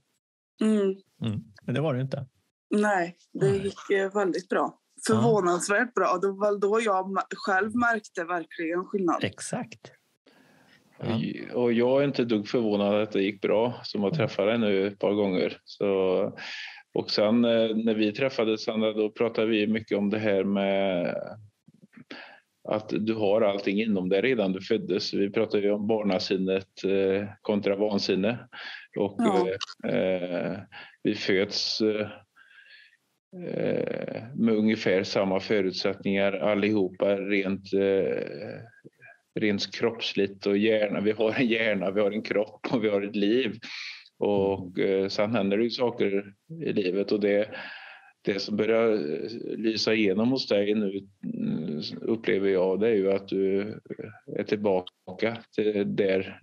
Mm. 0.62 0.82
Mm. 1.26 1.44
Men 1.64 1.76
det 1.76 1.82
var 1.82 1.94
du 1.94 2.02
inte. 2.02 2.28
Nej, 2.70 3.18
det 3.34 3.50
gick 3.58 3.90
eh, 3.90 4.14
väldigt 4.14 4.50
bra. 4.50 4.80
Förvånansvärt 5.08 5.94
bra. 5.94 6.18
Det 6.22 6.32
var 6.32 6.60
då 6.60 6.82
jag 6.82 7.18
själv 7.36 7.76
märkte 7.76 8.24
verkligen 8.24 8.86
skillnad. 8.86 9.24
Exakt. 9.24 9.92
Ja. 11.02 11.20
Och- 11.56 11.74
jag 11.74 12.02
är 12.02 12.06
inte 12.06 12.26
dugg 12.26 12.48
förvånad 12.48 13.02
att 13.02 13.12
det 13.12 13.22
gick 13.22 13.42
bra 13.42 13.74
som 13.84 14.04
har 14.04 14.12
träffat 14.12 14.46
dig 14.46 14.58
nu 14.58 14.88
ett 14.88 15.00
par 15.00 15.14
gånger. 15.14 15.58
Så, 15.64 15.88
och 16.94 17.12
sen 17.12 17.46
eh, 17.46 17.76
när 17.76 17.94
vi 17.94 18.12
träffades 18.12 18.64
Sandra, 18.64 18.94
då 18.94 19.10
pratade 19.10 19.48
vi 19.48 19.68
mycket 19.68 19.98
om 19.98 20.10
det 20.10 20.20
här 20.20 20.44
med 20.44 21.16
att 22.70 22.90
du 23.00 23.14
har 23.14 23.42
allting 23.42 23.82
inom 23.82 24.10
dig 24.10 24.22
redan 24.22 24.52
du 24.52 24.62
föddes. 24.62 25.14
Vi 25.14 25.30
pratade 25.30 25.64
ju 25.64 25.72
om 25.72 25.88
barnasinnet 25.88 26.84
eh, 26.84 27.28
kontra 27.42 27.76
vansinne. 27.76 28.38
Och 29.00 29.16
Ja. 29.18 29.48
eh, 29.90 30.58
vi 31.04 31.16
föds 31.16 31.82
eh, 31.82 32.08
med 34.36 34.56
ungefär 34.56 35.04
samma 35.04 35.40
förutsättningar 35.40 36.34
allihopa 36.34 37.16
rent 37.16 37.74
eh, 37.74 38.24
rent 39.40 39.76
kroppsligt 39.76 40.46
och 40.46 40.58
hjärna. 40.58 41.02
Vi 41.02 41.12
har 41.12 41.40
en 41.40 41.48
hjärna, 41.48 41.92
vi 41.92 42.02
har 42.02 42.12
en 42.12 42.22
kropp 42.22 42.68
och 42.72 42.84
vi 42.84 42.90
har 42.90 43.02
ett 43.02 43.16
liv. 43.16 43.60
Och 44.20 44.80
eh, 44.80 45.08
sen 45.08 45.36
händer 45.36 45.58
det 45.58 45.64
ju 45.64 45.70
saker 45.70 46.34
i 46.66 46.74
livet 46.74 47.12
och 47.12 47.20
det, 47.20 47.50
det 48.22 48.40
som 48.40 48.58
börjar 48.58 48.94
eh, 48.94 49.58
lysa 49.58 49.94
igenom 49.94 50.30
hos 50.30 50.48
dig 50.48 50.76
nu 50.76 51.08
mm, 51.24 51.82
upplever 52.02 52.50
jag 52.50 52.80
det 52.80 52.88
är 52.88 52.96
ju 52.96 53.12
att 53.12 53.28
du 53.28 53.80
är 54.38 54.44
tillbaka 54.44 55.38
till, 55.56 55.96
där, 55.96 56.40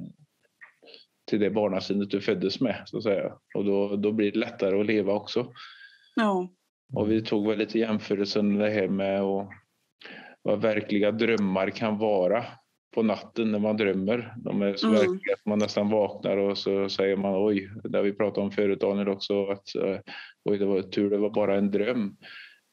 till 1.31 1.41
det 1.41 1.51
barnasinnet 1.51 2.11
du 2.11 2.21
föddes 2.21 2.61
med 2.61 2.83
så 2.87 2.97
att 2.97 3.03
säga. 3.03 3.33
Och 3.55 3.65
då, 3.65 3.97
då 3.97 4.13
blir 4.13 4.33
det 4.33 4.39
lättare 4.39 4.81
att 4.81 4.87
leva 4.87 5.13
också. 5.13 5.53
Ja, 6.15 6.49
Och 6.95 7.11
vi 7.11 7.23
tog 7.23 7.49
väl 7.49 7.59
lite 7.59 7.79
jämförelsen 7.79 8.59
det 8.59 8.71
här 8.71 8.89
med 8.89 9.23
och 9.23 9.53
vad 10.43 10.63
verkliga 10.63 11.13
drömmar 11.13 11.71
kan 11.71 11.99
vara 11.99 12.45
på 12.97 13.03
natten 13.03 13.53
när 13.53 13.59
man 13.59 13.77
drömmer. 13.77 14.35
De 14.37 14.63
är 14.63 14.75
så 14.75 14.87
Mm. 14.87 14.99
verkliga 14.99 15.35
att 15.35 15.47
man 15.47 15.59
nästan 15.59 15.91
vaknar 15.91 16.37
och 16.37 16.59
så 16.59 16.89
säger 16.89 17.17
man 17.17 17.47
oj, 17.47 17.71
det 17.85 17.99
har 17.99 18.03
vi 18.05 18.13
pratat 18.13 18.39
om 18.39 18.51
förut 18.51 18.81
Daniel 18.81 19.09
också, 19.09 19.47
att 19.47 19.75
eh, 19.75 19.99
oj, 20.45 20.59
det 20.59 20.65
var 20.65 20.83
tur 20.83 21.11
det 21.11 21.19
var 21.19 21.31
bara 21.31 21.57
en 21.57 21.71
dröm. 21.71 22.17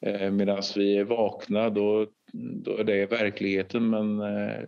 Eh, 0.06 0.32
Medan 0.32 0.62
vi 0.76 0.98
är 0.98 1.04
vakna 1.04 1.70
då, 1.70 2.08
då 2.34 2.78
är 2.78 2.84
det 2.84 3.06
verkligheten 3.06 3.90
men 3.90 4.20
eh, 4.20 4.64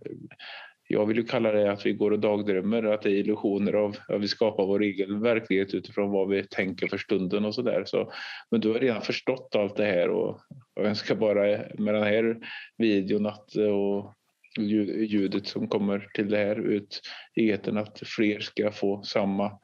jag 0.88 1.06
vill 1.06 1.16
ju 1.16 1.24
kalla 1.24 1.52
det 1.52 1.72
att 1.72 1.86
vi 1.86 1.92
går 1.92 2.10
och 2.10 2.18
dagdrömmer, 2.20 2.82
att 2.82 3.02
det 3.02 3.10
är 3.10 3.14
illusioner 3.14 3.72
av 3.72 3.96
att 4.08 4.20
vi 4.20 4.28
skapar 4.28 4.66
vår 4.66 4.82
egen 4.82 5.20
verklighet 5.20 5.74
utifrån 5.74 6.10
vad 6.10 6.28
vi 6.28 6.42
tänker 6.46 6.86
för 6.86 6.98
stunden 6.98 7.44
och 7.44 7.54
sådär. 7.54 7.82
Så, 7.86 8.12
men 8.50 8.60
du 8.60 8.72
har 8.72 8.78
redan 8.80 9.02
förstått 9.02 9.56
allt 9.56 9.76
det 9.76 9.84
här 9.84 10.08
och 10.10 10.40
jag 10.74 10.84
önskar 10.86 11.14
bara 11.14 11.40
med 11.78 11.94
den 11.94 12.02
här 12.02 12.36
videon 12.78 13.26
att, 13.26 13.54
och 13.56 13.62
ljud- 13.62 14.25
ljudet 14.64 15.46
som 15.46 15.68
kommer 15.68 16.10
till 16.14 16.28
det 16.30 16.36
här 16.36 16.56
ut 16.56 17.00
i 17.34 17.50
etern 17.50 17.76
att 17.76 18.02
fler 18.06 18.40
ska 18.40 18.72
få 18.72 19.02
samma 19.02 19.58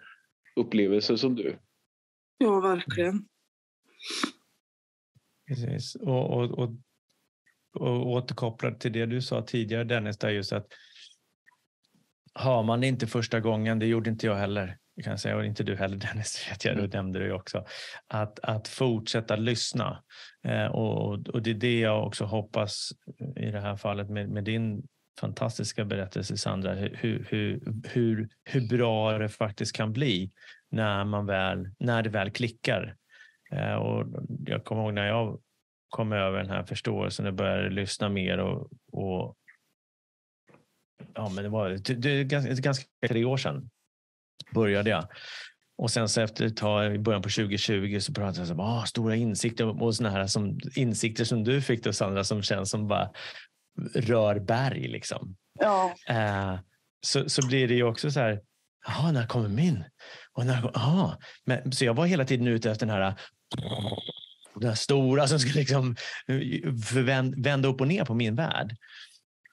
upplevelse 0.57 1.19
som 1.19 1.35
du. 1.35 1.59
ja 2.39 2.61
verkligen. 2.61 3.29
Precis. 5.49 5.95
Och, 5.95 6.31
och, 6.31 6.59
och, 6.59 6.75
och 7.75 8.07
återkopplat 8.07 8.81
till 8.81 8.93
det 8.93 9.07
du 9.07 9.23
sa 9.23 9.43
tidigare 9.43 9.85
Dennis, 9.85 10.19
där 10.19 10.31
just 10.31 10.53
att 10.53 10.67
har 12.35 12.63
man 12.63 12.81
det 12.81 12.87
inte 12.87 13.07
första 13.07 13.41
gången, 13.41 13.79
det 13.79 13.87
gjorde 13.87 14.11
inte 14.11 14.27
jag 14.27 14.35
heller, 14.35 14.79
kan 15.05 15.19
säga, 15.19 15.37
och 15.37 15.45
inte 15.45 15.65
du 15.65 15.77
heller 15.77 15.97
Dennis, 16.13 16.51
vet 16.51 16.65
jag, 16.65 16.77
du 16.77 16.89
nämnde 16.89 17.19
det 17.19 17.33
också, 17.33 17.65
att, 18.07 18.39
att 18.43 18.69
fortsätta 18.69 19.37
lyssna. 19.37 20.03
Eh, 20.45 20.67
och, 20.67 21.29
och 21.29 21.43
det 21.43 21.51
är 21.51 21.55
det 21.55 21.81
jag 21.81 22.07
också 22.07 22.25
hoppas 22.25 22.93
i 23.37 23.51
det 23.51 23.61
här 23.61 23.77
fallet 23.77 24.11
med, 24.11 24.29
med 24.29 24.45
din 24.45 24.83
fantastiska 25.21 25.85
berättelse 25.85 26.37
Sandra, 26.37 26.75
hur, 26.75 27.27
hur, 27.31 27.61
hur, 27.89 28.29
hur 28.45 28.69
bra 28.69 29.19
det 29.19 29.29
faktiskt 29.29 29.77
kan 29.77 29.93
bli 29.93 30.31
när, 30.71 31.05
man 31.05 31.27
väl, 31.27 31.71
när 31.79 32.03
det 32.03 32.11
väl 32.11 32.31
klickar. 32.31 32.97
Eh, 33.53 33.75
och 33.75 34.07
jag 34.47 34.65
kommer 34.65 34.83
ihåg 34.83 34.95
när 34.95 35.07
jag 35.07 35.41
kom 35.89 36.13
över 36.13 36.39
den 36.39 36.51
här 36.51 36.65
förståelsen 36.65 37.27
och 37.27 37.35
började 37.35 37.71
lyssna 37.71 38.09
mer 38.09 38.39
och, 38.39 38.71
och 38.93 39.37
ja, 41.15 41.29
men 41.29 41.45
det 41.45 41.51
var 41.51 41.71
det, 41.71 41.95
det 41.95 42.11
är 42.11 42.25
ganska, 42.25 42.55
ganska 42.55 42.87
tre 43.09 43.25
år 43.25 43.37
sedan 43.37 43.71
började 44.55 44.91
jag. 44.91 45.09
Och 45.79 45.91
sen 45.91 46.09
så 46.09 46.21
efter 46.21 46.47
ett 46.47 46.57
tag 46.57 46.95
i 46.95 46.99
början 46.99 47.23
på 47.23 47.29
2020 47.29 47.99
så 48.01 48.13
pratade 48.13 48.49
jag 48.49 48.61
om 48.61 48.67
ah, 48.67 48.85
stora 48.85 49.17
insikter 49.17 49.83
och 49.83 49.95
såna 49.95 50.11
här 50.11 50.27
som, 50.27 50.61
insikter 50.75 51.25
som 51.25 51.45
du 51.45 51.63
fick 51.63 51.85
då 51.85 51.93
Sandra 51.93 52.25
som 52.25 52.43
känns 52.43 52.71
som 52.71 52.89
bara 52.89 53.11
rör 53.95 54.39
berg 54.39 54.89
liksom. 54.89 55.37
Ja, 55.61 55.95
Eh, 56.09 56.59
så, 57.01 57.29
så 57.29 57.47
blir 57.47 57.69
det 57.69 57.75
ju 57.75 57.83
också 57.83 58.11
så 58.11 58.21
här, 58.21 58.41
jaha, 58.87 59.13
när 59.13 59.27
kommer 59.27 59.49
min? 59.49 59.85
Och 60.33 60.47
när, 60.47 60.77
aha. 60.77 61.19
Men, 61.45 61.73
så 61.73 61.85
jag 61.85 61.95
var 61.95 62.07
hela 62.07 62.25
tiden 62.25 62.47
ute 62.47 62.71
efter 62.71 62.87
den 62.87 62.95
här, 62.95 63.15
den 64.55 64.69
här 64.69 64.77
stora 64.77 65.29
som 65.29 65.39
ska 65.39 65.59
liksom 65.59 65.97
vända 67.37 67.69
upp 67.69 67.81
och 67.81 67.89
ner 67.89 68.05
på 68.05 68.15
min 68.15 68.37
värld. 68.37 68.77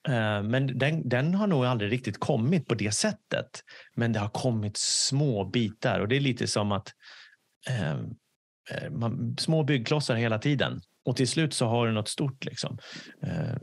Eh, 0.08 0.44
men 0.44 0.78
den, 0.78 1.10
den, 1.10 1.36
har 1.36 1.48
nog 1.48 1.66
aldrig 1.66 1.92
riktigt 1.92 2.20
kommit 2.20 2.68
på 2.68 2.76
det 2.76 2.92
sättet. 2.92 3.64
Men 3.96 4.14
det 4.14 4.20
har 4.20 4.30
kommit 4.30 4.78
små 4.78 5.46
bitar 5.46 6.00
och 6.00 6.08
det 6.08 6.16
är 6.16 6.20
lite 6.20 6.48
som 6.48 6.72
att 6.72 6.94
ehm, 7.70 8.06
eh, 8.72 8.92
man, 8.92 9.38
små 9.40 9.64
byggklossar 9.64 10.16
hela 10.16 10.40
tiden 10.40 10.82
och 11.06 11.16
till 11.16 11.28
slut 11.28 11.54
så 11.54 11.66
har 11.68 11.88
du 11.88 11.94
något 11.94 12.10
stort. 12.10 12.46
Liksom. 12.46 12.78
Eh, 13.24 13.58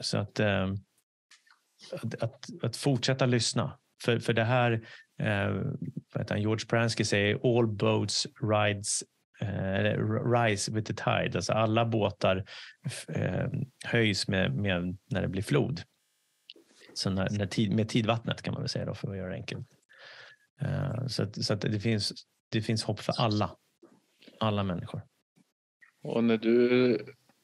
så 0.00 0.18
att, 0.18 0.40
eh, 0.40 0.72
att, 1.92 2.22
att, 2.22 2.44
att, 2.62 2.76
fortsätta 2.76 3.26
lyssna. 3.26 3.78
För, 4.04 4.18
för 4.18 4.32
det 4.32 4.44
här, 4.44 4.72
eh, 5.20 6.36
George 6.36 6.66
Pransky 6.66 7.04
säger 7.04 7.58
all 7.58 7.66
boats 7.66 8.26
rides 8.42 9.02
rise 10.42 10.72
with 10.72 10.86
the 10.86 10.94
tide. 10.94 11.38
Alltså 11.38 11.52
alla 11.52 11.84
båtar 11.84 12.44
eh, 13.08 13.46
höjs 13.84 14.28
med, 14.28 14.54
med, 14.54 14.96
när 15.10 15.22
det 15.22 15.28
blir 15.28 15.42
flod. 15.42 15.82
Så 16.94 17.10
när, 17.10 17.28
när 17.30 17.46
tid, 17.46 17.72
med 17.72 17.88
tidvattnet 17.88 18.42
kan 18.42 18.54
man 18.54 18.62
väl 18.62 18.68
säga 18.68 18.84
då, 18.84 18.94
för 18.94 19.10
att 19.10 19.16
göra 19.16 19.28
det 19.28 19.34
enkelt. 19.34 19.68
Eh, 20.60 21.06
så 21.06 21.22
att, 21.22 21.44
så 21.44 21.54
att 21.54 21.60
det, 21.60 21.80
finns, 21.80 22.12
det 22.52 22.62
finns 22.62 22.84
hopp 22.84 23.00
för 23.00 23.14
alla. 23.18 23.56
Alla 24.40 24.62
människor. 24.62 25.02
Och 26.02 26.24
när 26.24 26.36
du 26.36 26.98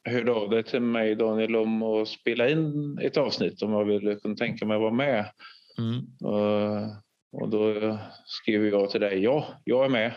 hörde 0.05 0.33
av 0.33 0.51
dig 0.51 0.63
till 0.63 0.81
mig 0.81 1.15
Daniel 1.15 1.57
om 1.57 1.83
att 1.83 2.09
spela 2.09 2.49
in 2.49 2.99
ett 3.03 3.17
avsnitt 3.17 3.63
om 3.63 3.73
jag 3.73 3.85
ville 3.85 4.15
kunna 4.15 4.37
tänka 4.37 4.67
mig 4.67 4.75
att 4.75 4.81
vara 4.81 4.93
med. 4.93 5.31
Mm. 5.79 6.31
Och, 6.33 7.43
och 7.43 7.49
då 7.49 7.99
skrev 8.27 8.67
jag 8.67 8.91
till 8.91 9.01
dig, 9.01 9.23
ja, 9.23 9.61
jag 9.65 9.85
är 9.85 9.89
med. 9.89 10.15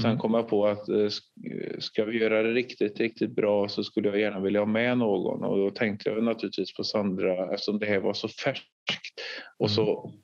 Sen 0.00 0.10
mm. 0.10 0.18
kom 0.18 0.34
jag 0.34 0.48
på 0.48 0.66
att 0.66 0.88
eh, 0.88 1.08
ska 1.78 2.04
vi 2.04 2.18
göra 2.18 2.42
det 2.42 2.52
riktigt, 2.52 3.00
riktigt 3.00 3.34
bra 3.34 3.68
så 3.68 3.84
skulle 3.84 4.08
jag 4.08 4.20
gärna 4.20 4.40
vilja 4.40 4.60
ha 4.60 4.66
med 4.66 4.98
någon 4.98 5.44
och 5.44 5.56
då 5.56 5.70
tänkte 5.70 6.10
jag 6.10 6.24
naturligtvis 6.24 6.76
på 6.76 6.84
Sandra 6.84 7.54
eftersom 7.54 7.78
det 7.78 7.86
här 7.86 7.98
var 7.98 8.14
så 8.14 8.28
färskt 8.28 8.66
och, 9.58 9.70
så, 9.70 10.04
mm. 10.06 10.20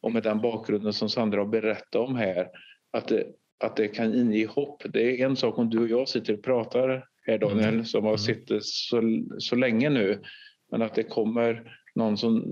och 0.00 0.12
med 0.12 0.22
den 0.22 0.40
bakgrunden 0.40 0.92
som 0.92 1.08
Sandra 1.08 1.38
har 1.38 1.46
berättat 1.46 1.94
om 1.94 2.16
här 2.16 2.48
att 2.92 3.08
det, 3.08 3.26
att 3.64 3.76
det 3.76 3.88
kan 3.88 4.14
inge 4.14 4.46
hopp. 4.46 4.82
Det 4.92 5.20
är 5.20 5.26
en 5.26 5.36
sak 5.36 5.58
om 5.58 5.70
du 5.70 5.78
och 5.78 5.88
jag 5.88 6.08
sitter 6.08 6.34
och 6.34 6.42
pratar 6.42 7.04
här 7.26 7.38
Daniel 7.38 7.68
mm. 7.68 7.84
som 7.84 8.04
har 8.04 8.16
suttit 8.16 8.64
så, 8.64 9.02
så 9.38 9.56
länge 9.56 9.90
nu 9.90 10.22
men 10.70 10.82
att 10.82 10.94
det 10.94 11.02
kommer 11.02 11.78
någon 11.94 12.16
som 12.16 12.42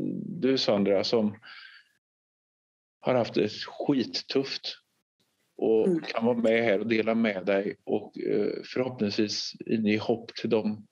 du 0.40 0.58
Sandra 0.58 1.04
som 1.04 1.36
har 3.00 3.14
haft 3.14 3.34
det 3.34 3.48
skittufft 3.48 4.79
och 5.60 5.86
mm. 5.86 6.00
kan 6.00 6.24
vara 6.24 6.36
med 6.36 6.64
här 6.64 6.78
och 6.78 6.86
dela 6.86 7.14
med 7.14 7.46
dig 7.46 7.76
och 7.84 8.18
eh, 8.18 8.52
förhoppningsvis 8.64 9.52
inge 9.66 9.98
hopp 9.98 10.34
till 10.34 10.50
dem 10.50 10.86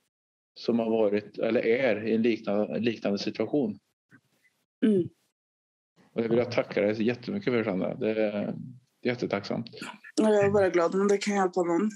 som 0.55 0.79
har 0.79 0.91
varit 0.91 1.39
eller 1.39 1.67
är 1.67 2.07
i 2.07 2.15
en 2.15 2.23
liknande, 2.23 2.79
liknande 2.79 3.19
situation. 3.19 3.79
Mm. 4.87 5.09
Och 6.13 6.23
det 6.23 6.29
vill 6.29 6.39
jag 6.39 6.53
tacka 6.53 6.81
dig 6.81 7.03
jättemycket 7.03 7.53
för 7.53 7.65
Sandra. 7.65 7.95
Det 7.95 8.23
är 8.23 8.55
jättetacksamt. 9.05 9.67
Jag 10.15 10.45
är 10.45 10.51
bara 10.51 10.71
glad 10.71 10.95
om 10.95 11.09
det 11.09 11.19
kan 11.19 11.35
hjälpa 11.35 11.63
någon 11.63 11.91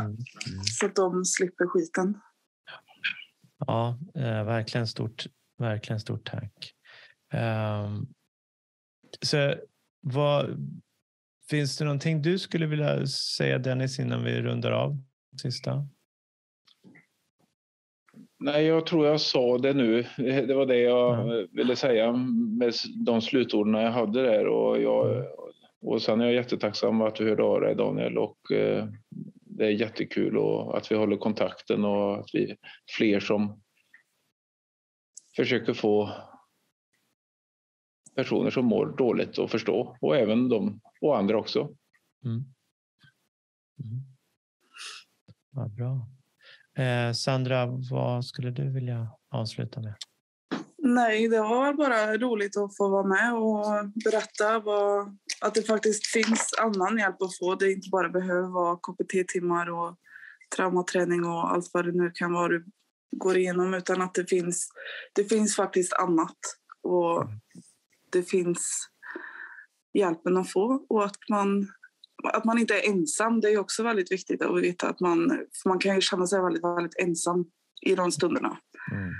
mm. 0.00 0.16
Så 0.78 0.86
att 0.86 0.96
de 0.96 1.24
slipper 1.24 1.66
skiten. 1.66 2.20
Ja, 3.58 3.98
eh, 4.14 4.44
verkligen 4.44 4.86
stort, 4.86 5.26
verkligen 5.58 6.00
stort 6.00 6.30
tack. 6.30 6.74
Um, 7.34 8.08
så 9.22 9.54
vad, 10.00 10.56
Finns 11.50 11.78
det 11.78 11.84
någonting 11.84 12.22
du 12.22 12.38
skulle 12.38 12.66
vilja 12.66 13.06
säga 13.06 13.58
Dennis 13.58 13.98
innan 13.98 14.24
vi 14.24 14.42
rundar 14.42 14.72
av? 14.72 14.96
Sista. 15.42 15.86
Nej, 18.38 18.64
jag 18.64 18.86
tror 18.86 19.06
jag 19.06 19.20
sa 19.20 19.58
det 19.58 19.74
nu. 19.74 20.06
Det 20.16 20.54
var 20.54 20.66
det 20.66 20.78
jag 20.78 21.28
ja. 21.28 21.46
ville 21.52 21.76
säga 21.76 22.12
med 22.58 22.72
de 23.06 23.20
slutorden 23.20 23.74
jag 23.74 23.92
hade 23.92 24.22
där. 24.22 24.46
Och, 24.46 24.82
jag, 24.82 25.24
och 25.80 26.02
sen 26.02 26.20
är 26.20 26.24
jag 26.24 26.34
jättetacksam 26.34 27.00
att 27.00 27.14
du 27.14 27.28
hörde 27.28 27.42
av 27.42 27.60
dig 27.60 27.74
Daniel 27.74 28.18
och 28.18 28.52
eh, 28.52 28.86
det 29.44 29.66
är 29.66 29.70
jättekul 29.70 30.36
och 30.36 30.76
att 30.76 30.92
vi 30.92 30.96
håller 30.96 31.16
kontakten 31.16 31.84
och 31.84 32.18
att 32.20 32.28
vi 32.32 32.56
fler 32.96 33.20
som 33.20 33.62
försöker 35.36 35.74
få 35.74 36.10
personer 38.22 38.50
som 38.50 38.64
mår 38.64 38.96
dåligt 38.96 39.38
att 39.38 39.50
förstå 39.50 39.96
och 40.00 40.16
även 40.16 40.48
de 40.48 40.80
och 41.00 41.18
andra 41.18 41.38
också. 41.38 41.60
Mm. 42.24 42.44
Mm. 43.80 44.02
Ja, 45.52 45.68
bra. 45.68 46.08
Eh, 46.84 47.12
Sandra, 47.12 47.66
vad 47.90 48.24
skulle 48.24 48.50
du 48.50 48.72
vilja 48.72 49.08
avsluta 49.30 49.80
med? 49.80 49.94
Nej, 50.78 51.28
det 51.28 51.40
var 51.40 51.72
bara 51.72 52.16
roligt 52.16 52.56
att 52.56 52.76
få 52.76 52.88
vara 52.88 53.06
med 53.06 53.34
och 53.34 53.90
berätta 54.04 54.58
vad, 54.58 55.18
att 55.40 55.54
det 55.54 55.62
faktiskt 55.62 56.06
finns 56.06 56.54
annan 56.60 56.98
hjälp 56.98 57.22
att 57.22 57.38
få. 57.38 57.54
Det 57.54 57.72
inte 57.72 57.88
bara 57.90 58.08
behöver 58.08 58.48
vara 58.48 58.76
KPT-timmar 58.76 59.70
och 59.70 59.96
traumaträning 60.56 61.24
och 61.24 61.52
allt 61.52 61.70
vad 61.72 61.84
det 61.84 61.92
nu 61.92 62.10
kan 62.14 62.32
vara 62.32 62.48
du 62.48 62.64
går 63.16 63.36
igenom 63.36 63.74
utan 63.74 64.02
att 64.02 64.14
det 64.14 64.30
finns, 64.30 64.68
det 65.14 65.24
finns 65.24 65.56
faktiskt 65.56 65.92
annat. 65.92 66.38
Och 66.82 67.22
mm 67.22 67.40
det 68.12 68.22
finns 68.22 68.88
hjälpen 69.94 70.36
att 70.36 70.50
få 70.50 70.86
och 70.88 71.04
att 71.04 71.28
man, 71.28 71.68
att 72.32 72.44
man 72.44 72.58
inte 72.58 72.74
är 72.74 72.90
ensam. 72.90 73.40
Det 73.40 73.48
är 73.48 73.58
också 73.58 73.82
väldigt 73.82 74.12
viktigt 74.12 74.42
att 74.42 74.62
veta 74.62 74.88
att 74.88 75.00
man, 75.00 75.46
man 75.66 75.78
kan 75.78 76.00
känna 76.00 76.26
sig 76.26 76.42
väldigt, 76.42 76.64
väldigt 76.64 77.00
ensam 77.00 77.50
i 77.82 77.94
de 77.94 78.12
stunderna. 78.12 78.58
Mm. 78.92 79.12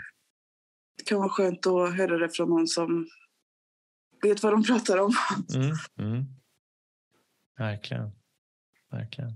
Det 0.98 1.04
kan 1.04 1.18
vara 1.18 1.28
skönt 1.28 1.66
att 1.66 1.96
höra 1.96 2.18
det 2.18 2.28
från 2.28 2.48
någon 2.50 2.66
som 2.66 3.08
vet 4.22 4.42
vad 4.42 4.52
de 4.52 4.62
pratar 4.62 4.98
om. 4.98 5.12
Mm, 5.54 5.76
mm. 5.98 6.24
Verkligen. 7.58 8.10
Verkligen. 8.90 9.30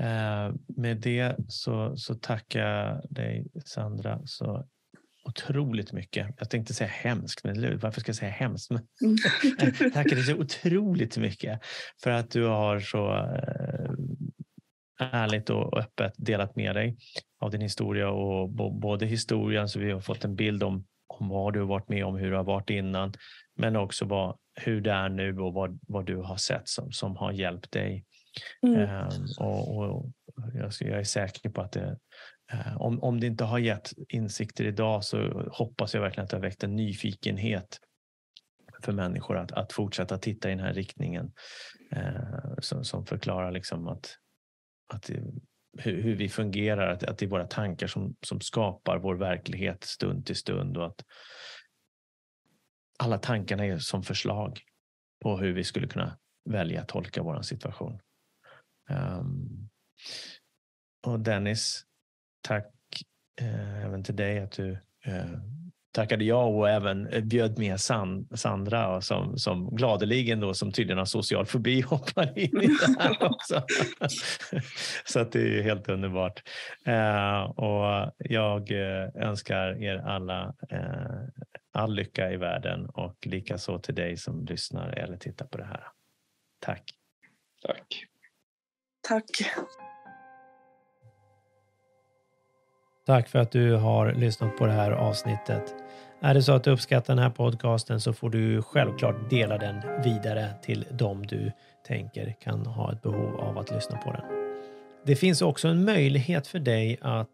Eh, 0.00 0.54
med 0.76 1.00
det 1.00 1.36
så, 1.48 1.96
så 1.96 2.14
tackar 2.14 2.60
jag 2.60 3.02
dig 3.10 3.46
Sandra 3.64 4.20
så 4.24 4.68
otroligt 5.22 5.92
mycket. 5.92 6.34
Jag 6.38 6.50
tänkte 6.50 6.74
säga 6.74 6.90
hemskt, 6.90 7.44
men 7.44 7.78
varför 7.78 8.00
ska 8.00 8.08
jag 8.08 8.16
säga 8.16 8.30
hemskt? 8.30 8.70
Men, 8.70 8.86
mm. 9.02 9.92
tackar 9.92 10.16
dig 10.16 10.24
så 10.24 10.34
otroligt 10.34 11.16
mycket 11.16 11.60
för 12.02 12.10
att 12.10 12.30
du 12.30 12.44
har 12.44 12.80
så 12.80 13.16
eh, 13.16 13.90
ärligt 15.00 15.50
och 15.50 15.78
öppet 15.78 16.12
delat 16.16 16.56
med 16.56 16.74
dig 16.74 16.96
av 17.40 17.50
din 17.50 17.60
historia 17.60 18.10
och 18.10 18.50
både 18.72 19.06
historien 19.06 19.68
så 19.68 19.78
vi 19.78 19.90
har 19.90 20.00
fått 20.00 20.24
en 20.24 20.36
bild 20.36 20.62
om, 20.62 20.86
om 21.06 21.28
vad 21.28 21.52
du 21.52 21.60
har 21.60 21.66
varit 21.66 21.88
med 21.88 22.04
om, 22.04 22.16
hur 22.16 22.30
du 22.30 22.36
har 22.36 22.44
varit 22.44 22.70
innan, 22.70 23.12
men 23.56 23.76
också 23.76 24.04
vad, 24.04 24.36
hur 24.54 24.80
det 24.80 24.92
är 24.92 25.08
nu 25.08 25.38
och 25.38 25.54
vad, 25.54 25.80
vad 25.88 26.06
du 26.06 26.16
har 26.16 26.36
sett 26.36 26.68
som, 26.68 26.92
som 26.92 27.16
har 27.16 27.32
hjälpt 27.32 27.72
dig. 27.72 28.04
Mm. 28.62 28.80
Um, 28.80 29.26
och, 29.38 29.78
och 29.78 30.12
jag, 30.54 30.72
jag, 30.80 30.98
är 30.98 31.04
säker 31.04 31.50
på 31.50 31.60
att 31.60 31.72
det, 31.72 31.98
Eh, 32.52 32.76
om, 32.76 33.02
om 33.02 33.20
det 33.20 33.26
inte 33.26 33.44
har 33.44 33.58
gett 33.58 33.92
insikter 34.08 34.64
idag 34.64 35.04
så 35.04 35.48
hoppas 35.52 35.94
jag 35.94 36.00
verkligen 36.00 36.24
att 36.24 36.30
det 36.30 36.36
har 36.36 36.42
väckt 36.42 36.64
en 36.64 36.76
nyfikenhet 36.76 37.80
för 38.82 38.92
människor 38.92 39.36
att, 39.36 39.52
att 39.52 39.72
fortsätta 39.72 40.18
titta 40.18 40.48
i 40.48 40.54
den 40.54 40.64
här 40.64 40.74
riktningen 40.74 41.32
eh, 41.92 42.54
som, 42.58 42.84
som, 42.84 43.06
förklarar 43.06 43.50
liksom 43.50 43.88
att, 43.88 44.16
att 44.92 45.10
hur, 45.78 46.02
hur, 46.02 46.14
vi 46.14 46.28
fungerar, 46.28 46.88
att, 46.88 47.04
att 47.04 47.18
det 47.18 47.24
är 47.24 47.30
våra 47.30 47.46
tankar 47.46 47.86
som, 47.86 48.16
som 48.22 48.40
skapar 48.40 48.98
vår 48.98 49.14
verklighet 49.14 49.84
stund 49.84 50.26
till 50.26 50.36
stund 50.36 50.76
och 50.76 50.86
att 50.86 51.04
alla 52.98 53.18
tankarna 53.18 53.64
är 53.66 53.78
som 53.78 54.02
förslag 54.02 54.60
på 55.22 55.36
hur 55.36 55.52
vi 55.52 55.64
skulle 55.64 55.86
kunna 55.86 56.18
välja 56.44 56.80
att 56.80 56.88
tolka 56.88 57.22
vår 57.22 57.42
situation. 57.42 58.00
Um, 58.90 59.68
och 61.06 61.20
Dennis, 61.20 61.84
tack 62.40 62.72
eh, 63.40 63.84
även 63.84 64.04
till 64.04 64.16
dig 64.16 64.38
att 64.38 64.52
du 64.52 64.72
eh, 65.04 65.24
tackade 65.92 66.24
ja 66.24 66.44
och 66.44 66.68
även 66.68 67.28
bjöd 67.28 67.58
med 67.58 67.80
San, 67.80 68.28
Sandra 68.34 69.00
som, 69.00 69.38
som 69.38 69.76
gladeligen 69.76 70.40
då 70.40 70.54
som 70.54 70.72
tydligen 70.72 70.98
har 70.98 71.04
social 71.04 71.46
fobi 71.46 71.80
hoppar 71.80 72.38
in 72.38 72.62
i 72.62 72.66
det 72.66 72.96
här 72.98 73.16
också. 73.30 73.62
Så 75.04 75.20
att 75.20 75.32
det 75.32 75.58
är 75.58 75.62
helt 75.62 75.88
underbart. 75.88 76.42
Eh, 76.86 77.42
och 77.42 78.12
jag 78.18 78.70
eh, 78.70 79.08
önskar 79.14 79.82
er 79.82 79.96
alla 79.96 80.54
eh, 80.70 81.44
all 81.72 81.94
lycka 81.94 82.32
i 82.32 82.36
världen 82.36 82.86
och 82.86 83.26
likaså 83.26 83.78
till 83.78 83.94
dig 83.94 84.16
som 84.16 84.44
lyssnar 84.44 84.88
eller 84.88 85.16
tittar 85.16 85.46
på 85.46 85.58
det 85.58 85.64
här. 85.64 85.84
Tack. 86.60 86.84
Tack. 87.62 88.06
Tack. 89.08 89.24
Tack 93.10 93.28
för 93.28 93.38
att 93.38 93.50
du 93.50 93.74
har 93.74 94.12
lyssnat 94.12 94.56
på 94.56 94.66
det 94.66 94.72
här 94.72 94.90
avsnittet. 94.90 95.74
Är 96.20 96.34
det 96.34 96.42
så 96.42 96.52
att 96.52 96.64
du 96.64 96.70
uppskattar 96.70 97.14
den 97.14 97.22
här 97.22 97.30
podcasten 97.30 98.00
så 98.00 98.12
får 98.12 98.30
du 98.30 98.62
självklart 98.62 99.30
dela 99.30 99.58
den 99.58 100.02
vidare 100.04 100.48
till 100.62 100.84
dem 100.90 101.26
du 101.26 101.52
tänker 101.86 102.34
kan 102.42 102.66
ha 102.66 102.92
ett 102.92 103.02
behov 103.02 103.40
av 103.40 103.58
att 103.58 103.70
lyssna 103.70 103.96
på 103.96 104.12
den. 104.12 104.22
Det 105.06 105.16
finns 105.16 105.42
också 105.42 105.68
en 105.68 105.84
möjlighet 105.84 106.46
för 106.46 106.58
dig 106.58 106.98
att 107.00 107.28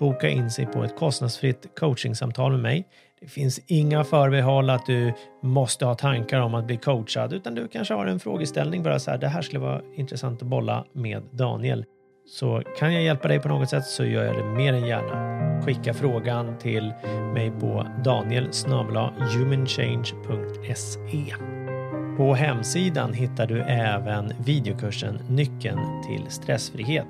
boka 0.00 0.28
in 0.28 0.50
sig 0.50 0.66
på 0.66 0.84
ett 0.84 0.96
kostnadsfritt 0.96 1.66
coachingsamtal 1.78 2.52
med 2.52 2.60
mig. 2.60 2.88
Det 3.20 3.28
finns 3.28 3.60
inga 3.66 4.04
förbehåll 4.04 4.70
att 4.70 4.86
du 4.86 5.12
måste 5.42 5.86
ha 5.86 5.94
tankar 5.94 6.40
om 6.40 6.54
att 6.54 6.64
bli 6.64 6.76
coachad, 6.76 7.32
utan 7.32 7.54
du 7.54 7.68
kanske 7.68 7.94
har 7.94 8.06
en 8.06 8.20
frågeställning 8.20 8.82
bara 8.82 8.98
så 8.98 9.10
här, 9.10 9.18
det 9.18 9.28
här 9.28 9.42
skulle 9.42 9.60
vara 9.60 9.82
intressant 9.96 10.42
att 10.42 10.48
bolla 10.48 10.84
med 10.92 11.22
Daniel. 11.32 11.84
Så 12.30 12.62
kan 12.78 12.94
jag 12.94 13.02
hjälpa 13.02 13.28
dig 13.28 13.40
på 13.40 13.48
något 13.48 13.68
sätt 13.68 13.84
så 13.84 14.04
gör 14.04 14.24
jag 14.24 14.36
det 14.36 14.44
mer 14.44 14.72
än 14.72 14.86
gärna. 14.86 15.62
Skicka 15.62 15.94
frågan 15.94 16.58
till 16.58 16.92
mig 17.34 17.52
på 17.60 17.86
daniel 18.04 18.50
humanchange.se. 19.34 21.34
På 22.16 22.34
hemsidan 22.34 23.12
hittar 23.12 23.46
du 23.46 23.62
även 23.62 24.32
videokursen 24.44 25.20
Nyckeln 25.28 26.02
till 26.06 26.24
stressfrihet. 26.28 27.06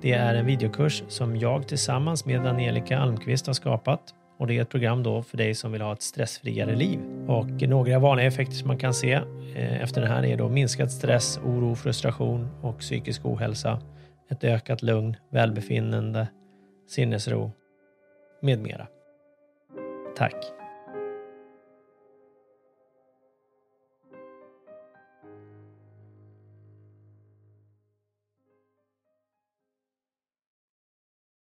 Det 0.00 0.12
är 0.12 0.34
en 0.34 0.46
videokurs 0.46 1.02
som 1.08 1.36
jag 1.36 1.68
tillsammans 1.68 2.24
med 2.24 2.46
Angelica 2.46 2.98
Almqvist 2.98 3.46
har 3.46 3.54
skapat 3.54 4.00
och 4.38 4.46
det 4.46 4.58
är 4.58 4.62
ett 4.62 4.70
program 4.70 5.02
då 5.02 5.22
för 5.22 5.36
dig 5.36 5.54
som 5.54 5.72
vill 5.72 5.82
ha 5.82 5.92
ett 5.92 6.02
stressfriare 6.02 6.76
liv. 6.76 7.00
Och 7.26 7.68
några 7.68 7.98
vanliga 7.98 8.26
effekter 8.26 8.54
som 8.54 8.68
man 8.68 8.78
kan 8.78 8.94
se 8.94 9.12
eh, 9.56 9.82
efter 9.82 10.00
den 10.00 10.10
här 10.10 10.24
är 10.24 10.36
då 10.36 10.48
minskad 10.48 10.90
stress, 10.90 11.40
oro, 11.44 11.74
frustration 11.74 12.48
och 12.62 12.78
psykisk 12.78 13.26
ohälsa, 13.26 13.80
ett 14.28 14.44
ökat 14.44 14.82
lugn, 14.82 15.16
välbefinnande, 15.30 16.28
sinnesro 16.86 17.52
med 18.40 18.60
mera. 18.60 18.86
Tack! 20.16 20.57